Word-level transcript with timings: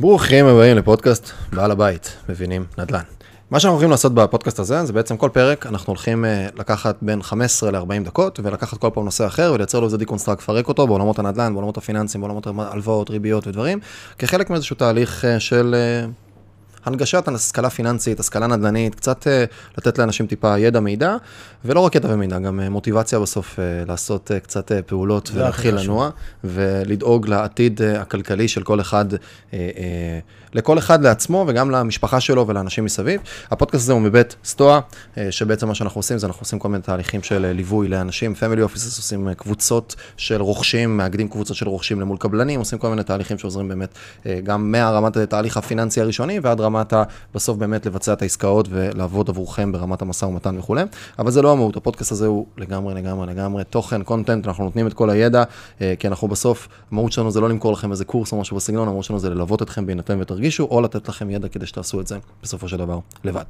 ברוכים 0.00 0.46
הבאים 0.46 0.76
לפודקאסט 0.76 1.30
בעל 1.52 1.70
הבית, 1.70 2.16
מבינים 2.28 2.64
נדל"ן. 2.78 3.02
מה 3.50 3.60
שאנחנו 3.60 3.74
הולכים 3.74 3.90
לעשות 3.90 4.14
בפודקאסט 4.14 4.58
הזה, 4.58 4.84
זה 4.84 4.92
בעצם 4.92 5.16
כל 5.16 5.30
פרק 5.32 5.66
אנחנו 5.66 5.90
הולכים 5.90 6.24
אה, 6.24 6.46
לקחת 6.56 6.96
בין 7.02 7.22
15 7.22 7.70
ל-40 7.70 8.04
דקות, 8.04 8.40
ולקחת 8.42 8.78
כל 8.78 8.90
פעם 8.94 9.04
נושא 9.04 9.26
אחר 9.26 9.52
ולייצר 9.54 9.80
לו 9.80 9.86
איזה 9.86 9.98
deconstruct, 9.98 10.38
לפרק 10.38 10.68
אותו 10.68 10.86
בעולמות 10.86 11.18
הנדל"ן, 11.18 11.52
בעולמות 11.52 11.76
הפיננסיים, 11.76 12.20
בעולמות 12.20 12.46
הלוואות, 12.46 13.10
ריביות 13.10 13.46
ודברים, 13.46 13.78
כחלק 14.18 14.50
מאיזשהו 14.50 14.76
תהליך 14.76 15.24
אה, 15.24 15.40
של 15.40 15.74
אה, 15.78 16.10
הנגשת 16.88 17.28
השכלה 17.28 17.70
פיננסית, 17.70 18.20
השכלה 18.20 18.46
נדל"נית, 18.46 18.94
קצת 18.94 19.26
uh, 19.26 19.28
לתת 19.78 19.98
לאנשים 19.98 20.26
טיפה 20.26 20.58
ידע, 20.58 20.80
מידע, 20.80 21.16
ולא 21.64 21.80
רק 21.80 21.94
ידע 21.94 22.08
ומידע, 22.12 22.38
גם 22.38 22.60
uh, 22.60 22.68
מוטיבציה 22.68 23.18
בסוף 23.18 23.56
uh, 23.56 23.88
לעשות 23.88 24.30
uh, 24.30 24.40
קצת 24.40 24.70
uh, 24.70 24.74
פעולות 24.86 25.30
ולהתחיל 25.34 25.74
לנוע, 25.74 26.10
ולדאוג 26.44 27.28
לעתיד 27.28 27.80
uh, 27.80 27.98
הכלכלי 27.98 28.48
של 28.48 28.62
כל 28.62 28.80
אחד. 28.80 29.12
Uh, 29.12 29.16
uh, 29.52 29.54
לכל 30.54 30.78
אחד 30.78 31.02
לעצמו 31.02 31.44
וגם 31.48 31.70
למשפחה 31.70 32.20
שלו 32.20 32.46
ולאנשים 32.46 32.84
מסביב. 32.84 33.20
הפודקאסט 33.50 33.84
הזה 33.84 33.92
הוא 33.92 34.00
מבית 34.00 34.36
סטואה, 34.44 34.80
שבעצם 35.30 35.68
מה 35.68 35.74
שאנחנו 35.74 35.98
עושים 35.98 36.18
זה 36.18 36.26
אנחנו 36.26 36.40
עושים 36.40 36.58
כל 36.58 36.68
מיני 36.68 36.82
תהליכים 36.82 37.22
של 37.22 37.52
ליווי 37.52 37.88
לאנשים, 37.88 38.34
family 38.34 38.62
offices 38.62 38.98
עושים 38.98 39.34
קבוצות 39.34 39.96
של 40.16 40.42
רוכשים, 40.42 40.96
מאגדים 40.96 41.28
קבוצות 41.28 41.56
של 41.56 41.68
רוכשים 41.68 42.00
למול 42.00 42.16
קבלנים, 42.16 42.60
עושים 42.60 42.78
כל 42.78 42.90
מיני 42.90 43.02
תהליכים 43.04 43.38
שעוזרים 43.38 43.68
באמת 43.68 43.98
גם 44.42 44.72
מהרמת 44.72 45.16
התהליך 45.16 45.56
הפיננסי 45.56 46.00
הראשוני 46.00 46.40
ועד 46.40 46.60
רמת 46.60 46.77
ה... 46.92 47.02
בסוף 47.34 47.56
באמת 47.56 47.86
לבצע 47.86 48.12
את 48.12 48.22
העסקאות 48.22 48.68
ולעבוד 48.70 49.28
עבורכם 49.28 49.72
ברמת 49.72 50.02
המשא 50.02 50.24
ומתן 50.24 50.58
וכולי. 50.58 50.82
אבל 51.18 51.30
זה 51.30 51.42
לא 51.42 51.52
המהות, 51.52 51.76
הפודקאסט 51.76 52.12
הזה 52.12 52.26
הוא 52.26 52.46
לגמרי, 52.56 52.94
לגמרי, 52.94 53.26
לגמרי 53.26 53.64
תוכן, 53.64 54.02
content, 54.02 54.46
אנחנו 54.46 54.64
נותנים 54.64 54.86
את 54.86 54.92
כל 54.92 55.10
הידע, 55.10 55.44
כי 55.98 56.08
אנחנו 56.08 56.28
בסוף, 56.28 56.68
המהות 56.92 57.12
שלנו 57.12 57.30
זה 57.30 57.40
לא 57.40 57.48
למכור 57.48 57.72
לכם 57.72 57.90
איזה 57.90 58.04
קורס 58.04 58.32
או 58.32 58.40
משהו 58.40 58.56
בסגנון, 58.56 58.88
המהות 58.88 59.04
שלנו 59.04 59.18
זה 59.18 59.30
ללוות 59.30 59.62
אתכם 59.62 59.86
בהינתן 59.86 60.20
ותרגישו, 60.20 60.64
או 60.64 60.80
לתת 60.80 61.08
לכם 61.08 61.30
ידע 61.30 61.48
כדי 61.48 61.66
שתעשו 61.66 62.00
את 62.00 62.06
זה 62.06 62.18
בסופו 62.42 62.68
של 62.68 62.76
דבר 62.76 62.98
לבד. 63.24 63.44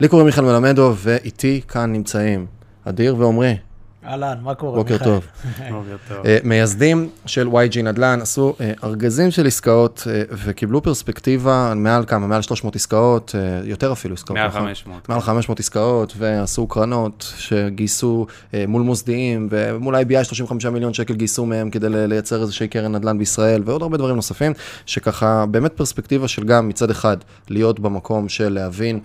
לי 0.00 0.08
קוראים 0.08 0.26
מיכאל 0.26 0.44
מלמדו, 0.44 0.92
ואיתי 0.96 1.60
כאן 1.68 1.92
נמצאים 1.92 2.46
אדיר 2.84 3.16
ועומרי. 3.18 3.56
אהלן, 4.06 4.38
מה 4.42 4.54
קורה, 4.54 4.78
בוקר 4.78 4.98
טוב. 4.98 5.26
בוקר 5.70 5.96
טוב. 6.08 6.26
אה, 6.26 6.38
מייסדים 6.44 7.08
של 7.26 7.48
YG 7.48 7.82
נדל"ן 7.82 8.18
עשו 8.22 8.56
אה, 8.60 8.72
ארגזים 8.84 9.30
של 9.30 9.46
עסקאות 9.46 10.06
אה, 10.10 10.22
וקיבלו 10.30 10.82
פרספקטיבה 10.82 11.72
מעל 11.76 12.04
כמה, 12.06 12.26
מעל 12.26 12.42
300 12.42 12.76
עסקאות, 12.76 13.34
יותר 13.64 13.92
אפילו 13.92 14.14
עסקאות. 14.14 14.38
מעל 14.38 14.50
500. 14.50 15.02
נכון? 15.02 15.14
מעל 15.14 15.20
500 15.20 15.60
עסקאות, 15.60 16.14
ועשו 16.18 16.66
קרנות 16.66 17.32
שגייסו 17.36 18.26
מול 18.68 18.82
מוסדיים, 18.82 19.48
ומול 19.50 19.96
IBI 19.96 20.24
35 20.24 20.66
מיליון 20.66 20.94
שקל 20.94 21.14
גייסו 21.14 21.46
מהם 21.46 21.70
כדי 21.70 21.86
לייצר 21.90 22.42
איזושהי 22.42 22.68
קרן 22.68 22.92
נדל"ן 22.96 23.18
בישראל, 23.18 23.62
ועוד 23.64 23.82
הרבה 23.82 23.96
דברים 23.96 24.16
נוספים, 24.16 24.52
שככה 24.86 25.46
באמת 25.46 25.72
פרספקטיבה 25.72 26.28
של 26.28 26.44
גם 26.44 26.68
מצד 26.68 26.90
אחד 26.90 27.16
להיות 27.48 27.80
במקום 27.80 28.28
של 28.28 28.48
להבין 28.48 29.00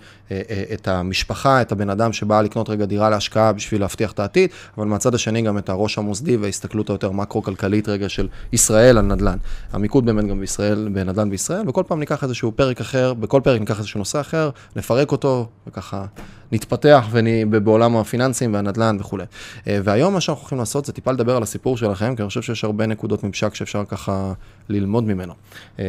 את 0.74 0.88
המשפחה, 0.88 1.60
את 1.60 1.72
הבן 1.72 1.90
אדם 1.90 2.12
שבא 2.12 2.40
לקנות 2.40 2.68
רגע 2.68 2.84
דירה 2.84 3.10
להשקעה 3.10 3.52
בשביל 3.52 3.80
להבטיח 3.80 4.12
את 4.12 4.18
העתיד, 4.18 4.50
אבל 4.78 4.87
מהצד 4.88 5.14
השני 5.14 5.42
גם 5.42 5.58
את 5.58 5.68
הראש 5.68 5.98
המוסדי 5.98 6.36
וההסתכלות 6.36 6.90
היותר 6.90 7.10
מקרו-כלכלית 7.10 7.88
רגע 7.88 8.08
של 8.08 8.28
ישראל 8.52 8.98
על 8.98 9.04
נדל"ן. 9.04 9.36
המיקוד 9.72 10.04
באמת 10.04 10.26
גם 10.26 10.40
בישראל, 10.40 10.88
בנדל"ן 10.92 11.30
בישראל, 11.30 11.68
וכל 11.68 11.82
פעם 11.86 12.00
ניקח 12.00 12.24
איזשהו 12.24 12.52
פרק 12.52 12.80
אחר, 12.80 13.14
בכל 13.14 13.40
פרק 13.44 13.60
ניקח 13.60 13.78
איזשהו 13.78 13.98
נושא 13.98 14.20
אחר, 14.20 14.50
נפרק 14.76 15.12
אותו, 15.12 15.48
וככה 15.66 16.04
נתפתח 16.52 17.06
וני, 17.10 17.44
בעולם 17.44 17.96
הפיננסים 17.96 18.54
והנדל"ן 18.54 18.96
וכולי. 19.00 19.24
אה, 19.66 19.80
והיום 19.84 20.14
מה 20.14 20.20
שאנחנו 20.20 20.42
הולכים 20.42 20.58
לעשות 20.58 20.84
זה 20.84 20.92
טיפה 20.92 21.12
לדבר 21.12 21.36
על 21.36 21.42
הסיפור 21.42 21.76
שלכם, 21.76 22.16
כי 22.16 22.22
אני 22.22 22.28
חושב 22.28 22.42
שיש 22.42 22.64
הרבה 22.64 22.86
נקודות 22.86 23.24
ממשק 23.24 23.54
שאפשר 23.54 23.84
ככה 23.88 24.32
ללמוד 24.68 25.04
ממנו. 25.04 25.34
אה, 25.78 25.84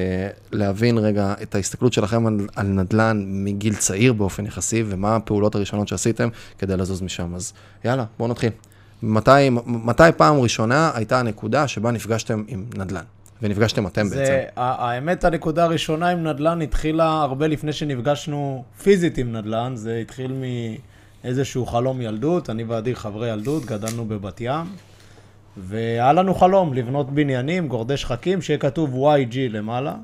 להבין 0.51 0.97
רגע 0.97 1.33
את 1.41 1.55
ההסתכלות 1.55 1.93
שלכם 1.93 2.27
על, 2.27 2.47
על 2.55 2.67
נדל"ן 2.67 3.25
מגיל 3.27 3.75
צעיר 3.75 4.13
באופן 4.13 4.45
יחסי, 4.45 4.83
ומה 4.87 5.15
הפעולות 5.15 5.55
הראשונות 5.55 5.87
שעשיתם 5.87 6.29
כדי 6.57 6.77
לזוז 6.77 7.01
משם. 7.01 7.35
אז 7.35 7.53
יאללה, 7.85 8.05
בואו 8.17 8.29
נתחיל. 8.29 8.49
מתי, 9.03 9.49
מתי 9.65 10.03
פעם 10.17 10.39
ראשונה 10.39 10.91
הייתה 10.95 11.19
הנקודה 11.19 11.67
שבה 11.67 11.91
נפגשתם 11.91 12.43
עם 12.47 12.65
נדל"ן? 12.77 13.03
ונפגשתם 13.41 13.87
אתם 13.87 14.07
זה, 14.07 14.15
בעצם. 14.15 14.43
האמת, 14.55 15.23
הנקודה 15.23 15.63
הראשונה 15.63 16.09
עם 16.09 16.23
נדל"ן 16.23 16.61
התחילה 16.61 17.21
הרבה 17.21 17.47
לפני 17.47 17.73
שנפגשנו 17.73 18.63
פיזית 18.83 19.17
עם 19.17 19.31
נדל"ן. 19.31 19.75
זה 19.75 19.97
התחיל 19.97 20.33
מאיזשהו 21.23 21.65
חלום 21.65 22.01
ילדות. 22.01 22.49
אני 22.49 22.63
ואדיר 22.63 22.95
חברי 22.95 23.29
ילדות, 23.29 23.65
גדלנו 23.65 24.05
בבת 24.05 24.41
ים. 24.41 24.65
והיה 25.57 26.13
לנו 26.13 26.35
חלום 26.35 26.73
לבנות 26.73 27.09
בניינים, 27.09 27.67
גורדי 27.67 27.97
שחקים, 27.97 28.41
שיהיה 28.41 28.57
כתוב 28.57 29.05
YG 29.05 29.35
למעלה, 29.49 29.95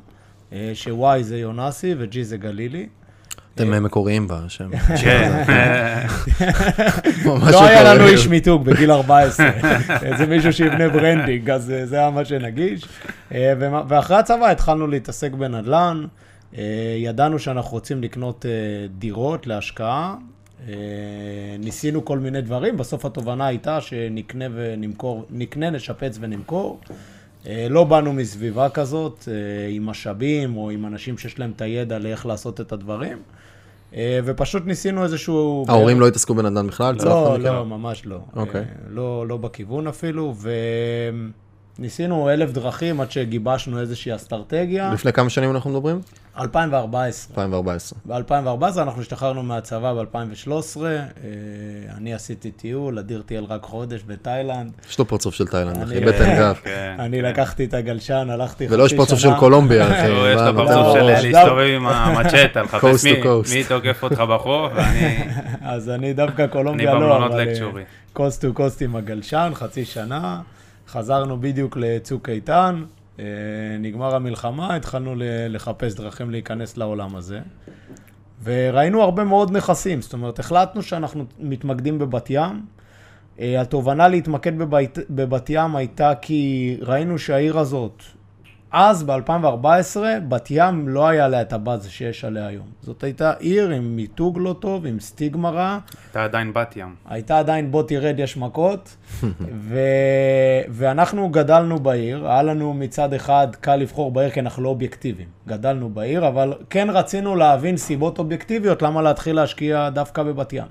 אה, 0.54 0.72
ש-Y 0.74 1.22
זה 1.22 1.38
יונסי 1.38 1.94
ו-G 1.98 2.16
זה 2.22 2.38
גלילי. 2.38 2.88
אתם 3.56 3.74
אה, 3.74 3.80
מקוריים 3.80 4.28
בשם. 4.28 4.70
כן. 5.04 5.44
לא 7.26 7.66
היה 7.66 7.84
לנו 7.84 8.08
איש 8.08 8.28
מיתוג 8.28 8.66
בגיל 8.66 8.92
14, 8.92 9.50
איזה 10.06 10.26
מישהו 10.26 10.54
שיבנה 10.54 10.90
branding, 10.90 11.50
אז 11.50 11.72
אה, 11.72 11.86
זה 11.86 11.98
היה 11.98 12.10
מה 12.10 12.26
שנגיש. 12.26 12.86
אה, 13.32 13.54
ואחרי 13.88 14.18
הצבא 14.18 14.50
התחלנו 14.50 14.88
להתעסק 14.88 15.32
בנדל"ן, 15.32 16.06
ידענו 16.98 17.40
שאנחנו 17.40 17.72
רוצים 17.72 18.04
לקנות 18.04 18.46
דירות 18.98 19.48
להשקעה, 19.48 20.16
ניסינו 21.60 22.06
כל 22.06 22.20
מיני 22.20 22.42
דברים, 22.42 22.78
בסוף 22.78 23.06
התובנה 23.06 23.48
הייתה 23.48 23.82
שנקנה 23.82 24.46
ונמכור, 24.54 25.26
נקנה, 25.30 25.70
נשפץ 25.70 26.18
ונמכור. 26.22 26.80
לא 27.70 27.84
באנו 27.84 28.14
מסביבה 28.14 28.70
כזאת, 28.70 29.28
עם 29.70 29.86
משאבים 29.86 30.58
או 30.58 30.70
עם 30.70 30.86
אנשים 30.86 31.18
שיש 31.18 31.40
להם 31.40 31.52
את 31.56 31.62
הידע 31.62 32.00
לאיך 32.00 32.26
לעשות 32.26 32.62
את 32.62 32.72
הדברים. 32.72 33.18
אה, 33.94 34.20
ופשוט 34.26 34.66
ניסינו 34.66 35.04
איזשהו... 35.04 35.66
ההורים 35.68 36.00
לא 36.00 36.08
התעסקו 36.08 36.34
בנדל"ן 36.34 36.68
בכלל? 36.68 36.96
לא, 37.04 37.40
לא, 37.40 37.66
ממש 37.66 38.06
לא. 38.06 38.20
אוקיי. 38.36 38.62
אה, 38.62 38.66
לא, 38.90 39.26
לא 39.28 39.38
בכיוון 39.38 39.88
אפילו, 39.88 40.34
וניסינו 41.80 42.30
אלף 42.30 42.52
דרכים 42.52 43.02
עד 43.02 43.12
שגיבשנו 43.12 43.80
איזושהי 43.80 44.16
אסטרטגיה. 44.16 44.94
לפני 44.94 45.14
כמה 45.14 45.30
שנים 45.30 45.52
אנחנו 45.52 45.70
מדברים? 45.70 46.02
2014. 46.40 47.44
2014. 47.44 48.00
ב-2014 48.06 48.82
אנחנו 48.82 49.02
השתחררנו 49.02 49.44
מהצבא 49.44 49.94
ב-2013, 49.94 50.82
אה, 50.82 50.90
אני 51.98 52.14
עשיתי 52.14 52.52
טיול, 52.52 53.00
אדיר 53.00 53.22
טייל 53.26 53.44
רק 53.44 53.64
חודש 53.64 54.02
בתאילנד. 54.08 54.72
יש 54.90 55.00
לו 55.00 55.08
פרצוף 55.08 55.36
של 55.36 55.48
תאילנד, 55.48 55.84
אחי, 55.84 56.00
בטן 56.00 56.36
גב. 56.38 56.56
כן. 56.64 56.96
אני 57.00 57.22
לקחתי 57.22 57.66
את 57.66 57.74
הגלשן, 57.74 58.28
הלכתי 58.30 58.54
חצי 58.54 58.68
שנה. 58.68 58.76
ולא 58.76 58.86
יש 58.86 58.94
פרצוף 59.00 59.20
של 59.20 59.30
קולומביה, 59.40 59.88
אחי. 59.88 60.08
יש 60.08 60.42
לו 60.42 60.56
פרצוף 60.56 60.94
של 60.94 61.04
להסתובב 61.04 61.68
עם 61.76 61.88
המצ'טה, 61.88 62.62
לחפש 62.62 63.06
מי 63.54 63.64
תוקף 63.68 64.04
אותך 64.04 64.20
בחוף, 64.20 64.72
ואני... 64.76 65.18
אז 65.62 65.90
אני 65.90 66.14
דווקא 66.14 66.48
קולומביה 66.48 66.94
לא, 66.94 67.26
אבל... 67.26 67.50
קוסט 68.14 68.46
טו 68.46 68.54
קוסט 68.54 68.82
עם 68.82 68.96
הגלשן, 68.96 69.52
חצי 69.56 69.86
שנה. 69.86 70.42
חזרנו 70.88 71.42
בדיוק 71.42 71.78
לצוק 71.78 72.30
איתן. 72.30 72.84
אה, 73.20 73.26
נגמר 73.80 74.16
המלחמה, 74.16 74.76
התחלנו 74.76 75.14
לחפש 75.50 75.96
דרכים 75.96 76.32
להיכנס 76.32 76.78
לעולם 76.78 77.16
הזה. 77.16 77.40
וראינו 78.44 79.02
הרבה 79.02 79.24
מאוד 79.24 79.52
נכסים, 79.52 80.02
זאת 80.02 80.14
אומרת, 80.14 80.40
החלטנו 80.40 80.82
שאנחנו 80.82 81.26
מתמקדים 81.40 82.00
בבת 82.00 82.28
ים. 82.30 82.66
אה, 83.40 83.62
התובנה 83.62 84.08
להתמקד 84.08 84.58
בבית, 84.58 84.98
בבת 85.10 85.50
ים 85.50 85.76
הייתה 85.76 86.14
כי 86.22 86.78
ראינו 86.82 87.20
שהעיר 87.20 87.60
הזאת 87.60 88.04
אז, 88.78 89.04
ב-2014, 89.04 89.98
בת 90.28 90.48
ים 90.52 90.88
לא 90.88 91.08
היה 91.08 91.28
לה 91.28 91.42
את 91.42 91.54
הבאז 91.54 91.88
שיש 91.88 92.26
עליה 92.26 92.48
היום. 92.48 92.66
זאת 92.82 93.04
הייתה 93.04 93.34
עיר 93.40 93.70
עם 93.70 93.96
מיתוג 93.96 94.38
לא 94.42 94.56
טוב, 94.60 94.86
עם 94.86 95.00
סטיגמה 95.00 95.50
רע. 95.50 95.80
הייתה 96.04 96.24
עדיין 96.24 96.54
בת 96.54 96.78
ים. 96.78 96.96
הייתה 97.10 97.40
עדיין 97.40 97.72
בוא 97.72 97.84
תרד, 97.84 98.20
יש 98.20 98.38
מכות. 98.38 98.96
ו... 99.70 99.80
ואנחנו 100.70 101.30
גדלנו 101.30 101.80
בעיר, 101.80 102.28
היה 102.28 102.44
לנו 102.44 102.74
מצד 102.74 103.14
אחד 103.14 103.48
קל 103.62 103.76
לבחור 103.76 104.12
בעיר 104.12 104.30
כי 104.30 104.40
אנחנו 104.40 104.64
לא 104.64 104.70
אובייקטיביים. 104.70 105.28
גדלנו 105.48 105.90
בעיר, 105.90 106.28
אבל 106.28 106.54
כן 106.70 106.88
רצינו 106.90 107.36
להבין 107.36 107.78
סיבות 107.78 108.20
אובייקטיביות 108.20 108.82
למה 108.82 109.02
להתחיל 109.02 109.36
להשקיע 109.36 109.90
דווקא 109.90 110.24
בבת 110.24 110.54
ים. 110.54 110.68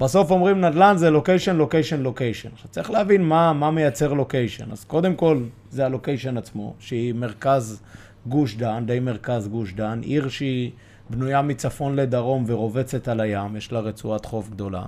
בסוף 0.00 0.30
אומרים 0.30 0.60
נדל"ן 0.60 0.96
זה 0.96 1.10
לוקיישן, 1.10 1.56
לוקיישן, 1.56 2.00
לוקיישן. 2.00 2.48
עכשיו 2.52 2.70
צריך 2.70 2.90
להבין 2.90 3.22
מה, 3.22 3.52
מה 3.52 3.70
מייצר 3.70 4.12
לוקיישן. 4.12 4.72
אז 4.72 4.84
קודם 4.84 5.14
כל 5.14 5.42
זה 5.70 5.86
הלוקיישן 5.86 6.36
עצמו, 6.36 6.74
שהיא 6.78 7.14
מרכז 7.14 7.82
גוש 8.26 8.56
דן, 8.56 8.86
די 8.86 9.00
מרכז 9.00 9.48
גוש 9.48 9.72
דן, 9.72 10.00
עיר 10.02 10.28
שהיא 10.28 10.70
בנויה 11.10 11.42
מצפון 11.42 11.96
לדרום 11.96 12.44
ורובצת 12.46 13.08
על 13.08 13.20
הים, 13.20 13.56
יש 13.56 13.72
לה 13.72 13.80
רצועת 13.80 14.24
חוף 14.24 14.50
גדולה. 14.50 14.82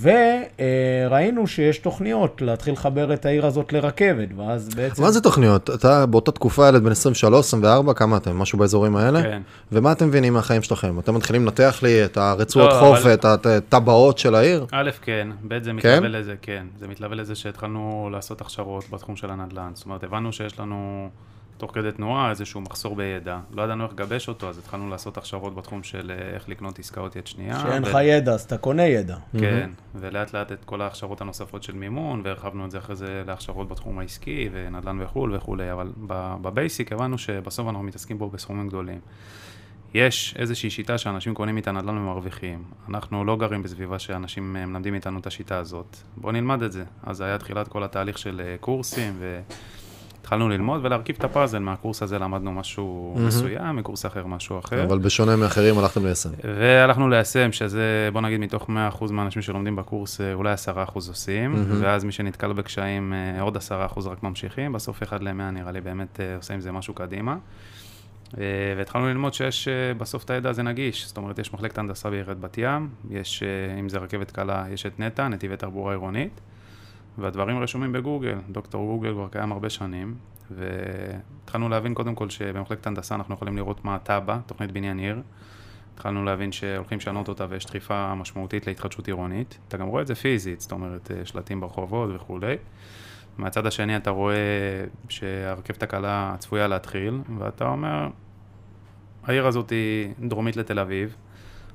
וראינו 0.00 1.46
שיש 1.46 1.78
תוכניות 1.78 2.42
להתחיל 2.42 2.72
לחבר 2.72 3.12
את 3.12 3.26
העיר 3.26 3.46
הזאת 3.46 3.72
לרכבת, 3.72 4.28
ואז 4.36 4.68
בעצם... 4.68 5.02
מה 5.02 5.10
זה 5.10 5.20
תוכניות? 5.20 5.70
אתה 5.70 6.06
באותה 6.06 6.32
תקופה, 6.32 6.68
ילד 6.68 6.82
בן 6.84 6.90
23, 6.90 7.46
24, 7.46 7.94
כמה 7.94 8.16
אתם? 8.16 8.38
משהו 8.38 8.58
באזורים 8.58 8.96
האלה? 8.96 9.22
כן. 9.22 9.42
ומה 9.72 9.92
אתם 9.92 10.08
מבינים 10.08 10.32
מהחיים 10.32 10.62
שלכם? 10.62 10.98
אתם 10.98 11.14
מתחילים 11.14 11.44
לנתח 11.44 11.78
לי 11.82 12.04
את 12.04 12.16
הרצועות 12.16 12.70
לא, 12.72 12.80
חוף, 12.80 12.98
אבל... 12.98 13.14
את 13.14 13.46
הטבעות 13.46 14.18
של 14.18 14.34
העיר? 14.34 14.66
א', 14.72 14.90
כן, 15.02 15.28
ב', 15.48 15.62
זה 15.62 15.72
מתלווה 15.72 16.00
כן? 16.00 16.12
לזה, 16.12 16.34
כן. 16.42 16.66
זה 16.78 16.88
מתלווה 16.88 17.16
לזה 17.16 17.34
שהתחלנו 17.34 18.08
לעשות 18.12 18.40
הכשרות 18.40 18.84
בתחום 18.90 19.16
של 19.16 19.30
הנדל"ן. 19.30 19.70
זאת 19.74 19.84
אומרת, 19.84 20.04
הבנו 20.04 20.32
שיש 20.32 20.60
לנו 20.60 21.08
תוך 21.60 21.74
כדי 21.74 21.92
תנועה, 21.92 22.30
איזשהו 22.30 22.60
מחסור 22.60 22.96
בידע. 22.96 23.38
לא 23.52 23.62
ידענו 23.62 23.84
איך 23.84 23.92
לגבש 23.92 24.28
אותו, 24.28 24.48
אז 24.48 24.58
התחלנו 24.58 24.88
לעשות 24.88 25.16
הכשרות 25.16 25.54
בתחום 25.54 25.82
של 25.82 26.10
אה, 26.10 26.34
איך 26.34 26.48
לקנות 26.48 26.78
עסקאות 26.78 27.16
יד 27.16 27.26
שנייה. 27.26 27.60
שאין 27.60 27.82
לך 27.82 27.94
ו... 27.94 28.02
ידע, 28.02 28.32
אז 28.32 28.42
אתה 28.42 28.58
קונה 28.58 28.86
ידע. 28.86 29.16
כן, 29.40 29.70
mm-hmm. 29.70 29.98
ולאט 30.00 30.34
לאט 30.34 30.52
את 30.52 30.64
כל 30.64 30.80
ההכשרות 30.82 31.20
הנוספות 31.20 31.62
של 31.62 31.72
מימון, 31.72 32.20
והרחבנו 32.24 32.64
את 32.64 32.70
זה 32.70 32.78
אחרי 32.78 32.96
זה 32.96 33.22
להכשרות 33.26 33.68
בתחום 33.68 33.98
העסקי, 33.98 34.48
ונדל"ן 34.52 35.02
וכו' 35.02 35.28
וכולי, 35.32 35.72
אבל 35.72 35.92
בבייסיק 36.42 36.92
הבנו 36.92 37.18
שבסוף 37.18 37.68
אנחנו 37.68 37.82
מתעסקים 37.82 38.18
בו 38.18 38.30
בסכומים 38.30 38.68
גדולים. 38.68 39.00
יש 39.94 40.34
איזושהי 40.38 40.70
שיטה 40.70 40.98
שאנשים 40.98 41.34
קונים 41.34 41.56
איתה 41.56 41.72
נדל"ן 41.72 41.98
ומרוויחים. 41.98 42.64
אנחנו 42.88 43.24
לא 43.24 43.36
גרים 43.36 43.62
בסביבה 43.62 43.98
שאנשים 43.98 44.56
אה, 44.56 44.66
מלמדים 44.66 44.94
איתנו 44.94 45.18
את 45.18 45.26
השיטה 45.26 45.58
הזאת. 45.58 45.96
בואו 46.16 46.32
נלמד 46.32 46.62
את 46.62 46.72
זה. 46.72 46.84
אז 47.02 47.20
היה 47.20 47.38
תחילת 47.38 47.68
כל 47.68 47.82
התהליך 47.82 48.18
של 48.18 48.40
אה, 48.44 48.56
קורסים, 48.60 49.20
והתחלנו 50.20 50.48
ללמוד 50.48 50.80
ולהרכיב 50.84 51.16
את 51.18 51.24
הפאזל. 51.24 51.58
מהקורס 51.58 52.02
הזה 52.02 52.18
למדנו 52.18 52.52
משהו 52.52 53.14
mm-hmm. 53.16 53.20
מסוים, 53.20 53.76
מקורס 53.76 54.06
אחר 54.06 54.26
משהו 54.26 54.58
אחר. 54.58 54.84
אבל 54.84 54.98
בשונה 54.98 55.36
מאחרים 55.36 55.78
הלכתם 55.78 56.04
ליישם. 56.04 56.30
והלכנו 56.44 57.08
ליישם, 57.08 57.52
שזה, 57.52 58.08
בוא 58.12 58.20
נגיד, 58.20 58.40
מתוך 58.40 58.70
100% 59.00 59.12
מהאנשים 59.12 59.42
שלומדים 59.42 59.76
בקורס, 59.76 60.20
אה, 60.20 60.34
אולי 60.34 60.54
10% 60.54 60.94
עושים, 60.94 61.54
mm-hmm. 61.54 61.74
ואז 61.80 62.04
מי 62.04 62.12
שנתקל 62.12 62.52
בקשיים, 62.52 63.12
עוד 63.40 63.56
10% 63.56 63.60
רק 64.06 64.22
ממשיכים. 64.22 64.72
בסוף 64.72 65.02
1 65.02 65.22
ל-100 65.22 65.50
נראה 65.52 65.72
לי 65.72 65.80
באמת 65.80 66.20
עושה 66.36 66.54
עם 66.54 66.60
זה 66.60 66.72
משהו 66.72 66.94
קדימה. 66.94 67.36
אה, 68.38 68.44
והתחלנו 68.76 69.08
ללמוד 69.08 69.34
שיש 69.34 69.68
אה, 69.68 69.94
בסוף 69.94 70.24
את 70.24 70.30
הידע 70.30 70.50
הזה 70.50 70.62
נגיש, 70.62 71.06
זאת 71.06 71.16
אומרת 71.16 71.38
יש 71.38 71.52
מחלקת 71.52 71.78
הנדסה 71.78 72.10
בעיריית 72.10 72.38
בת 72.38 72.58
ים, 72.58 72.88
יש, 73.10 73.42
אה, 73.42 73.80
אם 73.80 73.88
זה 73.88 73.98
רכבת 73.98 74.30
קלה, 74.30 74.64
יש 74.72 74.86
את 74.86 75.00
נטע, 75.00 75.28
נתיבי 75.28 75.56
תחבורה 75.56 75.92
עירונית, 75.92 76.40
והדברים 77.18 77.58
רשומים 77.58 77.92
בגוגל, 77.92 78.38
דוקטור 78.48 78.86
גוגל 78.86 79.12
כבר 79.12 79.28
קיים 79.28 79.52
הרבה 79.52 79.70
שנים, 79.70 80.14
והתחלנו 80.50 81.68
להבין 81.68 81.94
קודם 81.94 82.14
כל 82.14 82.30
שבמחלקת 82.30 82.86
הנדסה 82.86 83.14
אנחנו 83.14 83.34
יכולים 83.34 83.56
לראות 83.56 83.84
מה 83.84 83.96
התב"ע, 83.96 84.38
תוכנית 84.46 84.72
בניין 84.72 84.98
עיר, 84.98 85.22
התחלנו 85.94 86.24
להבין 86.24 86.52
שהולכים 86.52 86.98
לשנות 86.98 87.28
אותה 87.28 87.46
ויש 87.48 87.66
דחיפה 87.66 88.14
משמעותית 88.14 88.66
להתחדשות 88.66 89.06
עירונית, 89.06 89.58
אתה 89.68 89.76
גם 89.76 89.86
רואה 89.86 90.02
את 90.02 90.06
זה 90.06 90.14
פיזית, 90.14 90.60
זאת 90.60 90.72
אומרת 90.72 91.10
שלטים 91.24 91.60
ברחובות 91.60 92.10
וכולי. 92.14 92.56
מהצד 93.38 93.66
השני 93.66 93.96
אתה 93.96 94.10
רואה 94.10 94.84
שהרכבת 95.08 95.82
הקלה 95.82 96.34
צפויה 96.38 96.68
להתחיל, 96.68 97.20
ואתה 97.38 97.68
אומר, 97.68 98.08
העיר 99.24 99.46
הזאת 99.46 99.70
היא 99.70 100.12
דרומית 100.20 100.56
לתל 100.56 100.78
אביב, 100.78 101.16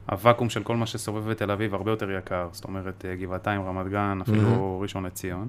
הוואקום 0.09 0.49
של 0.49 0.63
כל 0.63 0.75
מה 0.75 0.85
שסובב 0.85 1.29
בתל 1.29 1.51
אביב 1.51 1.73
הרבה 1.73 1.91
יותר 1.91 2.11
יקר, 2.11 2.47
זאת 2.51 2.63
אומרת 2.63 3.05
גבעתיים, 3.19 3.61
רמת 3.61 3.87
גן, 3.87 4.19
אפילו 4.21 4.77
mm-hmm. 4.79 4.81
ראשון 4.81 5.05
לציון. 5.05 5.47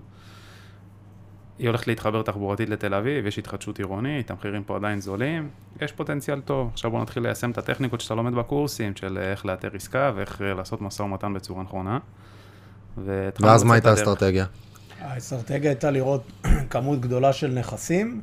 היא 1.59 1.69
הולכת 1.69 1.87
להתחבר 1.87 2.23
תחבורתית 2.23 2.69
לתל 2.69 2.95
אביב, 2.95 3.27
יש 3.27 3.39
התחדשות 3.39 3.79
עירונית, 3.79 4.31
המחירים 4.31 4.65
פה 4.65 4.77
עדיין 4.77 5.01
זולים, 5.01 5.49
יש 5.81 5.93
פוטנציאל 5.93 6.41
טוב. 6.41 6.71
עכשיו 6.73 6.91
בוא 6.91 7.03
נתחיל 7.03 7.23
ליישם 7.23 7.51
את 7.51 7.59
הטכניקות 7.59 8.01
שאתה 8.01 8.15
לומד 8.15 8.35
בקורסים, 8.35 8.97
של 8.97 9.19
איך 9.19 9.47
לאתר 9.47 9.71
עסקה 9.75 10.13
ואיך 10.17 10.41
לעשות 10.41 10.83
משא 10.83 11.03
ומתן 11.03 11.35
בצורה 11.35 11.63
נכונה. 11.63 11.99
ואז 13.41 13.65
מה 13.65 13.75
הייתה 13.75 13.91
האסטרטגיה? 13.91 14.47
האסטרטגיה 15.01 15.71
הייתה 15.71 15.91
לראות 15.91 16.33
כמות 16.71 17.01
גדולה 17.01 17.33
של 17.33 17.51
נכסים, 17.51 18.21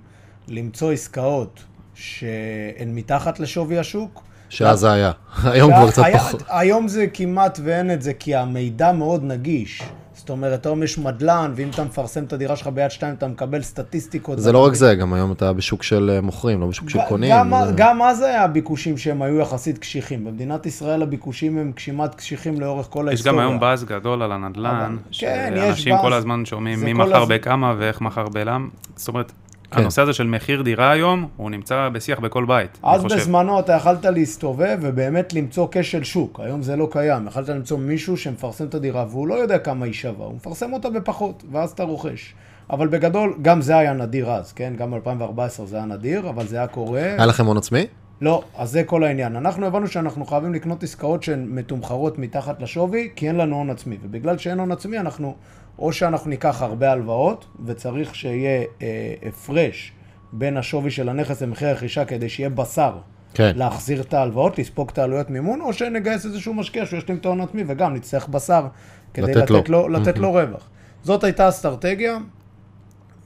למצוא 0.47 0.91
עסקאות 0.91 1.63
שהן 1.93 2.95
מתחת 2.95 3.39
לשווי 3.39 3.79
השוק. 3.79 4.23
שאז 4.53 4.79
זה 4.79 4.91
היה, 4.91 5.11
היום 5.43 5.73
כבר 5.73 5.91
קצת 5.91 6.03
פחות. 6.13 6.43
היום 6.49 6.87
זה 6.87 7.07
כמעט 7.13 7.59
ואין 7.63 7.91
את 7.91 8.01
זה, 8.01 8.13
כי 8.13 8.35
המידע 8.35 8.91
מאוד 8.91 9.23
נגיש. 9.23 9.83
זאת 10.13 10.29
אומרת, 10.29 10.65
היום 10.65 10.83
יש 10.83 10.97
מדלן, 10.97 11.51
ואם 11.55 11.69
אתה 11.69 11.83
מפרסם 11.83 12.23
את 12.23 12.33
הדירה 12.33 12.55
שלך 12.55 12.67
ביד 12.67 12.91
שתיים, 12.91 13.13
אתה 13.13 13.27
מקבל 13.27 13.61
סטטיסטיקות. 13.61 14.39
זה 14.39 14.51
לא 14.51 14.65
רק 14.65 14.73
זה, 14.73 14.95
גם 14.95 15.13
היום 15.13 15.31
אתה 15.31 15.53
בשוק 15.53 15.83
של 15.83 16.11
אה, 16.15 16.21
מוכרים, 16.21 16.61
לא 16.61 16.67
בשוק 16.67 16.89
של 16.89 16.99
קונים. 17.07 17.31
גם 17.75 18.01
אז 18.01 18.21
היה 18.21 18.47
ביקושים 18.47 18.97
שהם 18.97 19.21
היו 19.21 19.39
יחסית 19.39 19.77
קשיחים. 19.77 20.25
במדינת 20.25 20.65
ישראל 20.65 21.01
הביקושים 21.01 21.57
הם 21.57 21.71
כמעט 21.75 22.15
קשיחים 22.15 22.61
לאורך 22.61 22.87
כל 22.89 23.07
ההיסטוריה. 23.07 23.33
יש 23.33 23.37
גם 23.37 23.47
היום 23.47 23.59
באז 23.59 23.83
גדול 23.83 24.21
על 24.21 24.31
הנדלן. 24.31 24.97
כן. 25.11 25.53
שאנשים 25.55 25.95
כל 26.01 26.13
הזמן 26.13 26.45
שומעים 26.45 26.79
מי 26.79 26.93
מכר 26.93 27.25
בכמה 27.25 27.75
ואיך 27.77 28.01
מכר 28.01 28.29
בלם. 28.29 28.69
זאת 28.95 29.07
אומרת, 29.07 29.31
כן. 29.73 29.81
הנושא 29.81 30.01
הזה 30.01 30.13
של 30.13 30.27
מחיר 30.27 30.61
דירה 30.61 30.91
היום, 30.91 31.27
הוא 31.37 31.51
נמצא 31.51 31.89
בשיח 31.93 32.19
בכל 32.19 32.45
בית, 32.45 32.79
אז 32.83 33.03
בזמנו 33.03 33.59
אתה 33.59 33.73
יכלת 33.73 34.05
להסתובב 34.05 34.77
ובאמת 34.81 35.33
למצוא 35.33 35.67
כשל 35.71 36.03
שוק, 36.03 36.39
היום 36.43 36.61
זה 36.61 36.75
לא 36.75 36.87
קיים. 36.91 37.27
יכלת 37.27 37.49
למצוא 37.49 37.77
מישהו 37.77 38.17
שמפרסם 38.17 38.65
את 38.65 38.75
הדירה 38.75 39.05
והוא 39.09 39.27
לא 39.27 39.33
יודע 39.33 39.57
כמה 39.57 39.85
היא 39.85 39.93
שווה, 39.93 40.25
הוא 40.25 40.35
מפרסם 40.35 40.73
אותה 40.73 40.89
בפחות, 40.89 41.43
ואז 41.51 41.71
אתה 41.71 41.83
רוכש. 41.83 42.33
אבל 42.69 42.87
בגדול, 42.87 43.35
גם 43.41 43.61
זה 43.61 43.77
היה 43.77 43.93
נדיר 43.93 44.31
אז, 44.31 44.53
כן? 44.53 44.73
גם 44.77 44.91
ב-2014 44.91 45.65
זה 45.65 45.75
היה 45.75 45.85
נדיר, 45.85 46.29
אבל 46.29 46.47
זה 46.47 46.57
היה 46.57 46.67
קורה. 46.67 47.01
היה 47.01 47.25
לכם 47.25 47.45
הון 47.45 47.57
עצמי? 47.57 47.85
לא, 48.21 48.43
אז 48.57 48.71
זה 48.71 48.83
כל 48.83 49.03
העניין. 49.03 49.35
אנחנו 49.35 49.65
הבנו 49.65 49.87
שאנחנו 49.87 50.25
חייבים 50.25 50.53
לקנות 50.53 50.83
עסקאות 50.83 51.23
שהן 51.23 51.45
מתומחרות 51.49 52.19
מתחת 52.19 52.61
לשווי, 52.61 53.09
כי 53.15 53.27
אין 53.27 53.35
לנו 53.35 53.55
הון 53.55 53.69
עצמי. 53.69 53.97
ובגלל 54.03 54.37
שאין 54.37 54.59
הון 54.59 54.71
עצמי, 54.71 54.99
אנחנו 54.99 55.35
או 55.79 55.93
שאנחנו 55.93 56.29
ניקח 56.29 56.61
הרבה 56.61 56.91
הלוואות, 56.91 57.45
וצריך 57.65 58.15
שיהיה 58.15 58.63
אה, 58.81 59.13
הפרש 59.27 59.91
בין 60.31 60.57
השווי 60.57 60.91
של 60.91 61.09
הנכס 61.09 61.41
למחיר 61.41 61.67
הרכישה 61.67 62.05
כדי 62.05 62.29
שיהיה 62.29 62.49
בשר. 62.49 62.97
כן. 63.33 63.51
להחזיר 63.55 64.01
את 64.01 64.13
ההלוואות, 64.13 64.59
לספוג 64.59 64.89
את 64.89 64.97
העלויות 64.97 65.29
מימון, 65.29 65.61
או 65.61 65.73
שנגייס 65.73 66.25
איזשהו 66.25 66.53
משקיע 66.53 66.85
שהוא 66.85 66.97
ישלים 66.97 67.17
את 67.17 67.25
ההון 67.25 67.41
עצמי, 67.41 67.63
וגם 67.67 67.93
נצטרך 67.93 68.27
בשר 68.27 68.67
כדי 69.13 69.31
לתת, 69.31 69.49
לתת, 69.49 69.69
לו. 69.69 69.87
לו, 69.87 69.89
לתת 69.89 70.17
לו 70.17 70.31
רווח. 70.31 70.69
זאת 71.03 71.23
הייתה 71.23 71.49
אסטרטגיה, 71.49 72.17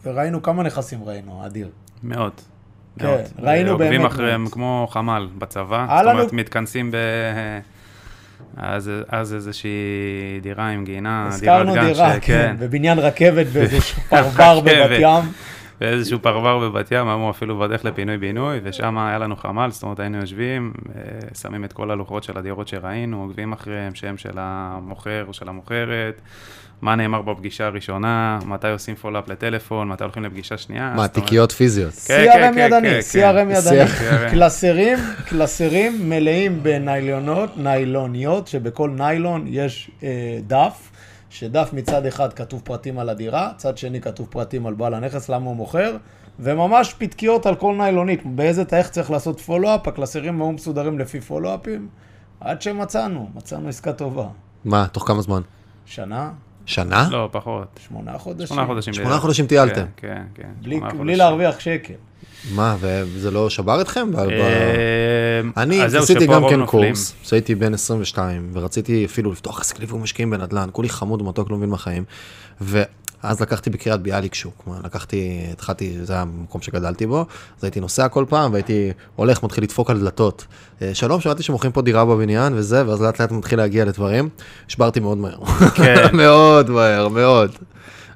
וראינו 0.06 0.42
כמה 0.42 0.64
נכסים 0.64 1.04
ראינו, 1.04 1.46
אדיר. 1.46 1.70
מאות. 2.04 2.46
כן, 3.00 3.24
ראינו 3.40 3.78
באמת. 3.78 3.92
עוקבים 3.92 4.06
אחריהם 4.06 4.48
כמו 4.50 4.88
חמ"ל 4.90 5.30
בצבא, 5.38 5.86
זאת 6.04 6.14
אומרת, 6.14 6.34
מתכנסים 6.34 6.92
ב... 6.92 6.96
אז, 8.58 8.92
אז 9.10 9.34
איזושהי 9.34 9.70
דירה 10.42 10.70
עם 10.70 10.86
גינה, 10.86 11.30
דירת 11.40 11.66
גן. 11.66 11.70
הזכרנו 11.70 11.88
דירה, 11.88 12.14
ש... 12.14 12.18
כן, 12.22 12.56
בבניין 12.60 13.00
רכבת 13.00 13.46
באיזשהו 13.54 14.02
פרבר 14.10 14.60
בבת 14.60 15.00
ים. 15.00 15.32
באיזשהו 15.82 16.20
פרבר 16.20 16.60
בבת 16.60 16.92
ים, 16.92 17.08
אמרו 17.08 17.30
אפילו 17.30 17.60
בדרך 17.60 17.86
לפינוי-בינוי, 17.86 18.60
ושם 18.64 18.98
היה 18.98 19.18
לנו 19.18 19.36
חמ"ל, 19.36 19.72
זאת 19.72 19.84
אומרת 19.84 20.00
היינו 20.00 20.18
יושבים, 20.18 20.74
אה, 20.96 21.02
שמים 21.42 21.66
את 21.66 21.74
כל 21.74 21.92
הלוחות 21.92 22.24
של 22.24 22.38
הדירות 22.38 22.68
שראינו, 22.68 23.24
עוקבים 23.24 23.54
אחריהם, 23.54 23.96
שם 23.96 24.18
של 24.18 24.34
המוכר 24.36 25.26
או 25.28 25.34
של 25.34 25.50
המוכרת, 25.50 26.22
מה 26.82 26.96
נאמר 26.96 27.22
בפגישה 27.22 27.66
הראשונה, 27.66 28.40
מתי 28.46 28.70
עושים 28.70 28.96
follow-up 28.96 29.30
לטלפון, 29.30 29.88
מתי 29.88 30.04
הולכים 30.04 30.24
לפגישה 30.24 30.58
שנייה. 30.58 30.94
מה, 30.96 31.08
תיקיות 31.08 31.52
פיזיות. 31.52 31.94
כן, 32.08 32.26
כן, 32.34 32.54
CRM 32.54 32.60
ידני, 32.60 33.00
CRM 33.00 33.58
ידני. 33.58 34.30
קלסרים, 34.32 34.98
קלסרים 35.26 36.10
מלאים 36.10 36.64
בניילונות, 36.64 37.58
ניילוניות, 37.58 38.48
שבכל 38.48 38.90
ניילון 38.90 39.46
יש 39.48 39.92
אה, 40.04 40.40
דף. 40.48 40.92
שדף 41.40 41.70
מצד 41.74 42.06
אחד 42.06 42.34
כתוב 42.34 42.62
פרטים 42.64 43.00
על 43.00 43.10
הדירה, 43.10 43.52
צד 43.58 43.78
שני 43.78 44.02
כתוב 44.02 44.28
פרטים 44.30 44.66
על 44.66 44.74
בעל 44.74 44.94
הנכס, 44.94 45.30
למה 45.30 45.46
הוא 45.46 45.56
מוכר, 45.56 45.98
וממש 46.40 46.94
פתקיות 46.94 47.46
על 47.46 47.56
כל 47.56 47.76
ניילונית, 47.78 48.26
באיזה 48.26 48.66
תאריך 48.66 48.90
צריך 48.90 49.12
לעשות 49.12 49.40
follow-up, 49.40 49.88
הקלסרים 49.88 50.42
היו 50.42 50.52
מסודרים 50.52 51.00
לפי 51.00 51.22
follow-up 51.22 51.71
ים, 51.71 51.88
עד 52.40 52.62
שמצאנו, 52.62 53.30
מצאנו 53.36 53.70
עסקה 53.70 53.94
טובה. 53.94 54.28
מה, 54.66 54.88
תוך 54.88 55.08
כמה 55.08 55.22
זמן? 55.22 55.42
שנה. 55.86 56.32
שנה? 56.66 57.08
לא, 57.12 57.30
פחות. 57.32 57.80
שמונה 57.88 58.18
חודשים. 58.18 58.48
שמונה 58.48 58.68
חודשים. 58.68 58.94
שמונה 58.94 59.18
חודשים 59.18 59.48
טיילתם. 59.48 59.86
כן, 59.98 60.08
כן, 60.08 60.24
כן. 60.36 60.50
בלי, 60.62 60.80
בלי 61.00 61.16
להרוויח 61.16 61.60
שקל. 61.60 61.94
מה, 62.56 62.76
וזה 62.80 63.32
לא 63.32 63.50
שבר 63.50 63.82
אתכם? 63.82 64.10
אה, 64.18 65.42
אני 65.58 65.82
עשיתי 65.82 66.28
גם 66.28 66.44
כן 66.50 66.66
קורס, 66.66 67.14
כשהייתי 67.24 67.56
בן 67.56 67.74
22, 67.74 68.50
ורציתי 68.54 69.06
אפילו 69.06 69.32
לפתוח 69.32 69.62
עסק 69.62 69.80
ליווי 69.80 70.00
משקיעים 70.00 70.30
בנדל"ן, 70.30 70.70
כולי 70.72 70.90
חמוד 70.90 71.22
ומתוק, 71.22 71.52
לא 71.52 71.58
מבין 71.58 71.70
מה 71.70 71.78
חיים. 71.78 72.04
ואז 72.62 73.42
לקחתי 73.42 73.70
בקריית 73.70 74.02
ביאליק 74.02 74.34
שוק, 74.34 74.68
לקחתי, 74.84 75.40
התחלתי, 75.52 75.98
זה 76.04 76.20
המקום 76.20 76.62
שגדלתי 76.62 77.06
בו, 77.08 77.20
אז 77.58 77.64
הייתי 77.64 77.80
נוסע 77.80 78.08
כל 78.08 78.26
פעם, 78.30 78.54
והייתי 78.54 78.92
הולך, 79.16 79.44
מתחיל 79.44 79.64
לדפוק 79.64 79.90
על 79.90 80.00
דלתות. 80.00 80.46
אה, 80.82 80.94
שלום, 80.94 81.22
שמעתי 81.22 81.44
שמוכרים 81.44 81.72
פה 81.72 81.82
דירה 81.82 82.06
בבניין 82.06 82.54
וזה, 82.56 82.88
ואז 82.88 83.02
לאט 83.02 83.22
לאט 83.22 83.32
מתחיל 83.32 83.60
להגיע 83.60 83.86
לדברים. 83.86 84.30
השברתי 84.68 85.00
מאוד 85.00 85.18
מהר. 85.18 85.46
כן. 85.76 86.08
מאוד 86.18 86.70
מהר, 86.70 87.08
מאוד. 87.08 87.52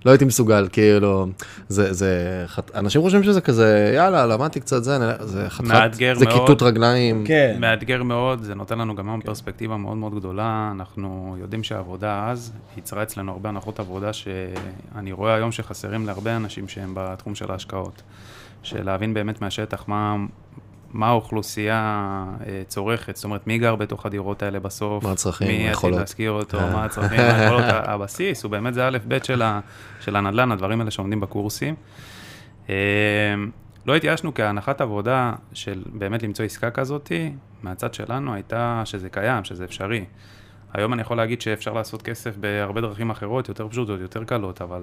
לא 0.06 0.12
הייתי 0.12 0.26
מסוגל, 0.26 0.68
כאילו, 0.72 1.28
זה, 1.68 1.94
זה, 1.94 2.46
אנשים 2.76 3.02
חושבים 3.02 3.24
שזה 3.24 3.42
כזה, 3.42 3.92
יאללה, 3.96 4.26
למדתי 4.26 4.60
קצת 4.60 4.84
זה, 4.84 4.98
זה 5.20 5.50
חתיכת, 5.50 5.94
זה 6.14 6.26
כיתות 6.26 6.62
רגליים. 6.62 7.24
כן. 7.28 7.58
מאתגר 7.60 8.04
מאוד, 8.04 8.44
זה 8.44 8.56
נותן 8.56 8.80
לנו 8.80 8.96
גם 8.96 9.10
היום 9.10 9.22
פרספקטיבה 9.22 9.78
מאוד 9.78 9.98
מאוד 9.98 10.16
גדולה, 10.16 10.72
אנחנו 10.76 11.36
יודעים 11.40 11.64
שהעבודה 11.64 12.30
אז 12.30 12.52
ייצרה 12.76 13.04
אצלנו 13.04 13.32
הרבה 13.32 13.50
הנחות 13.50 13.80
עבודה 13.80 14.14
שאני 14.14 15.12
רואה 15.12 15.36
היום 15.36 15.52
שחסרים 15.52 16.06
להרבה 16.06 16.36
אנשים 16.36 16.68
שהם 16.68 16.92
בתחום 16.96 17.36
של 17.36 17.52
ההשקעות. 17.52 18.02
של 18.64 18.86
להבין 18.86 19.14
באמת 19.14 19.42
מהשטח 19.42 19.88
מה, 19.88 20.16
מה 20.94 21.08
האוכלוסייה 21.08 22.24
אה, 22.48 22.62
צורכת, 22.68 23.16
זאת 23.16 23.24
אומרת, 23.24 23.48
מי 23.48 23.58
גר 23.58 23.76
בתוך 23.76 24.06
הדירות 24.06 24.44
האלה 24.44 24.60
בסוף, 24.60 25.04
מה 25.04 25.12
הצרכים, 25.12 25.48
מי 25.48 25.70
יתחיל 25.70 25.90
להשכיר 25.90 26.32
אותו, 26.32 26.60
אה. 26.60 26.74
מה 26.74 26.86
הצרכים, 26.86 27.18
מה 27.18 27.36
היכולות, 27.36 27.66
הבסיס 27.68 28.44
הוא 28.44 28.52
באמת 28.52 28.74
זה 28.74 28.88
א' 28.88 28.98
ב' 29.08 29.24
של, 29.24 29.42
של 30.00 30.16
הנדל"ן, 30.16 30.52
הדברים 30.52 30.80
האלה 30.80 30.92
שעומדים 30.92 31.20
בקורסים. 31.20 31.76
אה, 32.70 32.76
לא 33.86 33.96
התייאשנו 33.96 34.34
כי 34.34 34.44
ההנחת 34.44 34.82
עבודה 34.82 35.34
של 35.54 35.84
באמת 35.94 36.24
למצוא 36.24 36.46
עסקה 36.46 36.72
כזאתי, 36.72 37.32
מהצד 37.64 37.94
שלנו 37.94 38.34
הייתה 38.34 38.82
שזה 38.86 39.10
קיים, 39.10 39.44
שזה 39.44 39.64
אפשרי. 39.66 40.06
היום 40.74 40.94
אני 40.94 41.02
יכול 41.02 41.18
להגיד 41.18 41.42
שאפשר 41.42 41.74
לעשות 41.74 42.02
כסף 42.02 42.38
בהרבה 42.38 42.82
דרכים 42.82 43.10
אחרות, 43.10 43.50
יותר 43.50 43.68
פשוטות, 43.68 44.00
יותר 44.00 44.24
קלות, 44.24 44.62
אבל 44.62 44.82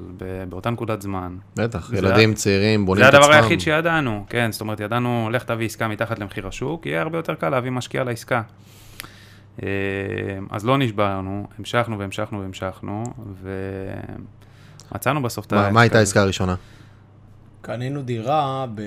באותה 0.48 0.70
נקודת 0.70 1.02
זמן. 1.02 1.36
בטח, 1.56 1.92
ילדים, 1.92 2.34
צעירים, 2.34 2.86
בונים 2.86 3.04
את 3.04 3.08
עצמם. 3.08 3.22
זה 3.22 3.26
הדבר 3.28 3.42
היחיד 3.42 3.60
שידענו, 3.60 4.24
כן, 4.28 4.52
זאת 4.52 4.60
אומרת, 4.60 4.80
ידענו, 4.80 5.28
לך 5.32 5.42
תביא 5.42 5.66
עסקה 5.66 5.88
מתחת 5.88 6.18
למחיר 6.18 6.46
השוק, 6.46 6.86
יהיה 6.86 7.00
הרבה 7.00 7.18
יותר 7.18 7.34
קל 7.34 7.48
להביא 7.48 7.70
משקיע 7.70 8.04
לעסקה. 8.04 8.42
אה, 9.62 9.68
אז 10.50 10.64
לא 10.64 10.78
נשברנו, 10.78 11.46
המשכנו 11.58 11.98
והמשכנו 11.98 12.40
והמשכנו, 12.40 13.04
ומצאנו 14.92 15.22
בסוף 15.22 15.46
את 15.46 15.52
ה... 15.52 15.70
מה 15.70 15.80
הייתה 15.80 15.98
העסקה 15.98 16.20
הראשונה? 16.22 16.54
קנינו 17.68 18.02
דירה 18.02 18.66
ב... 18.74 18.82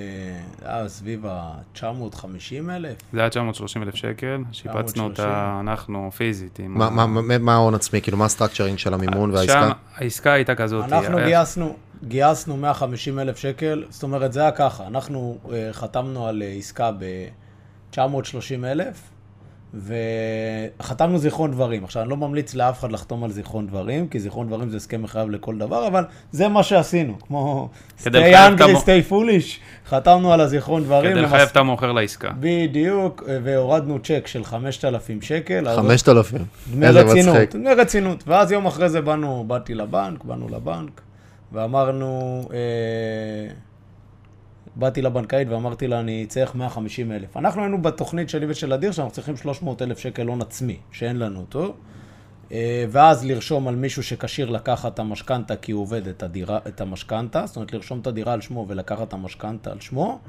היה 0.65 0.89
סביב 0.89 1.25
ה-950 1.25 2.69
אלף. 2.69 2.97
זה 3.13 3.19
היה 3.19 3.29
930 3.29 3.83
אלף 3.83 3.95
שקל, 3.95 4.43
שיפצנו 4.51 5.03
אותה 5.03 5.57
אנחנו 5.59 6.11
פיזית. 6.11 6.59
מה, 6.67 6.85
ה... 6.85 6.89
מה, 6.89 7.37
מה 7.37 7.53
ההון 7.53 7.75
עצמי, 7.75 8.01
כאילו 8.01 8.17
מה 8.17 8.25
ה 8.25 8.30
structuring 8.30 8.77
של 8.77 8.93
המימון 8.93 9.31
והעסקה? 9.31 9.53
שם 9.53 9.71
העסקה 9.95 10.33
הייתה 10.33 10.55
כזאת. 10.55 10.85
אנחנו. 10.85 11.17
גייסנו, 11.17 11.75
גייסנו 12.03 12.57
150 12.57 13.19
אלף 13.19 13.37
שקל, 13.37 13.85
זאת 13.89 14.03
אומרת 14.03 14.33
זה 14.33 14.41
היה 14.41 14.51
ככה, 14.51 14.87
אנחנו 14.87 15.37
uh, 15.45 15.49
חתמנו 15.71 16.27
על 16.27 16.41
uh, 16.41 16.59
עסקה 16.59 16.91
ב-930 16.91 18.65
אלף, 18.65 19.01
וחתמנו 19.73 21.17
זיכרון 21.17 21.51
דברים. 21.51 21.83
עכשיו, 21.83 22.01
אני 22.01 22.09
לא 22.09 22.17
ממליץ 22.17 22.55
לאף 22.55 22.79
אחד 22.79 22.91
לחתום 22.91 23.23
על 23.23 23.31
זיכרון 23.31 23.67
דברים, 23.67 24.07
כי 24.07 24.19
זיכרון 24.19 24.47
דברים 24.47 24.69
זה 24.69 24.77
הסכם 24.77 25.01
מחייב 25.01 25.29
לכל 25.29 25.57
דבר, 25.57 25.87
אבל 25.87 26.03
זה 26.31 26.47
מה 26.47 26.63
שעשינו, 26.63 27.19
כמו 27.19 27.69
stay 28.03 28.09
angry, 28.09 28.77
stay 28.77 29.11
foolish, 29.11 29.59
חתמנו 29.89 30.33
על 30.33 30.41
הזיכרון 30.41 30.83
דברים. 30.83 31.11
כדי 31.11 31.21
לחייב 31.21 31.49
את 31.51 31.57
המוכר 31.57 31.91
לעסקה. 31.91 32.29
בדיוק, 32.39 33.23
והורדנו 33.43 33.99
צ'ק 33.99 34.27
של 34.27 34.43
5,000 34.43 35.21
שקל. 35.21 35.75
5,000? 35.75 36.41
דמי 36.71 36.87
רצינות, 36.87 37.55
דמי 37.55 37.73
רצינות. 37.73 38.23
ואז 38.27 38.51
יום 38.51 38.65
אחרי 38.65 38.89
זה 38.89 39.01
באנו, 39.01 39.43
באתי 39.47 39.73
לבנק, 39.73 40.23
באנו 40.23 40.49
לבנק, 40.49 41.01
ואמרנו... 41.51 42.41
אה, 42.53 43.53
באתי 44.75 45.01
לבנקאית 45.01 45.49
ואמרתי 45.49 45.87
לה, 45.87 45.99
אני 45.99 46.25
צריך 46.29 46.55
150 46.55 47.11
אלף. 47.11 47.37
אנחנו 47.37 47.61
היינו 47.61 47.81
בתוכנית 47.81 48.29
שלי 48.29 48.45
ושל 48.49 48.73
אדיר, 48.73 48.91
שאנחנו 48.91 49.13
צריכים 49.13 49.37
300 49.37 49.81
אלף 49.81 49.99
שקל 49.99 50.27
הון 50.27 50.41
עצמי, 50.41 50.77
שאין 50.91 51.19
לנו 51.19 51.39
אותו. 51.39 51.73
אה, 52.51 52.85
ואז 52.89 53.25
לרשום 53.25 53.67
על 53.67 53.75
מישהו 53.75 54.03
שכשיר 54.03 54.49
לקחת 54.49 54.93
את 54.93 54.99
המשכנתה 54.99 55.55
כי 55.55 55.71
הוא 55.71 55.81
עובד 55.81 56.07
את, 56.07 56.23
את 56.67 56.81
המשכנתה, 56.81 57.45
זאת 57.45 57.55
אומרת 57.55 57.73
לרשום 57.73 57.99
את 57.99 58.07
הדירה 58.07 58.33
על 58.33 58.41
שמו 58.41 58.65
ולקחת 58.67 59.07
את 59.07 59.13
המשכנתה 59.13 59.71
על 59.71 59.79
שמו. 59.79 60.19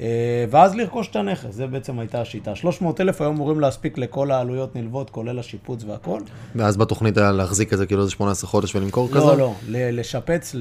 אה, 0.00 0.44
ואז 0.50 0.74
לרכוש 0.74 1.08
את 1.08 1.16
הנכס, 1.16 1.50
זה 1.50 1.66
בעצם 1.66 1.98
הייתה 1.98 2.20
השיטה. 2.20 2.54
300 2.54 3.00
אלף 3.00 3.20
היו 3.20 3.30
אמורים 3.30 3.60
להספיק 3.60 3.98
לכל 3.98 4.30
העלויות 4.30 4.76
נלוות, 4.76 5.10
כולל 5.10 5.38
השיפוץ 5.38 5.84
והכל. 5.84 6.20
ואז 6.54 6.76
בתוכנית 6.76 7.18
היה 7.18 7.32
להחזיק 7.32 7.72
את 7.72 7.78
זה 7.78 7.86
כאילו 7.86 8.00
איזה 8.00 8.12
18 8.12 8.50
חודש 8.50 8.74
ולמכור 8.74 9.08
לא, 9.12 9.16
כזה? 9.16 9.26
לא, 9.26 9.36
לא, 9.36 9.52
לשפץ 9.68 10.54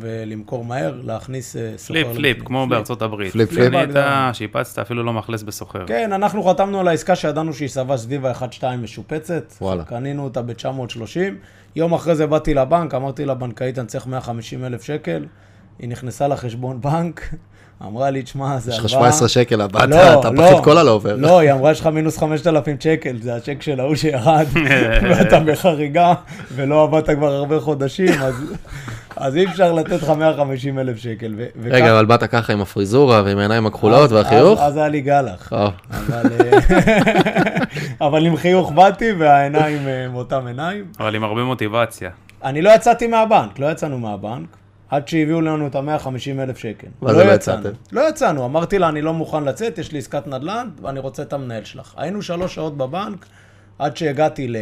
ולמכור 0.00 0.64
מהר, 0.64 1.00
להכניס 1.04 1.56
אה, 1.56 1.72
סוחר. 1.76 2.02
flip, 2.02 2.16
flip, 2.16 2.38
כמו 2.44 2.66
בארצות 2.66 3.02
הברית. 3.02 3.32
flip, 3.32 3.48
flip. 3.48 3.72
קנית, 3.72 3.96
שיפצת, 4.32 4.78
אפילו 4.78 5.02
לא 5.02 5.12
מאכלס 5.12 5.42
בסוחר. 5.42 5.86
כן, 5.86 6.12
אנחנו 6.12 6.42
חתמנו 6.42 6.80
על 6.80 6.88
העסקה 6.88 7.16
שידענו 7.16 7.52
שהיא 7.52 7.68
סבבה 7.68 7.96
סביב 7.96 8.26
ה-1-2 8.26 8.64
משופצת. 8.78 9.52
וואלה. 9.60 9.84
קנינו 9.84 10.24
אותה 10.24 10.42
ב-930. 10.42 11.34
יום 11.76 11.94
אחרי 11.94 12.14
זה 12.14 12.26
באתי 12.26 12.54
לבנק, 12.54 12.94
אמרתי 12.94 13.24
לבנקאית, 13.24 13.78
אני 13.78 13.86
צריך 13.86 14.06
150 14.06 14.64
אלף 14.64 14.82
שקל. 14.82 15.26
היא 15.78 15.88
נכנסה 15.88 16.28
לחשבון 16.28 16.80
בנק. 16.80 17.34
אמרה 17.82 18.10
לי, 18.10 18.22
תשמע, 18.22 18.58
זה 18.58 18.72
הלוואה... 18.72 18.86
יש 18.86 18.94
לך 18.94 19.00
17 19.00 19.28
שקל, 19.28 19.64
אתה 19.64 19.86
לא, 19.86 20.20
פחית 20.22 20.36
לא. 20.36 20.60
כולה 20.64 20.78
אובר. 20.78 21.16
לא, 21.16 21.38
היא 21.38 21.52
אמרה, 21.52 21.70
יש 21.70 21.80
לך 21.80 21.86
מינוס 21.86 22.18
5,000 22.18 22.76
שקל, 22.80 23.16
זה 23.22 23.36
הצ'ק 23.36 23.62
של 23.62 23.80
ההוא 23.80 23.94
שירד, 23.94 24.46
ואתה 25.10 25.40
בחריגה, 25.40 26.14
ולא 26.54 26.82
עבדת 26.82 27.10
כבר 27.10 27.32
הרבה 27.32 27.60
חודשים, 27.60 28.22
אז... 28.22 28.34
אז 29.16 29.36
אי 29.36 29.46
אפשר 29.46 29.72
לתת 29.72 30.02
לך 30.02 30.10
150 30.10 30.78
אלף 30.78 30.96
שקל. 30.96 31.34
רגע, 31.64 31.92
אבל 31.92 32.04
באת 32.06 32.24
ככה 32.24 32.52
עם 32.52 32.60
הפריזורה 32.60 33.22
ועם 33.24 33.38
העיניים 33.38 33.66
הכחולות 33.66 34.12
והחיוך? 34.12 34.60
אז 34.60 34.76
היה 34.76 34.88
לי 34.88 35.00
גלח. 35.00 35.52
אה, 35.52 35.68
אבל 38.06 38.26
עם 38.26 38.36
חיוך 38.36 38.72
באתי 38.72 39.12
והעיניים 39.12 39.88
אה, 39.88 40.04
עם 40.04 40.14
אותם 40.14 40.46
עיניים. 40.46 40.84
אבל 41.00 41.14
עם 41.14 41.24
הרבה 41.24 41.44
מוטיבציה. 41.44 42.10
אני 42.44 42.62
לא 42.62 42.70
יצאתי 42.70 43.06
מהבנק, 43.06 43.58
לא 43.58 43.70
יצאנו 43.70 43.98
מהבנק. 43.98 44.46
עד 44.88 45.08
שהביאו 45.08 45.40
לנו 45.40 45.66
את 45.66 45.74
ה-150 45.74 46.40
אלף 46.40 46.58
שקל. 46.58 46.86
מה 47.00 47.14
זה 47.14 47.24
לא 47.24 47.32
יצאתם? 47.32 47.70
לא 47.92 48.08
יצאנו, 48.08 48.44
אמרתי 48.44 48.78
לה, 48.78 48.88
אני 48.88 49.02
לא 49.02 49.14
מוכן 49.14 49.44
לצאת, 49.44 49.78
יש 49.78 49.92
לי 49.92 49.98
עסקת 49.98 50.26
נדל"ן, 50.26 50.68
ואני 50.82 51.00
רוצה 51.00 51.22
את 51.22 51.32
המנהל 51.32 51.64
שלך. 51.64 51.94
היינו 51.96 52.22
שלוש 52.22 52.54
שעות 52.54 52.76
בבנק, 52.76 53.26
עד 53.78 53.96
שהגעתי 53.96 54.48
ל... 54.48 54.56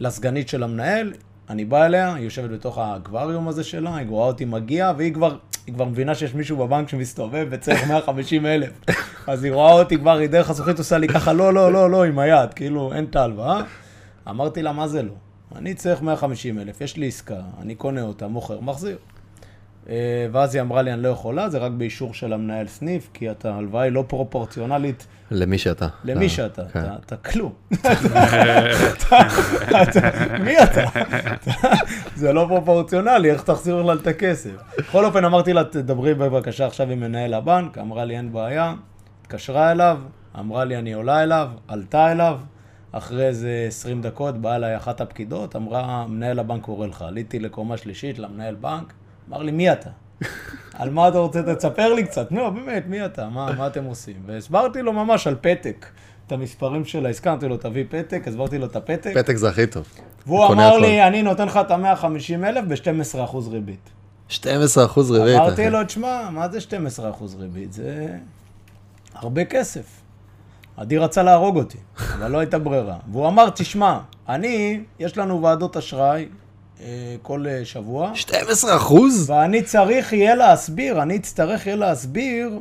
לסגנית 0.00 0.48
של 0.48 0.62
המנהל, 0.62 1.12
אני 1.50 1.64
בא 1.64 1.86
אליה, 1.86 2.14
היא 2.14 2.24
יושבת 2.24 2.50
בתוך 2.50 2.78
הגבריום 2.78 3.48
הזה 3.48 3.64
שלה, 3.64 3.96
היא 3.96 4.08
רואה 4.08 4.26
אותי 4.26 4.44
מגיע, 4.44 4.92
והיא 4.96 5.14
כבר, 5.14 5.36
כבר 5.74 5.84
מבינה 5.84 6.14
שיש 6.14 6.34
מישהו 6.34 6.56
בבנק 6.56 6.88
שמסתובב 6.88 7.46
וצריך 7.50 7.86
150 7.88 8.46
אלף. 8.46 8.70
אז 9.26 9.44
היא 9.44 9.52
רואה 9.52 9.72
אותי 9.72 9.98
כבר, 9.98 10.18
היא 10.18 10.28
דרך 10.28 10.50
הזכוכית 10.50 10.78
עושה 10.78 10.98
לי 10.98 11.08
ככה, 11.08 11.32
לא, 11.32 11.54
לא, 11.54 11.72
לא, 11.72 11.90
לא, 11.90 12.04
עם 12.04 12.18
היד, 12.18 12.54
כאילו, 12.54 12.92
אין 12.92 13.04
את 13.04 13.16
ההלוואה. 13.16 13.60
אמרתי 14.28 14.62
לה, 14.62 14.72
מה 14.72 14.88
זה 14.88 15.02
לא? 15.02 15.12
אני 15.56 15.74
צריך 15.74 16.02
150 16.02 16.58
אלף, 16.58 16.80
יש 16.80 16.96
לי 16.96 17.06
עסקה, 17.06 17.40
אני 17.62 17.74
קונה 17.74 18.02
אותה, 18.02 18.28
מוכר, 18.28 18.60
מחזיר. 18.60 18.98
אה, 19.88 20.26
ואז 20.32 20.54
היא 20.54 20.62
אמרה 20.62 20.82
לי, 20.82 20.92
אני 20.92 21.02
לא 21.02 21.08
יכולה, 21.08 21.50
זה 21.50 21.58
רק 21.58 21.72
באישור 21.72 22.14
של 22.14 22.32
המנהל 22.32 22.66
סניף, 22.66 23.10
כי 23.14 23.30
אתה, 23.30 23.54
הלוואה 23.54 23.82
היא 23.82 23.92
לא 23.92 24.04
פרופורציונלית. 24.06 25.06
למי 25.30 25.58
שאתה. 25.58 25.88
למי 26.04 26.28
שאתה, 26.28 26.62
כן. 26.72 26.84
אתה 27.06 27.16
כלום. 27.16 27.52
מי 30.44 30.62
אתה? 30.62 30.84
זה 32.16 32.32
לא 32.32 32.46
פרופורציונלי, 32.48 33.30
איך 33.30 33.42
תחזיר 33.42 33.82
לה 33.82 33.92
את 33.92 34.06
הכסף? 34.06 34.50
בכל 34.78 35.04
אופן, 35.04 35.24
אמרתי 35.24 35.52
לה, 35.52 35.64
תדברי 35.64 36.14
בבקשה 36.14 36.66
עכשיו 36.66 36.90
עם 36.90 37.00
מנהל 37.00 37.34
הבנק, 37.34 37.78
אמרה 37.78 38.04
לי, 38.04 38.16
אין 38.16 38.32
בעיה, 38.32 38.74
התקשרה 39.22 39.72
אליו, 39.72 39.98
אמרה 40.38 40.64
לי, 40.64 40.76
אני 40.76 40.92
עולה 40.92 41.22
אליו, 41.22 41.48
עלתה 41.68 42.12
אליו. 42.12 42.38
אחרי 42.96 43.26
איזה 43.26 43.64
20 43.68 44.02
דקות 44.02 44.38
באה 44.38 44.56
אליי 44.56 44.76
אחת 44.76 45.00
הפקידות, 45.00 45.56
אמרה, 45.56 46.06
מנהל 46.06 46.38
הבנק 46.38 46.62
קורא 46.62 46.86
לך. 46.86 47.02
עליתי 47.02 47.38
לקומה 47.38 47.76
שלישית 47.76 48.18
למנהל 48.18 48.54
בנק, 48.54 48.92
אמר 49.28 49.42
לי, 49.42 49.52
מי 49.52 49.72
אתה? 49.72 49.90
על 50.78 50.90
מה 50.90 51.08
אתה 51.08 51.18
רוצה? 51.18 51.54
תספר 51.54 51.94
לי 51.94 52.04
קצת. 52.04 52.32
נו, 52.32 52.54
באמת, 52.54 52.84
מי 52.86 53.04
אתה? 53.04 53.28
מה, 53.28 53.52
מה 53.52 53.66
אתם 53.66 53.84
עושים? 53.84 54.16
והסברתי 54.26 54.82
לו 54.82 54.92
ממש 54.92 55.26
על 55.26 55.36
פתק. 55.40 55.86
את 56.26 56.32
המספרים 56.32 56.84
של 56.84 57.06
העסקה, 57.06 57.30
אמרתי 57.30 57.48
לו, 57.48 57.56
תביא 57.56 57.84
פתק, 57.88 58.22
הסברתי 58.28 58.58
לו 58.58 58.66
את 58.66 58.76
הפתק. 58.76 59.12
פתק 59.14 59.36
זה 59.36 59.48
הכי 59.48 59.66
טוב. 59.66 59.86
והוא 60.26 60.46
אמר 60.46 60.78
לי, 60.78 61.06
אני 61.06 61.22
נותן 61.22 61.46
לך 61.46 61.56
את 61.56 61.70
ה-150 61.70 62.44
אלף 62.44 62.64
ב-12% 62.68 63.36
ריבית. 63.50 63.90
12% 64.30 64.34
ריבית. 65.10 65.36
אמרתי 65.36 65.70
לו, 65.70 65.84
תשמע, 65.84 66.30
מה 66.30 66.48
זה 66.48 66.58
12% 66.58 67.24
ריבית? 67.38 67.72
זה 67.72 68.08
הרבה 69.14 69.44
כסף. 69.44 70.03
עדי 70.76 70.98
רצה 70.98 71.22
להרוג 71.22 71.56
אותי, 71.56 71.78
אבל 72.14 72.30
לא 72.30 72.38
הייתה 72.38 72.58
ברירה. 72.58 72.96
והוא 73.12 73.28
אמר, 73.28 73.50
תשמע, 73.50 73.98
אני, 74.28 74.80
יש 74.98 75.18
לנו 75.18 75.42
ועדות 75.42 75.76
אשראי, 75.76 76.26
אה, 76.80 77.16
כל 77.22 77.46
אה, 77.48 77.64
שבוע. 77.64 78.10
12 78.14 78.76
אחוז? 78.76 79.30
ואני 79.30 79.62
צריך 79.62 80.12
יהיה 80.12 80.34
להסביר, 80.34 81.02
אני 81.02 81.16
אצטרך 81.16 81.66
יהיה 81.66 81.76
להסביר 81.76 82.60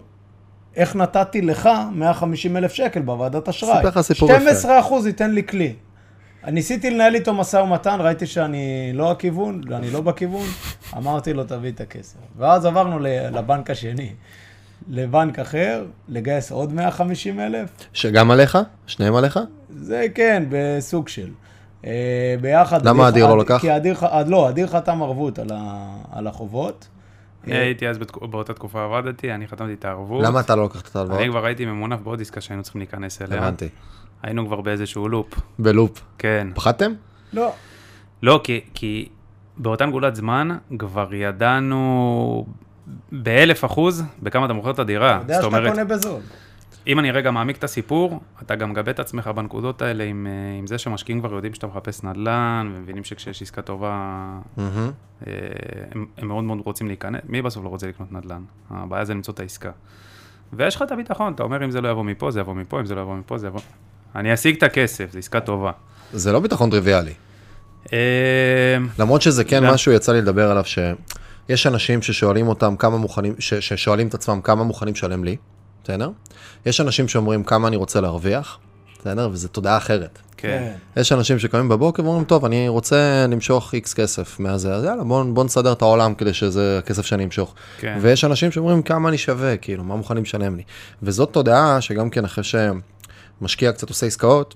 איך 0.76 0.96
נתתי 0.96 1.42
לך 1.42 1.70
150 1.92 2.58
אלף 2.58 2.74
שקל 2.74 3.02
בוועדת 3.02 3.50
אשראי. 3.50 3.76
סיפר 3.76 3.88
לך 3.88 4.02
סיפור 4.02 4.30
יפה. 4.30 4.40
12 4.40 4.80
אחוז 4.80 5.08
ייתן 5.08 5.32
לי 5.32 5.48
כלי. 5.48 5.76
ניסיתי 6.48 6.90
לנהל 6.90 7.16
איתו 7.16 7.34
משא 7.34 7.58
ומתן, 7.58 7.98
ראיתי 8.00 8.26
שאני 8.26 8.92
לא 8.94 9.12
הכיוון, 9.12 9.62
אני 9.74 9.92
לא 9.92 10.02
בכיוון, 10.02 10.48
אמרתי 10.98 11.34
לו, 11.34 11.44
תביא 11.44 11.72
את 11.72 11.82
הכסף. 11.82 12.18
ואז 12.38 12.66
עברנו 12.66 13.00
לבנק 13.32 13.70
השני, 13.70 14.10
לבנק 14.88 15.40
אחר, 15.40 15.86
לגייס 16.10 16.52
עוד 16.52 16.74
150 16.74 17.40
אלף. 17.40 17.70
שגם 17.94 18.32
עליך? 18.32 18.58
שניהם 18.88 19.16
עליך? 19.16 19.40
זה 19.70 20.06
כן, 20.16 20.44
בסוג 20.50 21.08
של. 21.08 21.30
אה, 21.86 22.36
ביחד. 22.42 22.88
למה 22.88 23.08
אדיר 23.08 23.28
לא 23.28 23.38
לקח? 23.38 23.58
כי 23.62 23.76
אדיר, 23.76 23.96
לא, 24.28 24.50
אדיר 24.50 24.68
חתם 24.68 25.04
ערבות 25.04 25.40
על, 25.40 25.48
ה, 25.54 25.96
על 26.12 26.28
החובות. 26.28 26.88
אני 27.44 27.56
הייתי 27.56 27.88
אז 27.88 27.98
באותה 28.22 28.54
תקופה 28.54 28.84
עבדתי, 28.84 29.34
אני 29.34 29.48
חתמתי 29.48 29.74
את 29.74 29.86
הערבות. 29.86 30.24
למה 30.26 30.40
אתה 30.40 30.56
לא 30.56 30.66
לקחת 30.66 30.88
את 30.88 30.96
ההלוואות? 30.96 31.22
אני 31.22 31.30
כבר 31.30 31.46
הייתי 31.46 31.66
ממונף 31.66 32.00
בעוד 32.00 32.22
עסקה 32.22 32.42
שהיינו 32.42 32.64
צריכים 32.64 32.80
להיכנס 32.80 33.22
אליה. 33.22 33.38
הבנתי. 33.38 33.70
היינו 34.24 34.48
כבר 34.48 34.62
באיזשהו 34.62 35.10
לופ. 35.10 35.40
בלופ. 35.60 36.02
כן. 36.18 36.48
פחדתם? 36.56 36.92
לא. 37.34 37.54
לא, 38.24 38.42
כי, 38.44 38.62
כי 38.74 39.10
באותה 39.58 39.86
נקודת 39.86 40.16
זמן 40.16 40.58
כבר 40.80 41.14
ידענו 41.14 42.46
באלף 43.12 43.66
אחוז 43.66 44.04
בכמה 44.24 44.46
אתה 44.46 44.54
מוכר 44.54 44.72
את 44.72 44.80
הדירה. 44.80 45.16
אתה 45.16 45.34
יודע 45.34 45.42
שאתה 45.42 45.70
קונה 45.70 45.86
בזול. 45.86 46.22
אם 46.88 47.00
אני 47.00 47.12
רגע 47.12 47.32
מעמיק 47.32 47.58
את 47.58 47.64
הסיפור, 47.64 48.20
אתה 48.42 48.56
גם 48.56 48.70
מגבה 48.70 48.92
את 48.92 49.00
עצמך 49.00 49.28
בנקודות 49.28 49.82
האלה 49.82 50.04
עם, 50.04 50.28
אה, 50.30 50.60
עם 50.60 50.68
זה 50.68 50.78
שמשקיעים 50.78 51.20
כבר 51.20 51.34
יודעים 51.34 51.54
שאתה 51.54 51.68
מחפש 51.68 52.04
נדל"ן, 52.04 52.72
ומבינים 52.76 53.04
שכשיש 53.04 53.42
עסקה 53.42 53.62
טובה, 53.62 54.30
mm-hmm. 54.58 54.62
הם, 55.92 56.06
הם 56.18 56.28
מאוד 56.28 56.44
מאוד 56.44 56.60
רוצים 56.66 56.88
להיכנס. 56.88 57.22
מי 57.30 57.42
בסוף 57.42 57.64
לא 57.64 57.70
רוצה 57.70 57.88
לקנות 57.88 58.12
נדל"ן? 58.12 58.42
הבעיה 58.70 59.06
זה 59.06 59.14
למצוא 59.14 59.34
את 59.34 59.40
העסקה. 59.40 59.72
ויש 60.54 60.76
לך 60.76 60.82
את 60.82 60.92
הביטחון, 60.92 61.34
אתה 61.34 61.44
אומר 61.44 61.66
אם 61.66 61.72
זה 61.72 61.82
לא 61.82 61.90
יבוא 61.90 62.04
מפה, 62.04 62.32
זה 62.32 62.40
יבוא 62.40 62.54
מפה, 62.54 62.80
אם 62.80 62.86
זה 62.86 62.96
לא 62.96 63.02
יבוא 63.02 63.16
מפה, 63.16 63.38
זה 63.38 63.48
יבוא... 63.48 63.62
אני 64.16 64.34
אשיג 64.34 64.56
את 64.56 64.64
הכסף, 64.64 65.12
זו 65.12 65.20
עסקה 65.20 65.40
טובה. 65.40 65.72
זה 66.14 66.32
לא 66.32 66.40
ביטחון 66.40 66.70
טריוויאלי. 66.70 67.14
למרות 69.00 69.22
שזה 69.22 69.44
כן 69.44 69.66
משהו, 69.66 69.92
יצא 69.92 70.12
לי 70.12 70.22
לדבר 70.22 70.52
עליו, 70.52 70.64
שיש 71.48 71.68
אנשים 71.68 72.02
ששואלים 72.02 72.48
אותם 72.48 72.76
כמה 72.76 72.98
מוכנים, 72.98 73.36
ששואלים 73.40 74.08
את 74.08 74.14
עצמם 74.14 74.42
כמה 74.44 74.64
מוכנים 74.64 74.94
לשלם 74.94 75.24
לי. 75.24 75.36
בסדר? 75.84 76.10
יש 76.66 76.82
אנשים 76.82 77.08
שאומרים 77.08 77.44
כמה 77.44 77.68
אני 77.68 77.76
רוצה 77.76 78.02
להרוויח, 78.02 78.58
בסדר? 79.00 79.30
וזו 79.32 79.48
תודעה 79.48 79.78
אחרת. 79.78 80.20
כן. 80.38 80.74
יש 80.98 81.12
אנשים 81.12 81.40
שקמים 81.40 81.70
בבוקר 81.70 82.04
ואומרים, 82.04 82.24
טוב, 82.24 82.46
אני 82.46 82.68
רוצה 82.68 83.26
למשוך 83.30 83.74
איקס 83.74 83.94
כסף 83.94 84.40
מהזה, 84.40 84.74
אז 84.74 84.84
יאללה, 84.84 85.04
בוא, 85.04 85.24
בוא 85.24 85.44
נסדר 85.44 85.72
את 85.72 85.82
העולם 85.82 86.14
כדי 86.14 86.34
שזה 86.34 86.80
הכסף 86.80 87.06
שאני 87.06 87.24
אמשוך. 87.24 87.56
כן. 87.78 87.98
ויש 88.02 88.24
אנשים 88.24 88.52
שאומרים, 88.52 88.82
כמה 88.82 89.10
אני 89.10 89.18
שווה, 89.18 89.58
כאילו, 89.58 89.84
מה 89.84 89.96
מוכנים 89.96 90.24
לשלם 90.24 90.56
לי? 90.56 90.64
וזאת 91.04 91.34
תודעה 91.34 91.82
שגם 91.82 92.10
כן 92.10 92.26
אחרי 92.26 92.44
שמשקיע 92.44 93.72
קצת 93.72 93.90
עושה 93.90 94.06
עסקאות, 94.06 94.56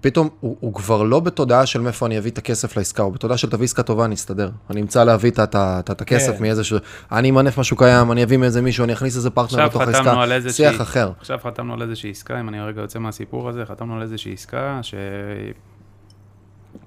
פתאום 0.00 0.28
הוא, 0.40 0.56
הוא 0.60 0.74
כבר 0.74 1.02
לא 1.02 1.20
בתודעה 1.20 1.66
של 1.66 1.80
מאיפה 1.80 2.06
אני 2.06 2.18
אביא 2.18 2.30
את 2.30 2.38
הכסף 2.38 2.76
לעסקה, 2.76 3.02
הוא 3.02 3.12
בתודעה 3.12 3.38
של 3.38 3.50
תביא 3.50 3.64
עסקה 3.64 3.82
טובה, 3.82 4.04
אני 4.04 4.14
אסתדר. 4.14 4.50
אני 4.70 4.80
אמצא 4.80 5.04
להביא 5.04 5.30
את 5.30 6.00
הכסף 6.00 6.36
כן. 6.36 6.42
מאיזה 6.42 6.64
ש... 6.64 6.72
אני 7.12 7.30
אמנף 7.30 7.58
משהו 7.58 7.76
קיים, 7.76 8.12
אני 8.12 8.24
אביא 8.24 8.36
מאיזה 8.36 8.62
מישהו, 8.62 8.84
אני 8.84 8.92
אכניס 8.92 9.16
איזה 9.16 9.30
פרטנר 9.30 9.68
בתוך 9.68 9.80
העסקה, 9.80 10.24
שיח 10.50 10.72
שהיא, 10.72 10.82
אחר. 10.82 11.12
עכשיו 11.18 11.38
חתמנו 11.42 11.74
על 11.74 11.82
איזושהי 11.82 12.10
עסקה, 12.10 12.40
אם 12.40 12.48
אני 12.48 12.60
רגע 12.60 12.80
יוצא 12.80 12.98
מהסיפור 12.98 13.48
הזה, 13.48 13.66
חתמנו 13.66 13.96
על 13.96 14.02
איזושהי 14.02 14.32
עסקה 14.32 14.80
ש... 14.82 14.94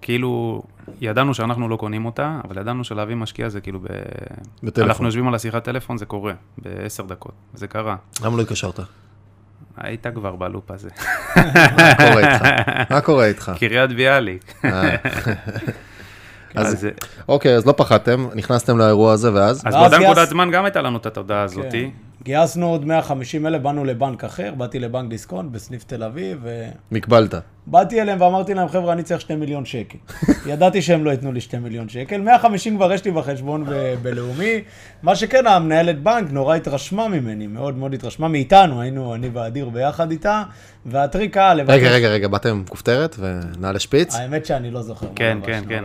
כאילו, 0.01 0.63
ידענו 1.01 1.33
שאנחנו 1.33 1.69
לא 1.69 1.75
קונים 1.75 2.05
אותה, 2.05 2.39
אבל 2.47 2.57
ידענו 2.57 2.83
שלהביא 2.83 3.15
משקיע 3.15 3.49
זה 3.49 3.61
כאילו 3.61 3.79
ב... 3.79 3.85
בטלפון. 4.63 4.89
אנחנו 4.89 5.05
יושבים 5.05 5.27
על 5.27 5.35
השיחת 5.35 5.63
טלפון, 5.63 5.97
זה 5.97 6.05
קורה, 6.05 6.33
בעשר 6.57 7.03
דקות, 7.03 7.33
זה 7.53 7.67
קרה. 7.67 7.95
למה 8.23 8.37
לא 8.37 8.41
התקשרת? 8.41 8.79
היית 9.83 10.07
כבר 10.15 10.35
בלופ 10.35 10.71
הזה. 10.71 10.89
מה 11.35 11.95
קורה 11.97 12.33
איתך? 12.33 12.45
מה 12.89 13.01
קורה 13.01 13.25
איתך? 13.25 13.51
קריית 13.59 13.91
ביאליק. 13.91 14.53
אה. 14.65 14.95
אז 16.55 16.87
אוקיי, 17.27 17.55
אז 17.55 17.65
לא 17.65 17.73
פחדתם, 17.77 18.27
נכנסתם 18.35 18.77
לאירוע 18.77 19.13
הזה 19.13 19.33
ואז? 19.33 19.61
אז 19.65 19.73
באותה 19.75 19.97
נקודת 19.97 20.29
זמן 20.29 20.51
גם 20.51 20.65
הייתה 20.65 20.81
לנו 20.81 20.97
את 20.97 21.05
התודעה 21.05 21.41
הזאתי. 21.41 21.91
כן. 22.23 22.31
גייסנו 22.31 22.69
עוד 22.69 22.85
150 22.85 23.47
אלף, 23.47 23.61
באנו 23.61 23.85
לבנק 23.85 24.23
אחר, 24.23 24.53
באתי 24.57 24.79
לבנק 24.79 25.09
דיסקונט 25.09 25.51
בסניף 25.51 25.83
תל 25.83 26.03
אביב, 26.03 26.39
ו... 26.43 26.65
מקבלת. 26.91 27.35
באתי 27.67 28.01
אליהם 28.01 28.21
ואמרתי 28.21 28.53
להם, 28.53 28.67
חבר'ה, 28.67 28.93
אני 28.93 29.03
צריך 29.03 29.21
2 29.21 29.39
מיליון 29.39 29.65
שקל. 29.65 29.97
ידעתי 30.51 30.81
שהם 30.81 31.05
לא 31.05 31.11
ייתנו 31.11 31.31
לי 31.31 31.41
2 31.41 31.63
מיליון 31.63 31.89
שקל, 31.89 32.21
150 32.21 32.77
כבר 32.77 32.93
יש 32.93 33.05
לי 33.05 33.11
בחשבון 33.11 33.65
ב- 33.65 33.95
בלאומי. 34.01 34.61
מה 35.03 35.15
שכן, 35.15 35.47
המנהלת 35.47 36.03
בנק 36.03 36.31
נורא 36.31 36.55
התרשמה 36.55 37.07
ממני, 37.07 37.47
מאוד 37.47 37.77
מאוד 37.77 37.93
התרשמה 37.93 38.27
מאיתנו, 38.27 38.81
היינו 38.81 39.15
אני 39.15 39.29
ואדיר 39.33 39.69
ביחד 39.69 40.11
איתה, 40.11 40.43
והטריק 40.85 41.37
היה 41.37 41.53
לבקש... 41.53 41.73
רגע, 41.73 41.91
רגע, 41.91 42.07
רגע, 42.07 42.27
באתם 42.27 42.49
עם 42.49 42.63
כופתרת 42.69 43.15
ונעל 43.19 43.75
לשפיץ? 43.75 44.15
האמת 44.15 44.45
שאני 44.45 44.71
לא 44.71 44.81
זוכר. 44.81 45.07
כן, 45.15 45.37
כן, 45.43 45.63
כן, 45.69 45.83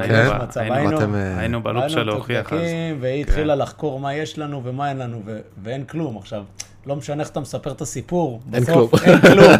היינו 1.39 1.63
בלופ 1.63 1.89
של 1.89 2.03
להוכיח 2.03 2.53
אז. 2.53 2.61
והיא 3.01 3.21
התחילה 3.21 3.55
כן. 3.55 3.61
לחקור 3.61 4.01
מה 4.01 4.15
יש 4.15 4.39
לנו 4.39 4.65
ומה 4.65 4.89
אין 4.89 4.99
לנו, 4.99 5.23
ואין 5.63 5.85
כלום. 5.85 6.17
עכשיו, 6.27 6.45
לא 6.87 6.97
משנה 6.97 7.23
איך 7.23 7.31
אתה 7.31 7.41
מספר 7.41 7.71
את 7.71 7.81
הסיפור, 7.81 8.41
אין 8.55 8.65
כלום. 8.65 8.89
אין 9.05 9.21
כלום. 9.21 9.53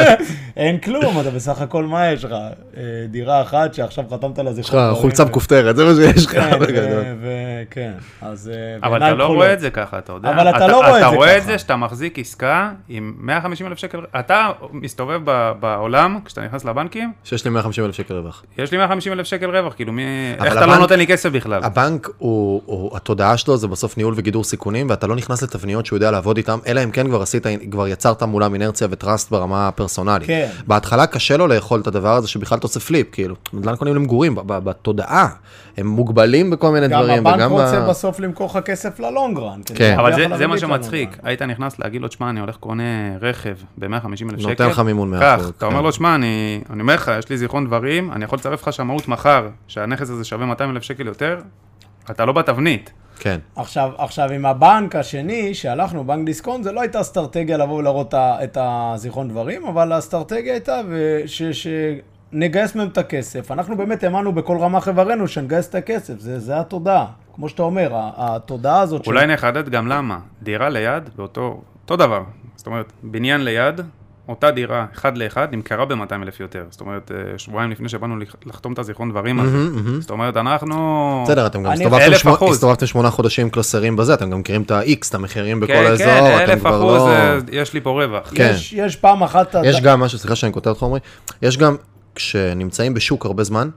אין 0.56 0.78
כלום, 0.78 1.20
אתה 1.20 1.30
בסך 1.30 1.60
הכל, 1.60 1.84
מה 1.84 2.10
יש 2.10 2.24
לך? 2.24 2.32
אה, 2.32 2.82
דירה 3.08 3.42
אחת 3.42 3.74
שעכשיו 3.74 4.04
חתמת 4.10 4.38
על 4.38 4.48
איזה... 4.48 4.60
יש 4.60 4.68
לך 4.68 4.76
חולצה 4.94 5.24
מכופתרת, 5.24 5.76
זה 5.76 5.84
מה 5.84 5.90
שיש 5.94 6.26
לך. 6.26 6.32
כן, 6.32 6.52
כן, 7.70 7.92
אז... 8.22 8.50
אה, 8.54 8.88
אבל 8.88 8.96
אתה 8.96 9.14
לא 9.14 9.26
רואה 9.26 9.52
את 9.52 9.60
זה 9.60 9.70
ככה, 9.70 9.98
אתה 9.98 10.12
יודע. 10.12 10.30
אבל 10.30 10.50
אתה 10.50 10.66
לא 10.66 10.76
רואה 10.76 10.88
את 10.88 10.94
זה 10.94 11.00
ככה. 11.00 11.08
אתה 11.08 11.16
רואה 11.16 11.38
את 11.38 11.44
זה 11.44 11.58
שאתה 11.58 11.76
מחזיק 11.76 12.18
עסקה 12.18 12.70
עם 12.88 13.14
150 13.18 13.66
אלף 13.66 13.78
שקל, 13.78 14.00
אתה 14.18 14.48
מסתובב 14.72 15.20
בעולם, 15.60 16.18
כשאתה 16.24 16.44
נכנס 16.44 16.64
לבנקים... 16.64 17.12
שיש 17.24 17.44
לי 17.44 17.50
150 17.50 17.84
אלף 17.84 17.94
שקל 17.94 18.14
רווח. 18.14 18.44
יש 18.58 18.72
לי 18.72 18.78
150 18.78 19.12
אלף 19.12 19.26
שקל 19.26 19.56
רווח, 19.56 19.74
כאילו 19.74 19.92
מי... 19.92 20.02
איך 20.44 20.56
אתה 20.56 20.66
לא 20.66 20.78
נותן 20.78 20.98
לי 20.98 21.06
כסף 21.06 21.28
בכלל? 21.28 21.64
הבנק, 21.64 22.08
התודעה 22.94 23.36
שלו 23.36 23.56
זה 23.56 23.68
בסוף 23.68 23.96
ניהול 23.96 24.14
וגידור 24.16 24.44
סיכונים, 24.44 24.90
ואתה 24.90 25.06
לא 25.06 25.16
נכנס 25.16 25.42
לתבניות 25.42 25.86
שהוא 25.86 25.96
יודע 25.96 26.10
לעבוד 26.10 26.36
איתם, 26.36 26.58
אלא 26.66 26.84
אם 26.84 26.90
כן 26.90 27.08
כבר 27.08 27.22
עשית, 27.22 27.46
כבר 27.70 27.88
יצרת 27.88 28.22
מולם 28.22 28.54
אינרציה 28.54 28.88
וטראסט 28.90 29.30
ברמה 29.30 29.68
הפרסונלית. 29.68 30.26
כן. 30.26 30.48
בהתחלה 30.66 31.06
קשה 31.06 31.36
לו 31.36 31.46
לאכול 31.46 31.80
את 31.80 31.86
הדבר 31.86 32.14
הזה 32.14 32.28
שבכלל 32.28 32.58
אתה 32.58 32.66
עושה 32.66 32.80
פליפ, 32.80 33.06
כאילו, 33.12 33.34
נדל"ן 33.52 33.76
קונים 33.76 33.94
למגורים, 33.94 34.34
בתודעה, 34.46 35.28
הם 35.76 35.86
מוגבלים 35.86 36.50
בכל 36.50 36.70
מיני 36.70 36.88
דברים. 36.88 37.24
גם 37.24 37.26
הבנק 37.26 37.50
רוצה 37.50 37.80
ב... 37.80 37.88
בסוף 37.88 38.20
למכור 38.20 38.46
לך 38.46 38.58
כסף 38.64 39.00
ללונגרן. 39.00 39.60
כן. 39.74 39.96
אבל 39.98 40.14
זה, 40.14 40.26
זה 40.36 40.46
מה 40.46 40.58
שמצחיק, 40.58 41.18
היית 41.22 41.42
נכנס 41.42 41.78
להגיד 41.78 42.02
לו, 42.02 42.08
תשמע, 42.08 42.30
אני 42.30 42.40
הולך 42.40 42.56
קונה 42.56 42.82
רכב 43.20 43.54
ב-150 43.78 44.06
אלף 44.06 44.40
שקל. 44.40 44.48
נותן 44.48 44.68
לך 44.68 44.78
מימון 44.78 45.14
100%. 45.14 45.16
כך, 45.20 45.40
אתה 45.40 45.52
כן. 45.58 45.66
אומר 45.66 45.80
לו, 45.80 45.90
תשמע, 45.90 46.14
אני, 46.14 46.60
אני 46.70 46.82
אומר 46.82 46.94
לך, 46.94 47.10
יש 47.18 47.30
לי 47.30 47.38
זיכרון 47.38 47.66
דברים, 47.66 48.12
אני 48.12 48.24
יכול 48.24 48.38
לצרף 48.38 48.62
לך 48.62 48.72
שמאות 48.72 49.08
מחר, 49.08 49.48
שהנכס 49.68 50.10
הזה 50.10 50.24
שווה 50.24 50.46
200 50.46 50.70
אלף 50.70 50.82
שקל 50.82 51.06
יותר, 51.06 51.40
אתה 52.10 52.24
לא 52.24 52.32
בתבנית. 52.32 52.92
כן. 53.18 53.38
עכשיו, 53.56 53.90
עכשיו, 53.98 54.32
עם 54.32 54.46
הבנק 54.46 54.96
השני, 54.96 55.54
שהלכנו, 55.54 56.04
בנק 56.04 56.26
דיסקונט, 56.26 56.64
זה 56.64 56.72
לא 56.72 56.80
הייתה 56.80 57.00
אסטרטגיה 57.00 57.56
לבוא 57.56 57.78
ולהראות 57.78 58.14
את 58.14 58.58
הזיכרון 58.60 59.28
דברים, 59.28 59.66
אבל 59.66 59.92
האסטרטגיה 59.92 60.52
הייתה 60.52 60.80
ש, 61.26 61.42
שנגייס 61.42 62.74
מהם 62.74 62.88
את 62.88 62.98
הכסף. 62.98 63.50
אנחנו 63.50 63.76
באמת 63.76 64.04
האמנו 64.04 64.32
בכל 64.32 64.58
רמ"ח 64.58 64.88
איברנו 64.88 65.28
שנגייס 65.28 65.68
את 65.68 65.74
הכסף, 65.74 66.18
זה, 66.18 66.38
זה 66.38 66.60
התודעה. 66.60 67.06
כמו 67.34 67.48
שאתה 67.48 67.62
אומר, 67.62 67.90
התודעה 67.94 68.80
הזאת... 68.80 69.06
אולי 69.06 69.26
ש... 69.26 69.30
נחדד 69.30 69.68
גם 69.68 69.86
למה. 69.86 70.18
דירה 70.42 70.68
ליד, 70.68 71.10
באותו 71.16 71.62
אותו 71.82 71.96
דבר. 71.96 72.22
זאת 72.56 72.66
אומרת, 72.66 72.92
בניין 73.02 73.44
ליד, 73.44 73.80
אותה 74.28 74.50
דירה, 74.50 74.86
אחד 74.94 75.18
לאחד, 75.18 75.48
נמכרה 75.52 75.84
ב-200 75.84 76.14
אלף 76.22 76.40
יותר. 76.40 76.64
זאת 76.70 76.80
אומרת, 76.80 77.10
אה, 77.14 77.38
שבועיים 77.38 77.70
לפני 77.70 77.88
שבאנו 77.88 78.16
לחתום 78.46 78.72
את 78.72 78.78
הזיכרון 78.78 79.10
דברים 79.10 79.40
הזה. 79.40 79.58
זאת 80.00 80.10
אומרת, 80.10 80.36
אנחנו... 80.36 81.22
בסדר, 81.26 81.46
אתם 81.46 81.62
גם 81.62 81.72
הסתובבתם 82.50 82.86
שמונה 82.86 83.10
חודשים 83.10 83.50
קלוסרים 83.50 83.96
בזה, 83.96 84.14
אתם 84.14 84.30
גם 84.30 84.38
מכירים 84.38 84.62
את 84.62 84.70
ה-X, 84.70 85.08
את 85.08 85.14
המחירים 85.14 85.60
בכל 85.60 85.72
כן, 85.72 85.84
האזור, 85.86 86.06
כן, 86.06 86.50
אלף 86.50 86.66
אחוז, 86.66 87.02
יש 87.52 87.74
לי 87.74 87.80
פה 87.80 87.90
רווח. 87.90 88.32
כן. 88.34 88.54
יש 88.72 88.96
פעם 88.96 89.22
אחת... 89.22 89.54
יש 89.64 89.80
גם 89.80 90.00
משהו, 90.00 90.18
סליחה 90.18 90.36
שאני 90.36 90.52
כותב 90.52 90.70
אותך, 90.70 90.82
עמרי, 90.82 91.00
יש 91.42 91.58
גם, 91.58 91.76
כשנמצאים 92.14 92.94
בשוק 92.94 93.26
הרבה 93.26 93.44
זמן, 93.44 93.68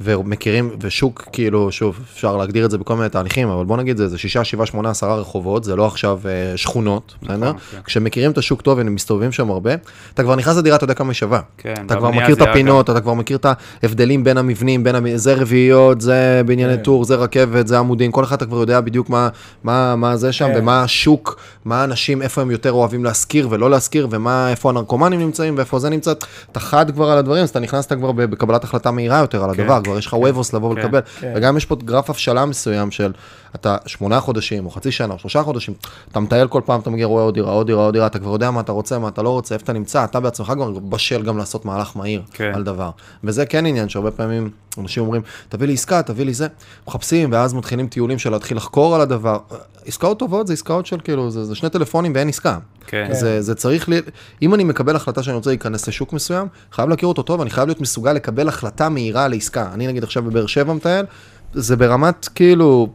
ומכירים, 0.00 0.70
ושוק, 0.80 1.24
כאילו, 1.32 1.72
שוב, 1.72 2.00
אפשר 2.12 2.36
להגדיר 2.36 2.64
את 2.64 2.70
זה 2.70 2.78
בכל 2.78 2.96
מיני 2.96 3.08
תהליכים, 3.08 3.48
אבל 3.48 3.64
בוא 3.64 3.76
נגיד, 3.76 3.96
זה, 3.96 4.08
זה 4.08 4.18
שישה, 4.18 4.44
שבעה, 4.44 4.66
שמונה, 4.66 4.90
עשרה 4.90 5.16
רחובות, 5.16 5.64
זה 5.64 5.76
לא 5.76 5.86
עכשיו 5.86 6.20
אה, 6.24 6.56
שכונות, 6.56 7.14
נכון, 7.22 7.36
בסדר? 7.36 7.52
כן. 7.70 7.78
כשמכירים 7.84 8.30
את 8.30 8.38
השוק 8.38 8.62
טוב 8.62 8.78
ומסתובבים 8.80 9.32
שם 9.32 9.50
הרבה, 9.50 9.74
אתה 10.14 10.22
כבר 10.22 10.36
נכנס 10.36 10.56
לדירה, 10.56 10.76
אתה 10.76 10.84
יודע 10.84 10.94
כמה 10.94 11.08
היא 11.08 11.14
שווה. 11.14 11.40
כן, 11.58 11.74
אתה 11.86 11.96
כבר 11.96 12.10
מכיר 12.10 12.34
את 12.34 12.40
הפינות, 12.40 12.90
גם... 12.90 12.96
אתה 12.96 13.00
כבר 13.00 13.14
מכיר 13.14 13.36
את 13.36 13.46
ההבדלים 13.82 14.24
בין 14.24 14.38
המבנים, 14.38 14.84
בין 14.84 14.94
המ... 14.94 15.16
זה 15.16 15.34
רביעיות, 15.34 16.00
זה 16.00 16.42
בנייני 16.46 16.76
כן. 16.76 16.82
טור, 16.82 17.04
זה 17.04 17.14
רכבת, 17.14 17.66
זה 17.66 17.78
עמודים, 17.78 18.12
כל 18.12 18.24
אחד 18.24 18.36
אתה 18.36 18.46
כבר 18.46 18.56
יודע 18.56 18.80
בדיוק 18.80 19.10
מה, 19.10 19.28
מה, 19.64 19.96
מה 19.96 20.16
זה 20.16 20.32
שם, 20.32 20.48
כן. 20.54 20.58
ומה 20.58 20.82
השוק, 20.82 21.40
מה 21.64 21.80
האנשים, 21.80 22.22
איפה 22.22 22.42
הם 22.42 22.50
יותר 22.50 22.72
אוהבים 22.72 23.04
להשכיר 23.04 23.48
ולא 23.50 23.70
להשכיר, 23.70 24.08
ומה, 24.10 24.50
איפה 24.50 24.70
הנרקומנים 24.70 25.20
נמצאים, 25.20 25.54
ואיפה 25.56 25.78
זה 25.78 25.90
נמצא. 25.90 26.12
אתה 26.52 26.60
חד 26.60 26.90
כבר 26.90 27.10
על 27.10 27.18
הדברים, 27.18 27.42
אז 27.42 27.48
אתה 27.48 27.60
נכנסת 27.60 27.92
כבר 27.92 28.12
בקבלת 28.12 28.64
החלטה 28.64 28.90
מהירה 28.90 29.18
יותר 29.18 29.44
על 29.44 29.54
כן. 29.54 29.62
הדבר, 29.62 29.80
כבר 29.84 29.98
יש 29.98 30.06
לך 30.06 30.12
וובוס 30.12 30.52
לבוא 30.52 30.74
כן, 30.74 30.80
ולקבל, 30.80 31.00
כן. 31.20 31.32
וגם 31.36 31.56
יש 31.56 31.66
פה 31.66 31.76
גרף 31.76 32.10
הבשלה 32.10 32.44
מסוים 32.44 32.90
של 32.90 33.12
אתה 33.54 33.76
שמונה 33.86 34.20
חודשים, 34.20 34.66
או 34.66 34.70
חצי 34.70 34.92
שנה, 34.92 35.14
או 35.14 35.18
שלושה 35.18 35.42
חודשים, 35.42 35.74
אתה 36.12 36.20
מטייל 36.20 36.48
כל 36.48 36.60
פעם, 36.64 36.80
אתה 36.80 36.90
מגיע, 36.90 37.06
רואה 37.06 37.22
עוד 37.22 37.34
דירה, 37.34 37.52
עוד 37.52 37.66
דירה, 37.66 37.84
עוד 37.84 37.94
דירה, 37.94 38.06
אתה 38.06 38.18
כבר 38.18 38.32
יודע 38.32 38.50
מה 38.50 38.60
אתה 38.60 38.72
רוצה, 38.72 38.98
מה 38.98 39.08
אתה 39.08 39.22
לא 39.22 39.28
רוצה, 39.28 39.54
איפה 39.54 39.64
אתה 39.64 39.72
נמצא, 39.72 40.04
אתה 40.04 40.20
בעצמך 40.20 40.52
כבר 40.56 40.70
בשל 40.70 41.22
גם 41.22 41.38
לעשות 41.38 41.64
מהלך 41.64 41.96
מהיר 41.96 42.22
כן. 42.32 42.52
על 42.54 42.62
דבר. 42.62 42.90
וזה 43.24 43.46
כן 43.46 43.66
עניין 43.66 43.88
שהרבה 43.88 44.10
פעמים 44.10 44.50
אנשים 44.78 45.02
אומרים, 45.02 45.22
תביא 45.48 45.66
לי 45.66 45.72
עסקה, 45.72 46.02
תביא 46.02 46.24
לי 46.24 46.34
זה, 46.34 46.46
מחפשים, 46.88 47.32
ואז 47.32 47.54
מתחילים 47.54 47.86
טיולים 47.86 48.18
של 48.18 48.30
להתחיל 48.30 48.56
לחקור 48.56 48.94
על 48.94 49.00
הדבר. 49.00 49.38
עסקאות 49.86 50.18
טובות 50.18 50.46
זה 50.46 50.52
עסקאות 50.52 50.86
של 50.86 51.00
כאילו, 51.04 51.30
זה, 51.30 51.44
זה 51.44 51.54
שני 51.54 51.70
טלפונים 51.70 52.12
ואין 52.14 52.28
עסקה. 52.28 52.58
כן. 52.86 53.08
זה, 53.12 53.42
זה 53.42 53.54
צריך, 53.54 53.88
לי, 53.88 54.00
אם 54.42 54.54
אני 54.54 54.64
מקבל 54.64 54.96
החלטה 54.96 55.22
שאני 55.22 55.36
רוצה 55.36 55.50
להיכנס 55.50 55.88
לשוק 55.88 56.12
מסוים, 56.12 56.46
חייב 56.72 56.88
להכיר 56.88 57.08
אותו 57.08 57.22
טוב, 57.22 57.40
אני 57.40 57.50
חייב 57.50 57.66
להיות 57.66 57.80
מסוגל 57.80 58.12
לקבל 58.12 58.48
החלטה 58.48 58.88
מהירה 58.88 59.28
לעסקה. 59.28 59.70
אני 59.74 59.86
נגיד 59.86 60.02
עכשיו 60.04 60.22
בבאר 60.22 60.46
שבע 60.46 60.72
מטייל, 60.72 61.06
זה 61.52 61.76
ברמת 61.76 62.28
כאילו, 62.34 62.88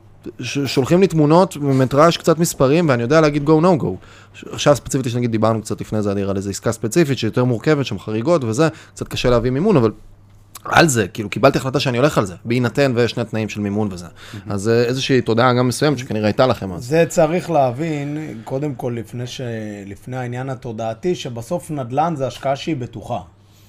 שולחים 0.65 1.02
לי 1.02 1.08
תמונות 1.08 1.58
ומטראז' 1.58 2.17
קצת 2.17 2.39
מספרים, 2.39 2.89
ואני 2.89 3.02
יודע 3.02 3.21
להגיד 3.21 3.49
go 3.49 3.52
no 3.62 3.82
go. 3.82 3.88
עכשיו 4.52 4.75
ספציפית, 4.75 5.12
שנגיד 5.12 5.32
דיברנו 5.32 5.62
קצת 5.62 5.82
לפני 5.82 6.02
זה, 6.02 6.12
על 6.12 6.38
איזה 6.38 6.49
עסקה 6.49 6.71
ספציפית 6.71 7.17
שיותר 7.17 7.43
מורכבת, 7.43 7.86
שם 7.86 7.99
חריגות 7.99 8.43
וזה, 8.43 8.67
קצת 8.93 9.08
קשה 9.08 9.30
להביא 9.30 9.52
מימון, 9.52 9.78
אבל 9.78 9.91
על 10.65 10.88
זה, 10.88 11.08
כאילו 11.08 11.30
קיבלתי 11.30 11.58
החלטה 11.58 11.80
שאני 11.80 11.98
הולך 11.98 12.17
על 12.17 12.26
זה, 12.26 12.36
בהינתן 12.45 12.91
ויש 12.95 13.12
שני 13.12 13.26
תנאים 13.26 13.50
של 13.50 13.62
מימון 13.62 13.89
וזה. 13.91 14.06
אז 14.50 14.69
אה, 14.69 14.84
איזושהי 14.84 15.22
תודעה 15.22 15.54
גם 15.54 15.67
מסוימת 15.67 15.98
שכנראה 15.98 16.28
הייתה 16.28 16.48
לכם 16.48 16.74
אז. 16.74 16.86
זה 16.86 17.06
צריך 17.08 17.50
להבין, 17.50 18.38
קודם 18.43 18.76
כל 18.76 18.95
לפני, 18.98 19.28
ש... 19.28 19.41
לפני 19.86 20.17
העניין 20.17 20.50
התודעתי, 20.50 21.15
שבסוף 21.15 21.72
נדל"ן 21.72 22.13
זה 22.15 22.28
השקעה 22.28 22.56
שהיא 22.56 22.76
בטוחה. 22.76 23.19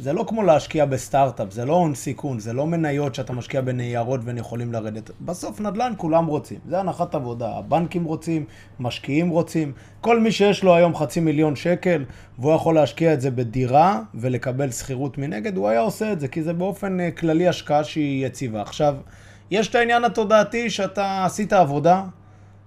זה 0.00 0.12
לא 0.12 0.24
כמו 0.28 0.42
להשקיע 0.42 0.84
בסטארט-אפ, 0.84 1.52
זה 1.52 1.64
לא 1.64 1.72
הון 1.72 1.94
סיכון, 1.94 2.38
זה 2.38 2.52
לא 2.52 2.66
מניות 2.66 3.14
שאתה 3.14 3.32
משקיע 3.32 3.60
בניירות 3.60 4.20
והן 4.24 4.38
יכולים 4.38 4.72
לרדת. 4.72 5.10
בסוף 5.20 5.60
נדל"ן 5.60 5.92
כולם 5.96 6.26
רוצים, 6.26 6.58
זה 6.68 6.80
הנחת 6.80 7.14
עבודה. 7.14 7.56
הבנקים 7.56 8.04
רוצים, 8.04 8.44
משקיעים 8.80 9.28
רוצים. 9.28 9.72
כל 10.00 10.20
מי 10.20 10.32
שיש 10.32 10.64
לו 10.64 10.74
היום 10.74 10.94
חצי 10.94 11.20
מיליון 11.20 11.56
שקל, 11.56 12.04
והוא 12.38 12.54
יכול 12.54 12.74
להשקיע 12.74 13.14
את 13.14 13.20
זה 13.20 13.30
בדירה 13.30 14.00
ולקבל 14.14 14.70
שכירות 14.70 15.18
מנגד, 15.18 15.56
הוא 15.56 15.68
היה 15.68 15.80
עושה 15.80 16.12
את 16.12 16.20
זה, 16.20 16.28
כי 16.28 16.42
זה 16.42 16.52
באופן 16.52 17.00
אה, 17.00 17.10
כללי 17.10 17.48
השקעה 17.48 17.84
שהיא 17.84 18.26
יציבה. 18.26 18.62
עכשיו, 18.62 18.96
יש 19.50 19.68
את 19.68 19.74
העניין 19.74 20.04
התודעתי 20.04 20.70
שאתה 20.70 21.24
עשית 21.24 21.52
עבודה, 21.52 22.04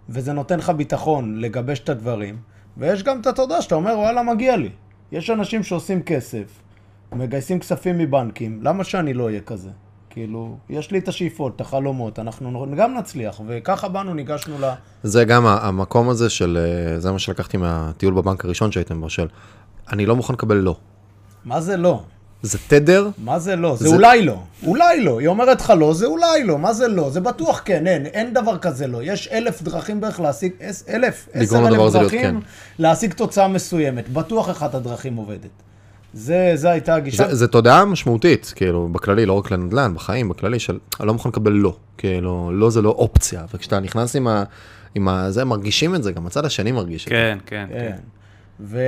וזה 0.09 0.33
נותן 0.33 0.59
לך 0.59 0.69
ביטחון 0.69 1.39
לגבש 1.39 1.79
את 1.79 1.89
הדברים, 1.89 2.37
ויש 2.77 3.03
גם 3.03 3.21
את 3.21 3.27
התודעה 3.27 3.61
שאתה 3.61 3.75
אומר, 3.75 3.93
וואלה, 3.97 4.23
מגיע 4.23 4.57
לי. 4.57 4.69
יש 5.11 5.29
אנשים 5.29 5.63
שעושים 5.63 6.03
כסף, 6.03 6.62
מגייסים 7.15 7.59
כספים 7.59 7.97
מבנקים, 7.97 8.59
למה 8.63 8.83
שאני 8.83 9.13
לא 9.13 9.23
אהיה 9.23 9.41
כזה? 9.41 9.69
כאילו, 10.09 10.57
יש 10.69 10.91
לי 10.91 10.99
את 10.99 11.07
השאיפות, 11.07 11.55
את 11.55 11.61
החלומות, 11.61 12.19
אנחנו 12.19 12.65
גם 12.77 12.97
נצליח, 12.97 13.41
וככה 13.47 13.87
באנו, 13.87 14.13
ניגשנו 14.13 14.61
ל... 14.61 14.71
זה 15.03 15.25
גם 15.25 15.45
המקום 15.45 16.09
הזה 16.09 16.29
של, 16.29 16.57
אה, 16.61 16.99
זה 16.99 17.11
מה 17.11 17.19
שלקחתי 17.19 17.57
מהטיול 17.57 18.13
בבנק 18.13 18.45
הראשון 18.45 18.71
שהייתם 18.71 19.01
בו, 19.01 19.09
של 19.09 19.27
אני 19.91 20.05
לא 20.05 20.15
מוכן 20.15 20.33
לקבל 20.33 20.55
לא. 20.55 20.75
מה 21.45 21.61
זה 21.61 21.77
לא? 21.77 22.03
זה 22.41 22.57
תדר? 22.67 23.09
מה 23.17 23.39
זה 23.39 23.55
לא? 23.55 23.75
זה, 23.75 23.87
זה 23.87 23.95
אולי 23.95 24.25
לא. 24.25 24.39
אולי 24.63 25.03
לא. 25.03 25.19
היא 25.19 25.27
אומרת 25.27 25.61
לך 25.61 25.73
לא, 25.77 25.93
זה 25.93 26.05
אולי 26.05 26.43
לא. 26.43 26.57
מה 26.57 26.73
זה 26.73 26.87
לא? 26.87 27.09
זה 27.09 27.21
בטוח 27.21 27.61
כן, 27.65 27.87
אין. 27.87 28.05
אין 28.05 28.33
דבר 28.33 28.57
כזה 28.57 28.87
לא. 28.87 29.03
יש 29.03 29.27
אלף 29.27 29.61
דרכים 29.61 30.01
בערך 30.01 30.19
להשיג, 30.19 30.51
אלף, 30.89 31.29
עשר 31.33 31.67
אלף 31.67 31.93
דרכים 31.93 32.21
כן. 32.21 32.35
להשיג 32.79 33.13
תוצאה 33.13 33.47
מסוימת. 33.47 34.09
בטוח 34.09 34.49
אחת 34.49 34.75
הדרכים 34.75 35.15
עובדת. 35.15 35.63
זה, 36.13 36.51
זה 36.55 36.71
הייתה 36.71 36.95
הגישה. 36.95 37.27
זה, 37.27 37.35
זה 37.35 37.47
תודעה 37.47 37.85
משמעותית, 37.85 38.53
כאילו, 38.55 38.89
בכללי, 38.91 39.25
לא 39.25 39.33
רק 39.33 39.51
לנדל"ן, 39.51 39.93
בחיים, 39.95 40.29
בכללי, 40.29 40.59
של 40.59 40.79
אני 40.99 41.07
לא 41.07 41.13
מוכן 41.13 41.29
לקבל 41.29 41.51
לא. 41.51 41.75
כאילו, 41.97 42.51
לא 42.53 42.69
זה 42.69 42.81
לא 42.81 42.89
אופציה. 42.89 43.45
וכשאתה 43.53 43.79
נכנס 43.79 44.15
עם 44.15 44.27
ה... 44.27 44.43
עם 44.95 45.07
ה... 45.07 45.31
זה, 45.31 45.45
מרגישים 45.45 45.95
את 45.95 46.03
זה, 46.03 46.11
גם 46.11 46.27
הצד 46.27 46.45
השני 46.45 46.71
מרגיש 46.71 47.05
כן, 47.05 47.15
את 47.15 47.39
זה. 47.39 47.45
כן, 47.45 47.65
כן, 47.69 47.79
כן. 47.79 47.97
ו... 48.59 48.79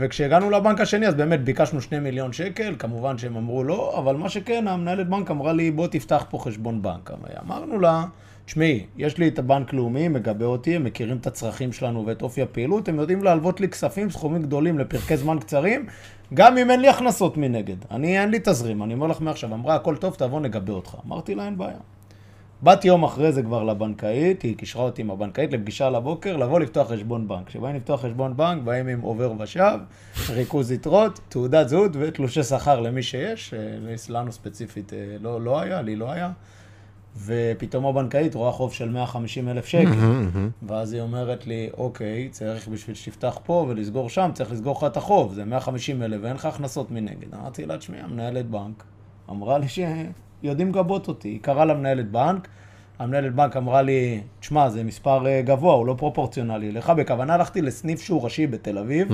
וכשהגענו 0.00 0.50
לבנק 0.50 0.80
השני, 0.80 1.06
אז 1.06 1.14
באמת 1.14 1.44
ביקשנו 1.44 1.80
שני 1.80 1.98
מיליון 1.98 2.32
שקל, 2.32 2.74
כמובן 2.78 3.18
שהם 3.18 3.36
אמרו 3.36 3.64
לא, 3.64 3.98
אבל 3.98 4.16
מה 4.16 4.28
שכן, 4.28 4.68
המנהלת 4.68 5.08
בנק 5.08 5.30
אמרה 5.30 5.52
לי, 5.52 5.70
בוא 5.70 5.86
תפתח 5.86 6.24
פה 6.30 6.38
חשבון 6.38 6.82
בנק. 6.82 7.10
אמרנו 7.44 7.80
לה, 7.80 8.04
תשמעי, 8.46 8.86
יש 8.96 9.18
לי 9.18 9.28
את 9.28 9.38
הבנק 9.38 9.72
לאומי, 9.72 10.08
מגבה 10.08 10.44
אותי, 10.44 10.76
הם 10.76 10.84
מכירים 10.84 11.16
את 11.16 11.26
הצרכים 11.26 11.72
שלנו 11.72 12.06
ואת 12.06 12.22
אופי 12.22 12.42
הפעילות, 12.42 12.88
הם 12.88 12.98
יודעים 12.98 13.22
להלוות 13.22 13.60
לי 13.60 13.68
כספים, 13.68 14.10
סכומים 14.10 14.42
גדולים 14.42 14.78
לפרקי 14.78 15.16
זמן 15.16 15.38
קצרים, 15.38 15.86
גם 16.34 16.58
אם 16.58 16.70
אין 16.70 16.80
לי 16.80 16.88
הכנסות 16.88 17.36
מנגד. 17.36 17.76
אני, 17.90 18.20
אין 18.20 18.30
לי 18.30 18.38
תזרים, 18.42 18.82
אני 18.82 18.94
אומר 18.94 19.06
לך 19.06 19.20
מעכשיו, 19.20 19.54
אמרה, 19.54 19.74
הכל 19.74 19.96
טוב, 19.96 20.14
תבוא, 20.14 20.40
נגבה 20.40 20.72
אותך. 20.72 20.96
אמרתי 21.06 21.34
לה, 21.34 21.46
אין 21.46 21.58
בעיה. 21.58 21.78
באתי 22.62 22.88
יום 22.88 23.04
אחרי 23.04 23.32
זה 23.32 23.42
כבר 23.42 23.64
לבנקאית, 23.64 24.42
היא 24.42 24.56
קישרה 24.56 24.82
אותי 24.82 25.02
עם 25.02 25.10
הבנקאית 25.10 25.52
לפגישה 25.52 25.90
לבוקר, 25.90 26.36
לבוא 26.36 26.60
לפתוח 26.60 26.92
חשבון 26.92 27.28
בנק. 27.28 27.46
כשבאים 27.46 27.76
לפתוח 27.76 28.04
חשבון 28.04 28.36
בנק, 28.36 28.62
באים 28.62 28.88
עם 28.88 29.00
עובר 29.00 29.32
ושב, 29.38 29.78
ריכוז 30.30 30.72
יתרות, 30.72 31.20
תעודת 31.28 31.68
זהות 31.68 31.90
ותלושי 31.94 32.42
שכר 32.42 32.80
למי 32.80 33.02
שיש, 33.02 33.54
אה, 33.54 33.94
לנו 34.08 34.32
ספציפית 34.32 34.92
אה, 34.92 35.16
לא, 35.20 35.40
לא 35.40 35.60
היה, 35.60 35.82
לי 35.82 35.96
לא 35.96 36.10
היה. 36.10 36.30
ופתאום 37.24 37.86
הבנקאית 37.86 38.34
רואה 38.34 38.52
חוב 38.52 38.72
של 38.72 38.88
150 38.88 39.48
אלף 39.48 39.66
שקל. 39.66 39.90
ואז 40.62 40.92
היא 40.92 41.02
אומרת 41.02 41.46
לי, 41.46 41.68
אוקיי, 41.78 42.28
צריך 42.30 42.68
בשביל 42.68 42.96
שתפתח 42.96 43.38
פה 43.44 43.66
ולסגור 43.68 44.10
שם, 44.10 44.30
צריך 44.34 44.52
לסגור 44.52 44.76
לך 44.78 44.84
את 44.84 44.96
החוב, 44.96 45.34
זה 45.34 45.44
150 45.44 46.02
אלף 46.02 46.20
ואין 46.22 46.34
לך 46.34 46.44
הכנסות 46.44 46.90
מנגד. 46.90 47.34
אמרתי 47.34 47.66
לה, 47.66 47.78
תשמעי, 47.78 48.00
המנהלת 48.00 48.46
בנק 48.50 48.84
אמרה 49.30 49.58
לי 49.58 49.66
שיודעים 49.68 50.68
לגבות 50.68 51.08
אותי. 51.08 51.28
היא 51.28 51.40
קראה 51.42 51.64
למנהלת 51.64 52.10
בנק, 52.10 52.48
המנהלת 52.98 53.34
בנק 53.34 53.56
אמרה 53.56 53.82
לי, 53.82 54.20
תשמע, 54.40 54.68
זה 54.68 54.84
מספר 54.84 55.26
אה, 55.26 55.42
גבוה, 55.42 55.74
הוא 55.74 55.86
לא 55.86 55.94
פרופורציונלי 55.98 56.72
לך. 56.72 56.90
בכוונה 56.90 57.34
הלכתי 57.34 57.62
לסניף 57.62 58.00
שהוא 58.00 58.22
ראשי 58.22 58.46
בתל 58.46 58.78
אביב. 58.78 59.08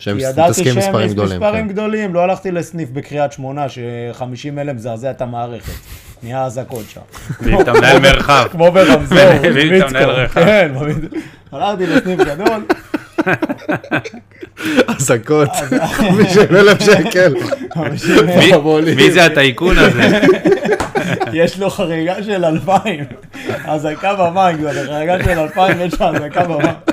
שהם 0.00 0.16
מתעסקים 0.16 0.78
מספרים 0.78 1.10
גדולים. 1.10 1.42
מספרים 1.42 1.66
כן. 1.66 1.72
גדולים, 1.72 2.14
לא 2.14 2.20
הלכתי 2.20 2.50
לסניף 2.50 2.90
בקריית 2.90 3.32
שמונה, 3.32 3.68
ש-50 3.68 4.60
אלף 4.60 4.74
מזעזע 4.74 5.10
את 5.10 5.22
המערכת. 5.22 5.72
נהיה 6.22 6.44
אזעקות 6.44 6.84
שם. 6.88 7.00
ואם 7.40 7.60
אתה 7.60 7.72
מנהל 7.72 7.98
מרחב. 7.98 8.46
כמו 8.50 8.72
ברמזור, 8.72 9.18
ואם 9.54 9.76
אתה 9.76 9.86
מנהל 9.86 10.06
מרחב. 10.06 10.44
כן, 10.44 10.72
הלכתי 11.52 11.86
לסניף 11.86 12.20
גדול. 12.20 12.64
אזעקות, 14.96 15.48
50 15.92 16.42
אלף 16.56 16.82
שקל. 16.82 17.34
מי 18.96 19.10
זה 19.10 19.24
הטייקון 19.24 19.78
הזה? 19.78 20.20
יש 21.32 21.58
לו 21.58 21.70
חריגה 21.70 22.22
של 22.22 22.44
2,000. 22.44 23.04
אזעקה 23.64 24.14
בבנק, 24.14 24.60
זה 24.60 24.86
חריגה 24.86 25.24
של 25.24 25.38
2,000, 25.38 25.80
יש 25.80 26.00
לו 26.00 26.06
אזעקה 26.06 26.44
בבנק. 26.44 26.90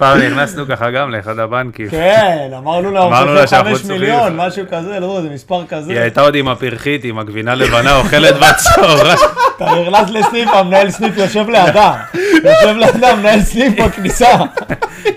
פעם 0.00 0.18
נכנסנו 0.18 0.66
ככה 0.66 0.90
גם 0.90 1.10
לאחד 1.10 1.38
הבנקים. 1.38 1.88
כן, 1.88 2.50
אמרנו 2.58 2.90
לה, 2.90 3.04
אמרנו 3.04 3.34
לה 3.34 3.46
שאנחנו 3.46 3.76
צריכים. 3.76 3.90
מיליון, 3.90 4.36
משהו 4.36 4.64
כזה, 4.70 5.00
לא 5.00 5.20
זה 5.22 5.28
מספר 5.28 5.62
כזה. 5.68 5.92
היא 5.92 6.00
הייתה 6.00 6.20
עוד 6.20 6.34
עם 6.34 6.48
הפרחית, 6.48 7.04
עם 7.04 7.18
הגבינה 7.18 7.54
לבנה, 7.54 7.96
אוכלת 7.96 8.34
בצהריים. 8.42 9.16
אתה 9.56 9.66
נכנס 9.80 10.10
לסניף, 10.10 10.48
המנהל 10.48 10.90
סניף 10.90 11.16
יושב 11.16 11.48
לידה. 11.48 11.92
יושב 12.34 12.76
לידה, 12.76 13.14
מנהל 13.16 13.40
סניף 13.40 13.80
בכניסה. 13.80 14.28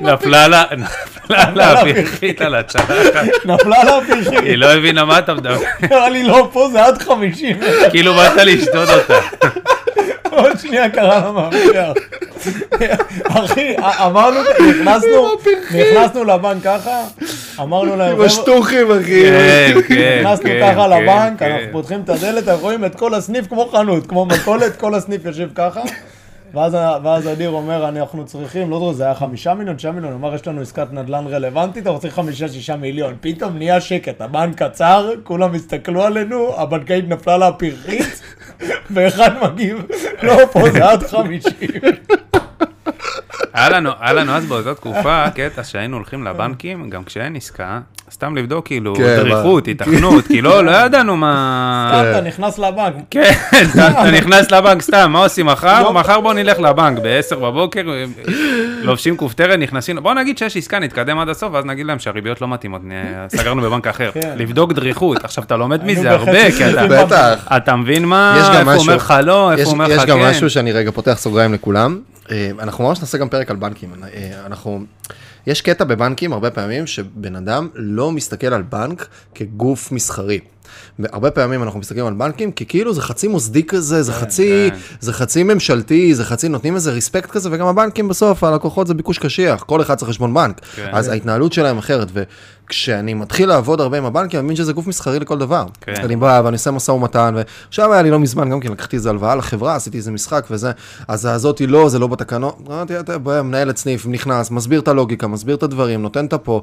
נפלה 0.01 0.47
לה... 0.47 0.63
נפלה 0.77 1.45
לה 1.55 1.71
הפרחית 1.71 2.41
על 2.41 2.55
הצלחת. 2.55 2.93
נפלה 3.45 3.83
לה 3.83 3.97
הפרחית. 3.97 4.39
היא 4.43 4.55
לא 4.55 4.73
הבינה 4.73 5.05
מה 5.05 5.19
אתה 5.19 5.33
מדבר. 5.33 5.57
נראה 5.91 6.09
לי 6.09 6.23
לא 6.23 6.49
פה, 6.53 6.69
זה 6.71 6.85
עד 6.85 7.01
חמישים. 7.01 7.57
כאילו 7.91 8.13
באת 8.13 8.35
לשתות 8.35 8.89
אותה. 8.89 9.19
עוד 10.31 10.59
שנייה 10.59 10.89
קרה 10.89 11.31
מהמפתח. 11.31 11.91
אחי, 13.23 13.75
אמרנו, 13.79 14.39
נכנסנו, 14.69 15.27
נכנסנו 15.71 16.23
לבנק 16.23 16.63
ככה, 16.63 17.03
אמרנו 17.59 17.95
להם, 17.95 18.15
עם 18.15 18.21
השטוחים, 18.21 18.91
אחי. 18.91 19.23
כן, 19.25 19.73
כן, 19.87 20.19
נכנסנו 20.21 20.45
כן, 20.45 20.59
ככה 20.61 20.85
כן, 20.89 21.03
לבנק, 21.03 21.39
כן. 21.39 21.51
אנחנו 21.51 21.67
פותחים 21.71 22.01
את 22.03 22.09
הדלת, 22.09 22.47
אנחנו 22.47 22.63
רואים 22.63 22.85
את 22.85 22.95
כל 22.95 23.13
הסניף 23.13 23.47
כמו 23.47 23.69
חנות, 23.71 24.07
כמו 24.07 24.25
מכולת, 24.25 24.75
כל 24.79 24.95
הסניף 24.95 25.25
יושב 25.25 25.49
ככה. 25.55 25.81
ואז, 26.53 26.73
ואז 27.03 27.27
אדיר 27.27 27.49
אומר, 27.49 27.89
אנחנו 27.89 28.25
צריכים, 28.25 28.69
לא 28.69 28.75
יודע, 28.75 28.93
זה 28.93 29.03
היה 29.03 29.15
חמישה 29.15 29.53
מיליון, 29.53 29.75
תשעה 29.75 29.91
מיליון, 29.91 30.13
אמר, 30.13 30.35
יש 30.35 30.47
לנו 30.47 30.61
עסקת 30.61 30.87
נדל"ן 30.91 31.27
רלוונטית, 31.27 31.87
אנחנו 31.87 31.99
צריכים 31.99 32.23
חמישה, 32.23 32.47
שישה 32.47 32.75
מיליון. 32.75 33.15
פתאום 33.21 33.57
נהיה 33.57 33.81
שקט, 33.81 34.21
הבנק 34.21 34.63
קצר, 34.63 35.11
כולם 35.23 35.53
הסתכלו 35.53 36.03
עלינו, 36.03 36.59
הבנקאית 36.59 37.07
נפלה 37.09 37.37
לה 37.37 37.51
פרחית, 37.51 38.21
ואחד 38.91 39.31
מגיב, 39.43 39.77
לא, 40.23 40.45
פה 40.51 40.69
זה 40.71 40.89
עד 40.89 41.03
חמישים. 41.03 41.69
היה 43.53 43.69
לנו, 44.13 44.31
אז 44.31 44.45
באותה 44.45 44.73
תקופה 44.73 45.25
קטע 45.35 45.63
שהיינו 45.63 45.97
הולכים 45.97 46.23
לבנקים, 46.27 46.89
גם 46.89 47.03
כשאין 47.03 47.35
עסקה, 47.35 47.79
סתם 48.11 48.35
לבדוק 48.35 48.65
כאילו 48.65 48.95
כן, 48.95 49.03
דריכות, 49.15 49.65
היתכנות, 49.65 50.27
כי 50.27 50.41
לא, 50.41 50.65
לא 50.65 50.71
ידענו 50.71 51.15
מה... 51.17 51.91
סתם, 52.01 52.09
אתה 52.11 52.21
נכנס 52.21 52.59
לבנק. 52.59 52.93
כן, 53.11 53.31
אתה 53.73 53.87
אתה 53.91 54.11
נכנס 54.11 54.51
לבנק 54.51 54.81
סתם, 54.81 55.11
מה 55.11 55.19
עושים 55.19 55.45
מחר? 55.45 55.91
מחר 55.91 56.21
בוא 56.21 56.33
נלך 56.33 56.59
לבנק 56.59 56.99
ב-10 57.03 57.35
בבוקר, 57.35 57.81
לובשים 58.81 59.17
כופתרת, 59.17 59.59
נכנסים, 59.59 59.97
בוא 60.03 60.13
נגיד 60.13 60.37
שיש 60.37 60.57
עסקה, 60.57 60.79
נתקדם 60.79 61.19
עד 61.19 61.29
הסוף, 61.29 61.49
ואז 61.53 61.65
נגיד 61.65 61.85
להם 61.85 61.99
שהריביות 61.99 62.41
לא 62.41 62.47
מתאימות, 62.47 62.81
סגרנו 63.27 63.61
בבנק 63.61 63.87
אחר. 63.87 64.11
כן. 64.13 64.33
לבדוק 64.35 64.73
דריכות, 64.73 65.23
עכשיו 65.25 65.43
אתה 65.43 65.57
לומד 65.57 65.83
מזה 65.85 66.11
הרבה, 66.11 66.51
כי 66.51 66.69
אתה- 66.69 66.87
בטח. 67.05 67.47
אתה 67.57 67.75
מבין 67.75 68.05
מה, 68.05 68.37
יש 68.41 68.47
גם 68.49 68.69
איפה 68.69 68.81
אומר 68.81 68.95
לך 68.95 69.13
לא, 69.23 69.51
איפה 69.51 69.61
יש, 69.61 69.65
הוא 69.67 69.73
אומר 69.73 69.91
יש 69.91 69.97
לך 69.97 70.05
גם 70.05 70.19
כן. 70.19 70.29
משהו 70.29 70.49
שאני 70.49 70.71
רגע 70.71 70.91
פותח 70.91 71.13
סוגריים 71.17 71.53
לכולם. 71.53 71.99
אה, 72.31 72.51
אנחנו 72.59 72.83
ממש 72.83 72.99
נעשה 72.99 73.17
גם 73.17 73.29
פרק 73.29 73.51
על 73.51 73.55
בנקים. 73.55 73.93
אה, 74.03 74.45
אנחנו, 74.45 74.83
יש 75.47 75.61
קטע 75.61 75.83
בבנקים 75.83 76.33
הרבה 76.33 76.51
פעמים 76.51 76.87
שבן 76.87 77.35
אדם 77.35 77.67
לא 77.75 78.11
מסתכל 78.11 78.47
על 78.47 78.61
בנק 78.61 79.07
כגוף 79.35 79.91
מסחרי. 79.91 80.39
והרבה 80.99 81.31
פעמים 81.31 81.63
אנחנו 81.63 81.79
מסתכלים 81.79 82.05
על 82.05 82.13
בנקים 82.13 82.51
כי 82.51 82.65
כאילו 82.65 82.93
זה 82.93 83.01
חצי 83.01 83.27
מוסדי 83.27 83.63
כזה, 83.63 84.03
זה 84.03 84.13
חצי, 84.13 84.69
כן. 84.71 84.77
זה 84.99 85.13
חצי 85.13 85.43
ממשלתי, 85.43 86.15
זה 86.15 86.25
חצי 86.25 86.49
נותנים 86.49 86.75
איזה 86.75 86.91
ריספקט 86.91 87.31
כזה, 87.31 87.49
וגם 87.51 87.67
הבנקים 87.67 88.07
בסוף, 88.07 88.43
הלקוחות 88.43 88.87
זה 88.87 88.93
ביקוש 88.93 89.17
קשיח, 89.17 89.63
כל 89.63 89.81
אחד 89.81 89.95
צריך 89.95 90.09
חשבון 90.09 90.33
בנק. 90.33 90.61
כן. 90.75 90.89
אז 90.93 91.07
ההתנהלות 91.07 91.53
שלהם 91.53 91.77
אחרת, 91.77 92.07
כשאני 92.67 93.13
מתחיל 93.13 93.49
לעבוד 93.49 93.81
הרבה 93.81 93.97
עם 93.97 94.05
הבנקים, 94.05 94.39
אני 94.39 94.45
מבין 94.45 94.55
שזה 94.55 94.73
גוף 94.73 94.87
מסחרי 94.87 95.19
לכל 95.19 95.37
דבר. 95.37 95.65
כן. 95.81 95.93
אני 96.03 96.15
בא 96.15 96.41
ואני 96.45 96.55
עושה 96.55 96.71
משא 96.71 96.91
ומתן, 96.91 97.35
ועכשיו 97.37 97.93
היה 97.93 98.01
לי 98.01 98.09
לא 98.09 98.19
מזמן, 98.19 98.49
גם 98.49 98.59
כן 98.59 98.71
לקחתי 98.71 98.95
איזה 98.95 99.09
הלוואה 99.09 99.35
לחברה, 99.35 99.75
עשיתי 99.75 99.97
איזה 99.97 100.11
משחק 100.11 100.45
וזה, 100.51 100.71
אז 101.07 101.25
הזאתי 101.25 101.67
לא, 101.67 101.89
זה 101.89 101.99
לא 101.99 102.07
בתקנות. 102.07 102.57
אמרתי, 102.67 102.99
אתה 102.99 103.17
בא, 103.17 103.41
מנהלת 103.41 103.77
סניף, 103.77 104.07
נכנס, 104.07 104.51
מסביר 104.51 104.79
את 104.79 104.87
הלוגיקה, 104.87 105.27
מסביר 105.27 105.55
את 105.55 105.63
הדברים, 105.63 106.01
נותן 106.01 106.25
את 106.25 106.33
הפה. 106.33 106.61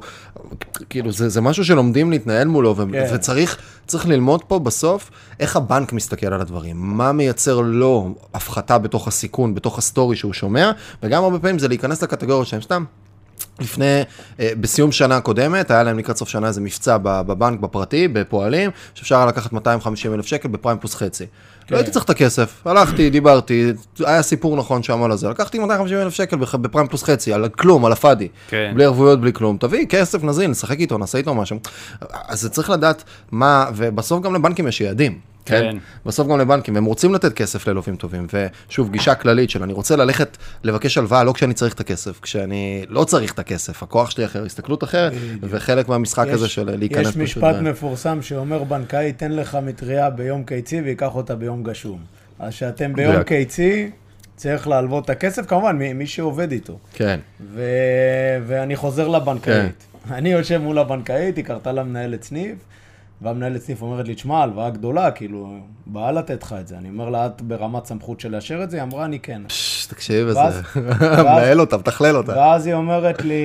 כאילו, 0.89 1.11
זה, 1.11 1.29
זה 1.29 1.41
משהו 1.41 1.65
שלומדים 1.65 2.11
להתנהל 2.11 2.47
מולו, 2.47 2.77
ו- 2.77 2.83
כן. 2.91 3.11
וצריך 3.13 3.57
צריך 3.87 4.07
ללמוד 4.07 4.43
פה 4.43 4.59
בסוף 4.59 5.11
איך 5.39 5.55
הבנק 5.55 5.93
מסתכל 5.93 6.27
על 6.27 6.41
הדברים, 6.41 6.75
מה 6.79 7.11
מייצר 7.11 7.61
לו 7.61 8.15
הפחתה 8.33 8.77
בתוך 8.77 9.07
הסיכון, 9.07 9.55
בתוך 9.55 9.77
ה 9.77 9.83
story 9.83 10.15
שהוא 10.15 10.33
שומע, 10.33 10.71
וגם 11.03 11.23
הרבה 11.23 11.39
פעמים 11.39 11.59
זה 11.59 11.67
להיכנס 11.67 12.03
לקטגוריות 12.03 12.47
שהם 12.47 12.61
סתם. 12.61 12.83
לפני, 13.59 14.01
אה, 14.39 14.51
בסיום 14.59 14.91
שנה 14.91 15.21
קודמת, 15.21 15.71
היה 15.71 15.83
להם 15.83 15.99
לקראת 15.99 16.17
סוף 16.17 16.29
שנה 16.29 16.47
איזה 16.47 16.61
מבצע 16.61 16.97
בבנק, 17.01 17.59
בפרטי, 17.59 18.07
בפועלים, 18.07 18.71
שאפשר 18.93 19.15
היה 19.15 19.25
לקחת 19.25 19.53
250 19.53 20.13
אלף 20.13 20.25
שקל 20.25 20.47
בפריים 20.47 20.79
פלוס 20.79 20.95
חצי. 20.95 21.25
לא 21.71 21.77
הייתי 21.77 21.91
צריך 21.91 22.05
את 22.05 22.09
הכסף, 22.09 22.61
הלכתי, 22.65 23.09
דיברתי, 23.09 23.73
היה 23.99 24.21
סיפור 24.21 24.57
נכון 24.57 24.83
שם 24.83 25.03
על 25.03 25.11
הזה, 25.11 25.29
לקחתי 25.29 25.59
250 25.59 25.97
אלף 25.97 26.13
שקל 26.13 26.35
בפריים 26.37 26.87
פלוס 26.87 27.03
חצי, 27.03 27.33
על 27.33 27.49
כלום, 27.49 27.85
על 27.85 27.91
הפאדיחה. 27.91 28.27
כן. 28.49 28.71
בלי 28.75 28.85
ערבויות, 28.85 29.21
בלי 29.21 29.33
כלום. 29.33 29.57
תביא 29.57 29.85
כסף, 29.85 30.23
נזין, 30.23 30.51
נשחק 30.51 30.79
איתו, 30.79 30.97
נעשה 30.97 31.17
איתו 31.17 31.35
משהו. 31.35 31.59
אז 32.27 32.41
זה 32.41 32.49
צריך 32.49 32.69
לדעת 32.69 33.03
מה, 33.31 33.65
ובסוף 33.75 34.23
גם 34.23 34.35
לבנקים 34.35 34.67
יש 34.67 34.81
יעדים. 34.81 35.30
כן. 35.45 35.61
כן. 35.71 35.77
בסוף 36.05 36.27
גם 36.27 36.39
לבנקים, 36.39 36.77
הם 36.77 36.85
רוצים 36.85 37.13
לתת 37.13 37.33
כסף 37.33 37.67
ללווים 37.67 37.95
טובים. 37.95 38.27
ושוב, 38.69 38.91
גישה 38.91 39.15
כללית 39.15 39.49
של 39.49 39.63
אני 39.63 39.73
רוצה 39.73 39.95
ללכת 39.95 40.37
לבקש 40.63 40.97
הלוואה 40.97 41.23
לא 41.23 41.33
כשאני 41.33 41.53
צריך 41.53 41.73
את 41.73 41.79
הכסף, 41.79 42.19
כשאני 42.19 42.85
לא 42.89 43.03
צריך 43.03 43.33
את 43.33 43.39
הכסף. 43.39 43.83
הכוח 43.83 44.09
שלי 44.09 44.25
אחר, 44.25 44.45
הסתכלות 44.45 44.83
אחרת, 44.83 45.13
וחלק 45.41 45.89
מהמשחק 45.89 46.27
הזה 46.27 46.47
של 46.49 46.75
להיכנס 46.75 47.07
יש 47.07 47.17
משפט 47.17 47.55
מפורסם 47.61 48.21
שאומר, 48.21 48.63
בנקאי 48.63 49.03
ייתן 49.03 49.31
לך 49.31 49.57
מטריה 49.63 50.09
ביום 50.09 50.43
קיצי 50.43 50.81
ויקח 50.81 51.15
אותה 51.15 51.35
ביום 51.35 51.63
גשום. 51.63 51.99
אז 52.39 52.53
שאתם 52.53 52.93
ביום 52.93 53.11
מדויק. 53.11 53.27
קיצי, 53.27 53.91
צריך 54.35 54.67
להלוות 54.67 55.05
את 55.05 55.09
הכסף, 55.09 55.45
כמובן, 55.45 55.77
מי, 55.77 55.93
מי 55.93 56.07
שעובד 56.07 56.51
איתו. 56.51 56.79
כן. 56.93 57.19
ו... 57.53 57.63
ואני 58.47 58.75
חוזר 58.75 59.07
לבנקאית. 59.07 59.85
כן. 60.07 60.13
אני 60.13 60.31
יושב 60.31 60.57
מול 60.57 60.77
הבנקאית, 60.77 61.37
היא 61.37 61.45
קרתה 61.45 61.71
לה 61.71 61.83
מנהלת 61.83 62.23
סניף, 62.23 62.57
והמנהלת 63.21 63.61
סניף 63.61 63.81
אומרת 63.81 64.07
לי, 64.07 64.15
תשמע, 64.15 64.41
הלוואה 64.41 64.69
גדולה, 64.69 65.11
כאילו, 65.11 65.57
באה 65.85 66.11
לתת 66.11 66.43
לך 66.43 66.55
את 66.59 66.67
זה. 66.67 66.77
אני 66.77 66.89
אומר 66.89 67.09
לה, 67.09 67.25
את 67.25 67.41
ברמת 67.41 67.85
סמכות 67.85 68.19
של 68.19 68.31
לאשר 68.31 68.63
את 68.63 68.69
זה? 68.69 68.77
היא 68.77 68.83
אמרה, 68.83 69.05
אני 69.05 69.19
כן. 69.19 69.41
תקשיב 69.89 70.27
איזה, 70.27 70.61
מנהל 71.23 71.59
אותה, 71.59 71.77
מתכלל 71.77 72.17
אותה. 72.17 72.31
ואז 72.31 72.67
היא 72.67 72.75
אומרת 72.75 73.21
לי, 73.21 73.43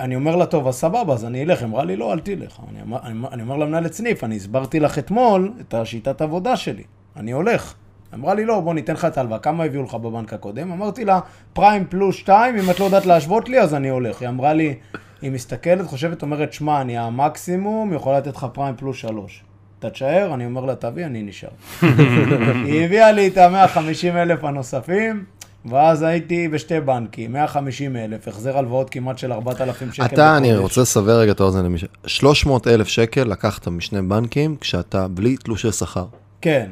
אני 0.00 0.16
אומר 0.16 0.36
לה, 0.36 0.46
טוב, 0.46 0.68
אז 0.68 0.74
סבבה, 0.74 1.14
אז 1.14 1.24
אני 1.24 1.42
אלך. 1.42 1.62
אמרה 1.62 1.84
לי, 1.84 1.96
לא, 1.96 2.12
אל 2.12 2.18
תלך. 2.18 2.60
אני, 2.70 2.96
אני, 3.02 3.26
אני 3.32 3.42
אומר 3.42 3.56
למנהלת 3.56 3.92
סניף, 3.92 4.24
אני 4.24 4.36
הסברתי 4.36 4.80
לך 4.80 4.98
אתמול 4.98 5.52
את 5.60 5.74
השיטת 5.74 6.20
עבודה 6.20 6.56
שלי. 6.56 6.82
אני 7.16 7.32
הולך. 7.32 7.74
אמרה 8.14 8.34
לי, 8.34 8.44
לא, 8.44 8.60
בוא 8.60 8.74
ניתן 8.74 8.92
לך 8.92 9.04
את 9.04 9.18
ההלוואה. 9.18 9.38
כמה 9.38 9.64
הביאו 9.64 9.82
לך 9.82 9.94
בבנק 9.94 10.32
הקודם? 10.32 10.72
אמרתי 10.72 11.04
לה, 11.04 11.20
פריים 11.52 11.84
פלוס 11.88 12.16
שתיים, 12.16 12.58
אם 12.58 12.70
את 12.70 12.80
לא 12.80 12.84
יודעת 12.84 13.06
להשוות 13.06 13.48
לי, 13.48 13.60
אז 13.60 13.74
אני 13.74 13.88
הולך. 13.88 14.20
היא 14.20 14.28
אמרה 14.28 14.52
לי, 14.52 14.74
היא 15.22 15.30
מסתכלת, 15.30 15.86
חושבת, 15.86 16.22
אומרת, 16.22 16.52
שמע, 16.52 16.80
אני 16.80 16.98
המקסימום, 16.98 17.92
יכולה 17.92 18.18
לתת 18.18 18.36
לך 18.36 18.46
פריים 18.52 18.76
פלוס 18.76 18.96
שלוש. 18.96 19.42
אתה 19.78 19.90
תשאר? 19.90 20.34
אני 20.34 20.46
אומר 20.46 20.64
לה, 20.64 20.74
תביא, 20.74 21.06
אני 21.06 21.22
נשאר. 21.22 21.48
היא 22.66 22.84
הביאה 22.84 23.12
לי 23.12 23.28
את 23.28 23.38
ה-150 23.38 24.16
אלף 24.16 24.44
הנוספים, 24.44 25.24
ואז 25.64 26.02
הייתי 26.02 26.48
בשתי 26.48 26.80
בנקים, 26.80 27.32
150 27.32 27.96
אלף, 27.96 28.28
החזר 28.28 28.58
הלוואות 28.58 28.90
כמעט 28.90 29.18
של 29.18 29.32
4,000 29.32 29.92
שקל 29.92 30.06
אתה, 30.06 30.36
אני. 30.36 30.56
רוצה 30.56 30.80
לסבר 30.80 31.18
רגע 31.18 31.32
את 31.32 31.40
האוזן 31.40 31.64
למי 31.64 31.78
ש... 31.78 31.84
300 32.06 32.66
אלף 32.66 32.88
שקל 32.88 33.24
לקחת 33.24 33.68
משני 33.68 34.02
בנקים 34.02 34.56
כשאתה 34.60 35.08
בלי 35.08 35.36
תלושי 35.36 35.72
שכר. 35.72 36.06
כן, 36.40 36.70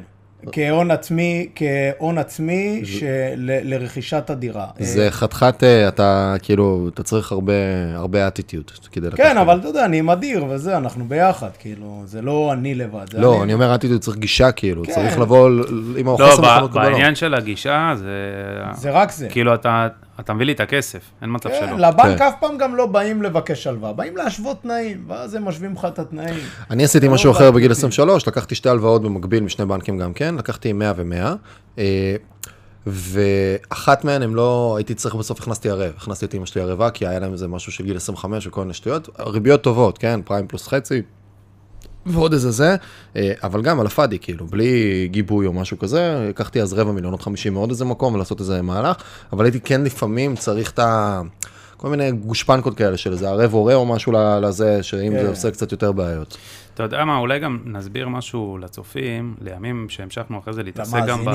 כהון 0.51 0.91
עצמי, 0.91 1.47
כהון 1.55 2.17
עצמי 2.17 2.81
של, 2.83 3.05
לרכישת 3.63 4.29
הדירה. 4.29 4.65
זה 4.79 5.07
חתיכת, 5.11 5.63
אה, 5.63 5.87
אתה 5.87 6.35
כאילו, 6.41 6.89
אתה 6.93 7.03
צריך 7.03 7.31
הרבה, 7.31 7.53
הרבה 7.95 8.27
אטיטיוד 8.27 8.71
כדי 8.91 9.07
לקחת. 9.07 9.17
כן, 9.17 9.37
אבל 9.37 9.59
אתה 9.59 9.67
יודע, 9.67 9.85
אני 9.85 9.99
עם 9.99 10.09
אדיר 10.09 10.45
וזה, 10.49 10.77
אנחנו 10.77 11.05
ביחד, 11.05 11.49
כאילו, 11.59 12.01
זה 12.05 12.21
לא 12.21 12.49
אני 12.53 12.75
לבד. 12.75 13.05
לא, 13.13 13.43
אני 13.43 13.53
אומר 13.53 13.75
אטיטיוד, 13.75 14.01
צריך 14.01 14.17
גישה 14.17 14.51
כאילו, 14.51 14.83
כן. 14.83 14.93
צריך 14.93 15.19
לבוא 15.19 15.49
עם 15.97 16.07
לא, 16.07 16.13
החוסר 16.13 16.67
גדולה. 16.67 16.89
בעניין 16.89 17.15
של 17.15 17.33
הגישה, 17.33 17.93
זה... 17.95 18.05
זה 18.73 18.91
רק 18.91 19.11
זה. 19.11 19.29
כאילו, 19.29 19.53
אתה 19.53 19.87
אתה 20.21 20.33
מביא 20.33 20.45
לי 20.45 20.51
את 20.51 20.59
הכסף, 20.59 20.99
אין 21.21 21.29
מצב 21.33 21.49
כן, 21.49 21.67
שלא. 21.67 21.87
לבנק 21.87 22.17
כן. 22.17 22.23
אף 22.23 22.33
פעם 22.39 22.57
גם 22.57 22.75
לא 22.75 22.85
באים 22.85 23.21
לבקש 23.21 23.67
הלוואה, 23.67 23.93
באים 23.93 24.17
להשוות 24.17 24.61
תנאים, 24.61 25.03
ואז 25.07 25.35
הם 25.35 25.45
משווים 25.45 25.73
לך 25.73 25.85
את 25.85 25.99
התנאים. 25.99 26.39
אני 26.69 26.83
עשיתי 26.83 27.07
לא 27.07 27.13
משהו 27.13 27.31
בנק 27.31 27.41
אחר 27.41 27.51
בגיל 27.51 27.71
בפנים. 27.71 27.87
23, 27.89 28.27
לקחתי 28.27 28.55
שתי 28.55 28.69
הלוואות 28.69 29.01
במקביל 29.01 29.43
משני 29.43 29.65
בנקים 29.65 29.97
גם 29.97 30.13
כן, 30.13 30.35
לקחתי 30.35 30.73
100 30.73 30.93
ו-100, 30.95 31.81
ואחת 32.87 34.03
מהן 34.03 34.21
הם 34.21 34.35
לא, 34.35 34.73
הייתי 34.77 34.93
צריך 34.93 35.15
בסוף, 35.15 35.39
הכנסתי 35.39 35.69
ערב, 35.69 35.93
הכנסתי 35.97 36.25
את 36.25 36.35
אמא 36.35 36.45
שלי 36.45 36.61
ערבה, 36.61 36.89
כי 36.89 37.07
היה 37.07 37.19
להם 37.19 37.33
איזה 37.33 37.47
משהו 37.47 37.71
של 37.71 37.83
גיל 37.83 37.97
25 37.97 38.47
וכל 38.47 38.61
מיני 38.61 38.73
שטויות, 38.73 39.09
ריביות 39.19 39.61
טובות, 39.61 39.97
כן, 39.97 40.19
פריים 40.25 40.47
פלוס 40.47 40.67
חצי, 40.67 41.01
ועוד 42.05 42.33
איזה 42.33 42.51
זה, 42.51 42.75
אה, 43.15 43.33
אבל 43.43 43.61
גם 43.61 43.79
על 43.79 43.85
הפאדי, 43.85 44.19
כאילו, 44.19 44.47
בלי 44.47 45.07
גיבוי 45.11 45.45
או 45.45 45.53
משהו 45.53 45.79
כזה, 45.79 46.25
לקחתי 46.29 46.61
אז 46.61 46.73
רבע 46.73 46.91
מיליון, 46.91 47.13
עוד 47.13 47.21
50 47.21 47.53
מעוד 47.53 47.69
איזה 47.69 47.85
מקום 47.85 48.13
ולעשות 48.13 48.39
איזה 48.39 48.61
מהלך, 48.61 48.97
אבל 49.33 49.45
הייתי 49.45 49.59
כן 49.59 49.83
לפעמים 49.83 50.35
צריך 50.35 50.71
את 50.71 50.79
ה... 50.79 51.21
כל 51.77 51.89
מיני 51.89 52.11
גושפנקות 52.11 52.77
כאלה 52.77 52.97
של 52.97 53.11
איזה 53.11 53.29
ערב 53.29 53.53
הורה 53.53 53.75
או 53.75 53.85
משהו 53.85 54.13
לזה, 54.41 54.83
שאם 54.83 55.11
כן. 55.11 55.21
זה 55.21 55.29
עושה 55.29 55.51
קצת 55.51 55.71
יותר 55.71 55.91
בעיות. 55.91 56.37
אתה 56.73 56.83
יודע 56.83 57.05
מה, 57.05 57.17
אולי 57.17 57.39
גם 57.39 57.59
נסביר 57.65 58.07
משהו 58.07 58.57
לצופים, 58.61 59.35
לימים 59.41 59.89
שהמשכנו 59.89 60.39
אחרי 60.39 60.53
זה 60.53 60.63
להתעסק 60.63 60.99
גם 61.07 61.25
ב... 61.25 61.29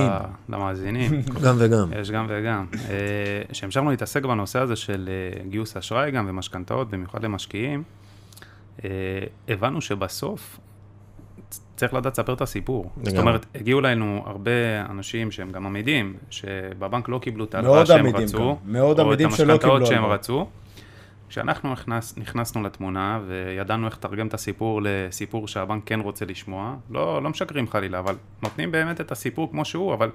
למאזינים. 0.49 1.23
גם 1.45 1.57
וגם. 1.59 1.89
יש 2.01 2.11
גם 2.11 2.27
וגם. 2.29 2.67
אה, 2.75 3.43
שהמשכנו 3.53 3.91
להתעסק 3.91 4.25
בנושא 4.25 4.59
הזה 4.59 4.77
של 4.77 5.09
אה, 5.09 5.45
גיוס 5.49 5.77
אשראי 5.77 6.11
גם 6.11 6.27
ומשכנתאות, 6.29 6.91
במיוחד 6.91 7.25
למשקיעים, 7.25 7.83
הבנו 9.49 9.81
שבסוף 9.81 10.59
צריך 11.77 11.95
לדעת 11.95 12.13
לספר 12.13 12.33
את 12.33 12.41
הסיפור. 12.41 12.91
זאת 12.97 13.07
לגמרי. 13.07 13.21
אומרת, 13.21 13.47
הגיעו 13.55 13.81
אלינו 13.81 14.23
הרבה 14.27 14.81
אנשים 14.91 15.31
שהם 15.31 15.51
גם 15.51 15.67
עמידים, 15.67 16.17
שבבנק 16.31 17.09
לא 17.09 17.19
קיבלו 17.19 17.45
את 17.45 17.55
ההלוואה 17.55 17.87
שהם 17.87 18.17
רצו, 18.17 18.59
גם, 18.65 18.73
מאוד 18.73 19.01
או 19.01 19.13
את 19.13 19.21
המשכנתאות 19.21 19.87
שהם. 19.87 20.05
רצו. 20.05 20.47
כשאנחנו 21.29 21.73
נכנס, 21.73 22.19
נכנסנו 22.19 22.63
לתמונה 22.63 23.21
וידענו 23.27 23.87
איך 23.87 23.97
לתרגם 23.97 24.27
את 24.27 24.35
הסיפור 24.35 24.81
לסיפור 24.85 25.49
שהבנק 25.49 25.83
כן 25.87 26.01
רוצה 26.01 26.25
לשמוע, 26.25 26.75
לא, 26.91 27.23
לא 27.23 27.31
משקרים 27.31 27.69
חלילה, 27.69 27.99
אבל 27.99 28.15
נותנים 28.43 28.73
באמת 28.73 29.01
את 29.01 29.13
הסיפור 29.13 29.51
כמו 29.51 29.65
שהוא, 29.65 29.95
אבל 29.95 30.11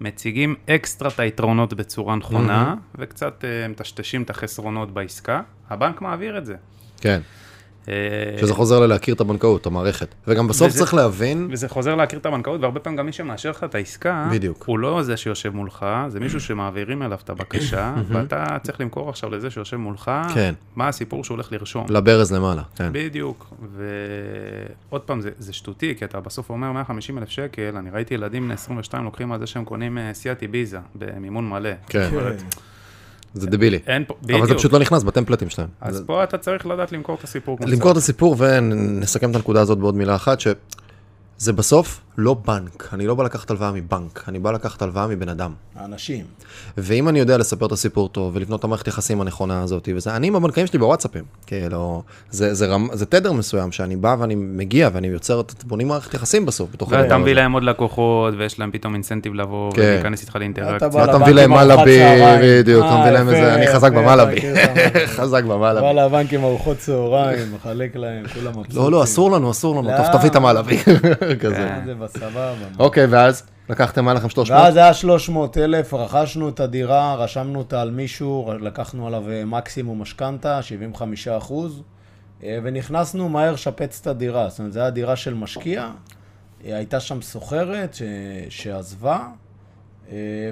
מציגים 0.00 0.54
אקסטרה 0.70 1.08
את 1.08 1.20
היתרונות 1.20 1.74
בצורה 1.74 2.16
נכונה, 2.16 2.74
וקצת 2.94 3.44
אה, 3.44 3.68
מטשטשים 3.68 4.22
את 4.22 4.30
החסרונות 4.30 4.90
בעסקה, 4.90 5.40
הבנק 5.70 6.02
מעביר 6.02 6.38
את 6.38 6.46
זה. 6.46 6.56
כן, 7.00 7.10
אה, 7.10 7.53
שזה 8.40 8.54
חוזר 8.54 8.80
ללהכיר 8.80 9.14
את 9.14 9.20
הבנקאות, 9.20 9.66
המערכת. 9.66 10.14
וגם 10.28 10.48
בסוף 10.48 10.68
וזה- 10.68 10.78
צריך 10.78 10.94
להבין, 10.94 11.48
וזה 11.52 11.68
חוזר 11.68 11.94
להכיר 11.94 12.18
את 12.18 12.26
הבנקאות, 12.26 12.60
והרבה 12.60 12.80
פעמים 12.80 12.96
גם 12.98 13.06
מי 13.06 13.12
שמאשר 13.12 13.50
לך 13.50 13.64
את 13.64 13.74
העסקה, 13.74 14.28
בדיוק. 14.32 14.64
הוא 14.66 14.78
לא 14.78 15.02
זה 15.02 15.16
שיושב 15.16 15.54
מולך, 15.54 15.86
זה 16.08 16.20
מישהו 16.20 16.40
שמעבירים 16.40 17.02
אליו 17.02 17.18
את 17.24 17.30
הבקשה, 17.30 17.94
ואתה 18.08 18.56
צריך 18.62 18.80
למכור 18.80 19.08
עכשיו 19.10 19.30
לזה 19.30 19.50
שיושב 19.50 19.76
מולך, 19.76 20.10
כן. 20.34 20.54
מה 20.76 20.88
הסיפור 20.88 21.24
שהוא 21.24 21.34
הולך 21.34 21.52
לרשום. 21.52 21.86
לברז 21.88 22.32
למעלה, 22.32 22.62
כן. 22.76 22.88
בדיוק, 22.92 23.54
ועוד 24.90 25.00
פעם, 25.00 25.20
זה, 25.20 25.30
זה 25.38 25.52
שטותי, 25.52 25.94
כי 25.98 26.04
אתה 26.04 26.20
בסוף 26.20 26.50
אומר 26.50 26.72
150 26.72 27.18
אלף 27.18 27.28
שקל, 27.28 27.76
אני 27.76 27.90
ראיתי 27.90 28.14
ילדים 28.14 28.44
בני 28.44 28.54
22 28.54 29.04
לוקחים 29.04 29.32
על 29.32 29.40
זה 29.40 29.46
שהם 29.46 29.64
קונים 29.64 29.98
אה, 29.98 30.14
סיאט 30.14 30.42
איביזה 30.42 30.78
במימון 30.94 31.48
מלא. 31.48 31.70
כן. 31.88 32.08
זה 33.34 33.46
דבילי. 33.46 33.78
אין 33.86 34.04
פה, 34.06 34.14
אבל 34.22 34.32
זה 34.36 34.42
בדיוק. 34.42 34.58
פשוט 34.58 34.72
לא 34.72 34.78
נכנס 34.78 35.02
בטמפלטים 35.02 35.48
שלהם. 35.50 35.68
אז 35.80 35.96
זה- 35.96 36.04
פה 36.06 36.24
אתה 36.24 36.38
צריך 36.38 36.66
לדעת 36.66 36.92
למכור 36.92 37.16
את 37.18 37.24
הסיפור 37.24 37.58
למכור 37.66 37.92
את. 37.92 37.96
הסיפור 37.96 38.36
ונסכם 38.38 39.30
את 39.30 39.36
הנקודה 39.36 39.60
הזאת 39.60 39.78
בעוד 39.78 39.94
מילה 39.96 40.14
אחת, 40.14 40.38
שזה 40.40 41.52
בסוף 41.52 42.00
לא 42.18 42.36
בנק. 42.46 42.88
אני 42.92 43.06
לא 43.06 43.14
בא 43.14 43.24
לקחת 43.24 43.50
הלוואה 43.50 43.72
מבנק, 43.72 44.24
אני 44.28 44.38
בא 44.38 44.50
לקחת 44.52 44.82
הלוואה 44.82 45.06
מבן 45.06 45.28
אדם. 45.28 45.52
האנשים. 45.76 46.24
ואם 46.78 47.08
אני 47.08 47.18
יודע 47.18 47.38
לספר 47.38 47.66
את 47.66 47.72
הסיפור 47.72 48.08
טוב 48.08 48.36
ולבנות 48.36 48.60
את 48.60 48.64
המערכת 48.64 48.88
יחסים 48.88 49.20
הנכונה 49.20 49.62
הזאת, 49.62 49.88
וזה, 49.96 50.16
אני 50.16 50.26
עם 50.26 50.36
הבנקאים 50.36 50.66
שלי 50.66 50.78
בוואטסאפים, 50.78 51.24
כאילו, 51.46 52.02
זה, 52.30 52.54
זה, 52.54 52.66
רמ, 52.66 52.88
זה 52.92 53.06
תדר 53.06 53.32
מסוים 53.32 53.72
שאני 53.72 53.96
בא 53.96 54.16
ואני 54.18 54.34
מגיע 54.34 54.88
ואני 54.92 55.06
יוצר, 55.06 55.40
את- 55.40 55.64
בונים 55.64 55.88
מערכת 55.88 56.14
יחסים 56.14 56.46
בסוף, 56.46 56.68
בתוך 56.72 56.92
הדבר 56.92 57.02
ואתה 57.02 57.18
מביא. 57.18 57.34
להם 57.34 57.52
עוד 57.52 57.62
לקוחות, 57.62 58.34
ויש 58.38 58.58
להם 58.58 58.70
פתאום 58.72 58.94
אינסנטיב 58.94 59.34
לבוא 59.34 59.72
כן. 59.72 59.80
ולהיכנס 59.82 60.20
איתך 60.22 60.36
לאינטראקציה. 60.36 61.04
אתה 61.04 61.18
מביא 61.18 61.32
לבנק 61.32 61.34
להם 61.34 61.52
מלאבי. 61.52 61.98
בדיוק, 62.42 62.84
אתה 62.84 62.94
אה, 62.94 63.00
מביא 63.00 63.10
להם 63.10 63.28
איזה, 63.28 63.54
אני 63.54 63.66
חזק 63.66 63.92
במלאבי, 63.92 64.40
חזק 65.16 65.44
במלאבי. 65.44 65.80
בא 65.80 65.92
לבנק 65.92 66.32
עם 66.32 66.44
ארוחות 66.44 66.76
צהריים, 66.78 67.54
מחלק 67.54 67.96
להם, 67.96 68.24
כולם 68.34 68.58
מבסוטים. 68.58 68.76
לא, 68.82 68.90
לא, 68.92 69.02
אסור 69.04 69.30
לנו, 69.30 69.50
אסור 69.50 69.82
לנו, 69.82 69.90
לא. 69.90 69.96
טוב, 69.96 70.18
תביא 70.18 70.30
את 70.30 70.36
המלאבי, 70.36 70.78
כזה. 71.42 71.68
אה, 72.04 72.08
זה 72.08 72.26
בסבבה. 72.26 72.54
אוקיי, 72.78 73.06
ואז 73.06 73.46
לקחתם 73.68 74.04
מה 74.04 74.14
לכם 74.14 74.28
300? 74.28 74.62
ואז 74.62 74.76
היה 74.76 74.94
300 74.94 75.58
אלף, 75.58 75.94
רכשנו 75.94 76.48
את 76.48 76.60
הדירה, 76.60 77.14
רשמנו 77.14 77.58
אותה 77.58 77.82
על 77.82 77.90
מישהו, 77.90 78.52
לקחנו 78.60 79.06
עליו 79.06 79.30
אה, 79.30 79.44
מקסימום 79.44 80.02
משכנתה, 80.02 80.62
75 80.62 81.28
אחוז. 81.28 81.82
ונכנסנו 82.62 83.28
מהר 83.28 83.52
לשפץ 83.52 84.00
את 84.00 84.06
הדירה. 84.06 84.48
זאת 84.48 84.58
אומרת, 84.58 84.72
זו 84.72 84.80
הייתה 84.80 84.94
דירה 84.94 85.16
של 85.16 85.34
משקיע, 85.34 85.90
הייתה 86.64 87.00
שם 87.00 87.22
סוחרת 87.22 87.94
ש... 87.94 88.02
שעזבה, 88.48 89.18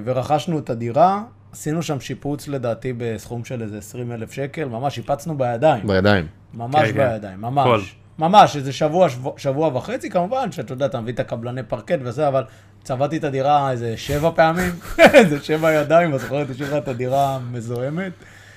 ורכשנו 0.05 0.59
את 0.59 0.69
הדירה. 0.69 1.23
עשינו 1.53 1.83
שם 1.83 1.99
שיפוץ 1.99 2.47
לדעתי 2.47 2.93
בסכום 2.97 3.45
של 3.45 3.61
איזה 3.61 3.77
20 3.77 4.11
אלף 4.11 4.31
שקל, 4.31 4.65
ממש 4.65 4.95
שיפצנו 4.95 5.37
בידיים. 5.37 5.87
בידיים. 5.87 6.27
ממש 6.53 6.75
כן, 6.75 6.93
כן. 6.93 7.09
בידיים, 7.11 7.41
ממש. 7.41 7.65
כל. 7.65 8.02
ממש, 8.19 8.55
איזה 8.55 8.73
שבוע, 8.73 9.09
שבוע, 9.09 9.33
שבוע 9.37 9.67
וחצי, 9.73 10.09
כמובן, 10.09 10.51
שאתה 10.51 10.73
יודע, 10.73 10.85
אתה 10.85 11.01
מביא 11.01 11.13
את 11.13 11.19
הקבלני 11.19 11.63
פרקט 11.63 11.99
וזה, 12.01 12.27
אבל 12.27 12.43
צבעתי 12.83 13.17
את 13.17 13.23
הדירה 13.23 13.71
איזה 13.71 13.97
שבע 13.97 14.31
פעמים, 14.35 14.71
איזה 15.13 15.43
שבע 15.43 15.73
ידיים, 15.73 16.13
אז 16.13 16.21
זוכרת, 16.21 16.49
השאירה 16.49 16.77
את 16.77 16.87
הדירה 16.87 17.39
מזוהמת. 17.51 18.11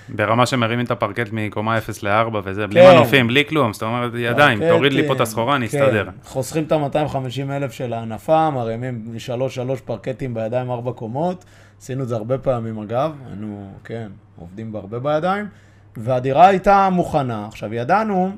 ברמה 0.08 0.46
שמרימים 0.46 0.84
את 0.84 0.90
הפרקט 0.90 1.28
מקומה 1.32 1.78
0 1.78 2.02
ל-4 2.02 2.36
וזה, 2.44 2.62
כן. 2.62 2.70
בלי 2.70 2.94
מנופים, 2.94 3.26
בלי 3.26 3.44
כלום, 3.48 3.72
זאת 3.72 3.82
אומרת, 3.82 4.12
ידיים, 4.18 4.58
פרקט, 4.58 4.70
תוריד 4.70 4.92
לי 4.92 5.06
פה 5.06 5.14
את 5.14 5.20
הסחורה, 5.20 5.56
אני 5.56 5.68
כן. 5.68 5.82
אסתדר. 5.82 6.04
כן. 6.04 6.10
חוסכים 6.24 6.64
את 6.64 6.72
ה-250 6.72 7.50
אלף 7.50 7.72
של 7.72 7.92
ההנפה, 7.92 8.50
מרימים 8.50 9.02
משלוש 9.14 9.54
שלוש 9.54 9.80
פרקטים 9.80 10.34
בידיים 10.34 10.70
ארבע 10.70 10.92
קומות, 10.92 11.44
עשינו 11.80 12.02
את 12.02 12.08
זה 12.08 12.16
הרבה 12.16 12.38
פעמים 12.38 12.78
אגב, 12.78 13.12
היינו, 13.28 13.70
כן, 13.84 14.08
עובדים 14.36 14.72
בהרבה 14.72 14.98
בידיים, 14.98 15.46
והדירה 15.96 16.46
הייתה 16.46 16.88
מוכנה. 16.92 17.46
עכשיו, 17.48 17.74
ידענו 17.74 18.36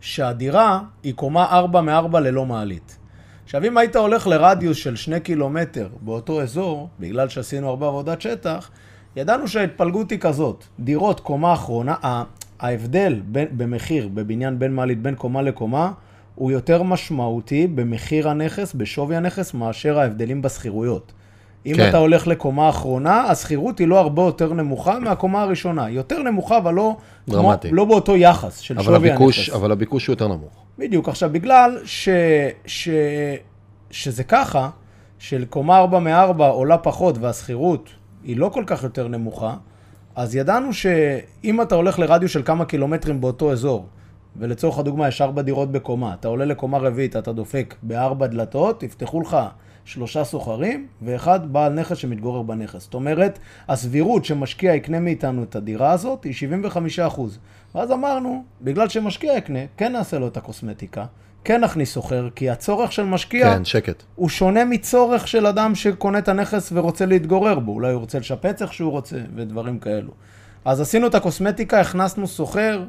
שהדירה 0.00 0.80
היא 1.02 1.14
קומה 1.14 1.44
4 1.44 1.80
מ-4 1.80 2.18
ללא 2.18 2.46
מעלית. 2.46 2.98
עכשיו, 3.44 3.64
אם 3.64 3.78
היית 3.78 3.96
הולך 3.96 4.26
לרדיוס 4.26 4.76
של 4.76 4.96
2 4.96 5.20
קילומטר 5.20 5.88
באותו 6.00 6.42
אזור, 6.42 6.88
בגלל 7.00 7.28
שעשינו 7.28 7.68
הרבה 7.68 7.86
עבודת 7.86 8.20
שטח, 8.20 8.70
ידענו 9.16 9.48
שההתפלגות 9.48 10.10
היא 10.10 10.18
כזאת, 10.18 10.64
דירות 10.80 11.20
קומה 11.20 11.52
אחרונה, 11.52 11.94
ההבדל 12.60 13.20
בין, 13.24 13.48
במחיר, 13.56 14.08
בבניין 14.14 14.58
בין 14.58 14.74
מעלית, 14.74 15.02
בין 15.02 15.14
קומה 15.14 15.42
לקומה, 15.42 15.92
הוא 16.34 16.50
יותר 16.50 16.82
משמעותי 16.82 17.66
במחיר 17.66 18.28
הנכס, 18.28 18.74
בשווי 18.74 19.16
הנכס, 19.16 19.54
מאשר 19.54 19.98
ההבדלים 19.98 20.42
בשכירויות. 20.42 21.12
אם 21.66 21.74
כן. 21.76 21.88
אתה 21.88 21.96
הולך 21.96 22.26
לקומה 22.26 22.68
אחרונה, 22.68 23.20
השכירות 23.20 23.78
היא 23.78 23.88
לא 23.88 23.98
הרבה 23.98 24.22
יותר 24.22 24.52
נמוכה 24.52 24.98
מהקומה 24.98 25.42
הראשונה. 25.42 25.90
יותר 25.90 26.22
נמוכה, 26.22 26.58
אבל 26.58 26.74
לא, 26.74 26.96
כמו, 27.30 27.52
לא 27.70 27.84
באותו 27.84 28.16
יחס 28.16 28.58
של 28.58 28.82
שווי 28.82 29.10
הנכס. 29.10 29.50
אבל 29.54 29.72
הביקוש 29.72 30.06
הוא 30.06 30.12
יותר 30.12 30.28
נמוך. 30.28 30.64
בדיוק. 30.78 31.08
עכשיו, 31.08 31.30
בגלל 31.32 31.78
ש, 31.84 32.08
ש, 32.66 32.88
שזה 33.90 34.24
ככה, 34.24 34.70
של 35.18 35.44
קומה 35.44 35.78
4 35.78 35.98
מ-4 35.98 36.42
עולה 36.42 36.78
פחות 36.78 37.18
והשכירות 37.18 37.90
היא 38.24 38.36
לא 38.36 38.48
כל 38.48 38.64
כך 38.66 38.82
יותר 38.82 39.08
נמוכה, 39.08 39.54
אז 40.16 40.36
ידענו 40.36 40.72
שאם 40.72 41.62
אתה 41.62 41.74
הולך 41.74 41.98
לרדיו 41.98 42.28
של 42.28 42.42
כמה 42.44 42.64
קילומטרים 42.64 43.20
באותו 43.20 43.52
אזור, 43.52 43.86
ולצורך 44.36 44.78
הדוגמה 44.78 45.08
יש 45.08 45.20
ארבע 45.20 45.42
דירות 45.42 45.72
בקומה, 45.72 46.14
אתה 46.14 46.28
עולה 46.28 46.44
לקומה 46.44 46.78
רביעית, 46.78 47.16
אתה 47.16 47.32
דופק 47.32 47.74
בארבע 47.82 48.26
דלתות, 48.26 48.82
יפתחו 48.82 49.20
לך 49.20 49.36
שלושה 49.88 50.24
סוחרים, 50.24 50.86
ואחד 51.02 51.52
בעל 51.52 51.72
נכס 51.72 51.96
שמתגורר 51.96 52.42
בנכס. 52.42 52.82
זאת 52.82 52.94
אומרת, 52.94 53.38
הסבירות 53.68 54.24
שמשקיע 54.24 54.74
יקנה 54.74 55.00
מאיתנו 55.00 55.42
את 55.42 55.56
הדירה 55.56 55.92
הזאת 55.92 56.24
היא 56.24 56.34
75 56.34 56.98
אחוז. 56.98 57.38
ואז 57.74 57.92
אמרנו, 57.92 58.44
בגלל 58.62 58.88
שמשקיע 58.88 59.36
יקנה, 59.36 59.58
כן 59.76 59.92
נעשה 59.92 60.18
לו 60.18 60.28
את 60.28 60.36
הקוסמטיקה, 60.36 61.04
כן 61.44 61.64
נכניס 61.64 61.92
סוחר, 61.92 62.28
כי 62.34 62.50
הצורך 62.50 62.92
של 62.92 63.04
משקיע... 63.04 63.54
כן, 63.54 63.64
שקט. 63.64 64.02
הוא 64.14 64.28
שונה 64.28 64.64
מצורך 64.64 65.28
של 65.28 65.46
אדם 65.46 65.74
שקונה 65.74 66.18
את 66.18 66.28
הנכס 66.28 66.72
ורוצה 66.72 67.06
להתגורר 67.06 67.58
בו. 67.58 67.72
אולי 67.72 67.92
הוא 67.92 68.00
רוצה 68.00 68.18
לשפץ 68.18 68.62
איך 68.62 68.72
שהוא 68.72 68.90
רוצה, 68.90 69.16
ודברים 69.34 69.78
כאלו. 69.78 70.10
אז 70.64 70.80
עשינו 70.80 71.06
את 71.06 71.14
הקוסמטיקה, 71.14 71.80
הכנסנו 71.80 72.26
סוחר, 72.26 72.84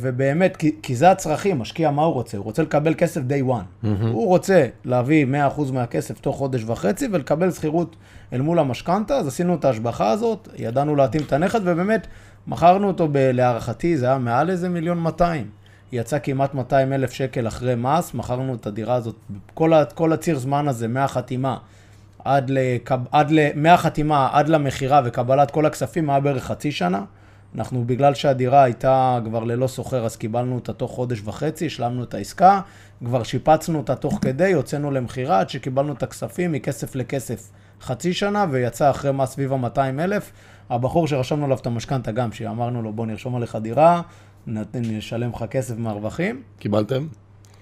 ובאמת, 0.00 0.56
כי, 0.56 0.74
כי 0.82 0.96
זה 0.96 1.10
הצרכים, 1.10 1.58
משקיע, 1.58 1.90
מה 1.90 2.02
הוא 2.02 2.14
רוצה? 2.14 2.36
הוא 2.36 2.44
רוצה 2.44 2.62
לקבל 2.62 2.94
כסף 2.94 3.20
day 3.20 3.50
one. 3.50 3.84
Mm-hmm. 3.84 4.06
הוא 4.12 4.26
רוצה 4.26 4.66
להביא 4.84 5.26
100% 5.56 5.72
מהכסף 5.72 6.20
תוך 6.20 6.36
חודש 6.36 6.64
וחצי 6.66 7.08
ולקבל 7.12 7.50
שכירות 7.50 7.96
אל 8.32 8.40
מול 8.40 8.58
המשכנתה, 8.58 9.16
אז 9.16 9.26
עשינו 9.26 9.54
את 9.54 9.64
ההשבחה 9.64 10.10
הזאת, 10.10 10.48
ידענו 10.56 10.96
להתאים 10.96 11.22
את 11.26 11.32
הנכד, 11.32 11.60
ובאמת, 11.62 12.06
מכרנו 12.46 12.88
אותו, 12.88 13.08
ב, 13.12 13.16
להערכתי, 13.16 13.96
זה 13.96 14.06
היה 14.06 14.18
מעל 14.18 14.50
איזה 14.50 14.68
מיליון 14.68 14.98
200. 14.98 15.46
יצא 15.92 16.18
כמעט 16.18 16.54
200 16.54 16.92
אלף 16.92 17.12
שקל 17.12 17.48
אחרי 17.48 17.74
מס, 17.74 18.14
מכרנו 18.14 18.54
את 18.54 18.66
הדירה 18.66 18.94
הזאת, 18.94 19.16
כל, 19.54 19.72
כל 19.94 20.12
הציר 20.12 20.38
זמן 20.38 20.68
הזה, 20.68 20.88
מהחתימה 20.88 21.56
עד, 22.24 22.50
לקב, 22.50 22.98
עד 23.12 23.30
ל... 23.30 23.38
מהחתימה 23.54 24.28
עד 24.32 24.48
למכירה 24.48 25.00
וקבלת 25.04 25.50
כל 25.50 25.66
הכספים, 25.66 26.10
היה 26.10 26.20
בערך 26.20 26.44
חצי 26.44 26.72
שנה. 26.72 27.04
אנחנו, 27.56 27.84
בגלל 27.86 28.14
שהדירה 28.14 28.62
הייתה 28.62 29.18
כבר 29.24 29.44
ללא 29.44 29.66
סוחר, 29.66 30.04
אז 30.04 30.16
קיבלנו 30.16 30.54
אותה 30.54 30.72
תוך 30.72 30.90
חודש 30.90 31.20
וחצי, 31.24 31.66
השלמנו 31.66 32.02
את 32.02 32.14
העסקה, 32.14 32.60
כבר 33.04 33.22
שיפצנו 33.22 33.78
אותה 33.78 33.94
תוך 33.94 34.18
כדי, 34.22 34.52
הוצאנו 34.52 34.90
למכירה 34.90 35.40
עד 35.40 35.50
שקיבלנו 35.50 35.92
את 35.92 36.02
הכספים 36.02 36.52
מכסף 36.52 36.94
לכסף 36.94 37.50
חצי 37.82 38.12
שנה, 38.12 38.46
ויצא 38.50 38.90
אחרי 38.90 39.12
מס 39.12 39.30
סביב 39.30 39.52
ה-200 39.52 40.00
אלף. 40.00 40.32
הבחור 40.70 41.06
שרשמנו 41.06 41.44
עליו 41.44 41.56
את 41.56 41.66
המשכנתה 41.66 42.12
גם, 42.12 42.32
שאמרנו 42.32 42.82
לו, 42.82 42.92
בוא 42.92 43.06
נרשום 43.06 43.36
עליך 43.36 43.56
דירה, 43.62 44.00
נשלם 44.74 45.30
לך 45.30 45.44
כסף 45.50 45.74
מהרווחים. 45.78 46.42
קיבלתם? 46.58 47.06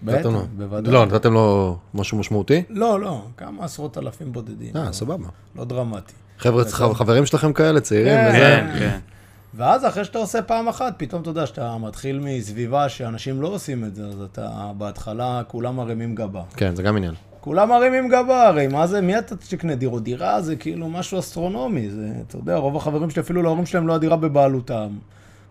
בטח, 0.03 0.29
בוודאי. 0.57 0.93
לא, 0.93 1.07
נתתם 1.07 1.33
לו 1.33 1.77
משהו 1.95 2.19
משמעותי? 2.19 2.63
לא, 2.71 3.01
לא, 3.01 3.23
כמה 3.37 3.65
עשרות 3.65 3.99
אלפים 3.99 4.33
בודדים. 4.33 4.77
אה, 4.77 4.93
סבבה. 4.93 5.29
לא 5.57 5.65
דרמטי. 5.65 6.13
חבר'ה, 6.39 6.65
חברים 6.95 7.27
שלכם 7.27 7.53
כאלה, 7.53 7.81
צעירים 7.81 8.15
כן, 8.15 8.29
וזה? 8.29 8.39
כן, 8.39 8.79
כן. 8.79 9.14
ואז 9.57 9.87
אחרי 9.87 10.05
שאתה 10.05 10.19
עושה 10.19 10.43
פעם 10.43 10.69
אחת, 10.69 10.95
פתאום 10.97 11.23
אתה 11.23 11.31
יודע 11.31 11.47
שאתה 11.47 11.77
מתחיל 11.79 12.21
מסביבה 12.23 12.89
שאנשים 12.89 13.43
לא 13.43 13.49
עושים 13.49 13.85
את 13.85 13.95
זה, 13.95 14.03
אז 14.07 14.21
אתה 14.33 14.71
בהתחלה 14.79 15.43
כולם 15.49 15.77
מרימים 15.77 16.15
גבה. 16.15 16.43
כן, 16.57 16.77
זה 16.77 16.83
גם 16.83 16.97
עניין. 16.97 17.15
כולם 17.41 17.69
מרימים 17.69 18.09
גבה, 18.09 18.49
הרי 18.49 18.67
מה 18.67 18.87
זה, 18.87 19.01
מי 19.01 19.19
אתה 19.19 19.37
תקנה 19.37 19.75
דירות? 19.75 20.05
דירה 20.05 20.43
זה 20.43 20.57
כאילו 20.57 20.89
משהו 20.89 21.19
אסטרונומי, 21.19 21.91
זה, 21.91 22.09
אתה 22.29 22.37
יודע, 22.37 22.57
רוב 22.57 22.77
החברים 22.77 23.11
שלי, 23.11 23.23
אפילו 23.23 23.43
להורים 23.43 23.67
שלהם 23.67 23.87
לא 23.87 23.95
הדירה 23.95 24.17
בבעלותם. 24.17 24.89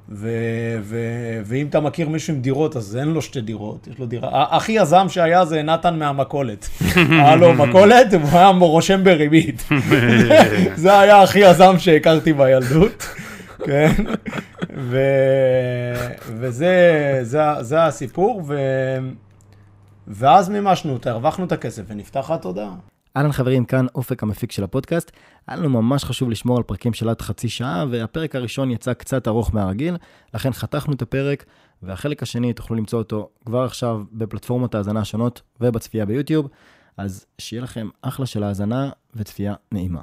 ו, 0.10 0.30
ו, 0.82 0.98
ואם 1.46 1.68
אתה 1.68 1.80
מכיר 1.80 2.10
מישהו 2.10 2.34
עם 2.34 2.42
דירות, 2.42 2.76
אז 2.76 2.98
אין 2.98 3.08
לו 3.08 3.22
שתי 3.22 3.42
דירות, 3.42 3.88
יש 3.92 4.00
לו 4.00 4.06
דירה. 4.06 4.46
הכי 4.52 4.72
יזם 4.72 5.06
שהיה 5.10 5.46
זה 5.46 5.62
נתן 5.62 6.00
מהמכולת. 6.00 6.70
היה 6.96 7.36
לו 7.36 7.54
מכולת, 7.54 8.13
הוא 8.13 8.30
היה 8.32 8.48
רושם 8.48 9.04
בריבית. 9.04 9.63
זה 10.76 11.00
היה 11.00 11.22
הכי 11.22 11.39
יזם 11.39 11.76
שהכרתי 11.80 12.34
בילדות. 12.34 13.06
כן? 13.65 14.04
ו... 14.78 14.97
וזה 16.28 17.19
זה, 17.21 17.41
זה 17.62 17.86
הסיפור, 17.86 18.41
ו... 18.47 18.58
ואז 20.08 20.49
מימשנו 20.49 20.93
אותה, 20.93 21.12
הרווחנו 21.12 21.45
את 21.45 21.52
הכסף 21.52 21.84
ונפתח 21.88 22.32
התודעה. 22.32 22.76
אהלן 23.17 23.32
חברים, 23.32 23.65
כאן 23.65 23.86
אופק 23.95 24.23
המפיק 24.23 24.52
של 24.52 24.63
הפודקאסט. 24.63 25.12
היה 25.47 25.58
לנו 25.58 25.69
ממש 25.69 26.04
חשוב 26.04 26.30
לשמור 26.30 26.58
על 26.58 26.63
פרקים 26.63 26.93
של 26.93 27.10
עד 27.10 27.21
חצי 27.21 27.49
שעה, 27.49 27.86
והפרק 27.91 28.36
הראשון 28.36 28.71
יצא 28.71 28.93
קצת 28.93 29.28
ארוך 29.28 29.54
מהרגיל, 29.54 29.97
לכן 30.34 30.54
חתכנו 30.54 30.93
את 30.93 31.02
הפרק, 31.02 31.45
והחלק 31.84 32.23
השני 32.23 32.54
תוכלו 32.54 32.78
למצוא 32.78 32.99
אותו 32.99 33.30
כבר 33.45 33.63
עכשיו 33.63 34.02
בפלטפורמות 34.12 34.76
ההאזנה 34.76 34.99
השונות 34.99 35.41
ובצפייה 35.62 36.06
ביוטיוב, 36.06 36.47
אז 36.97 37.26
שיהיה 37.38 37.63
לכם 37.63 37.89
אחלה 38.02 38.26
של 38.26 38.43
האזנה 38.43 38.89
וצפייה 39.15 39.54
נעימה. 39.71 40.02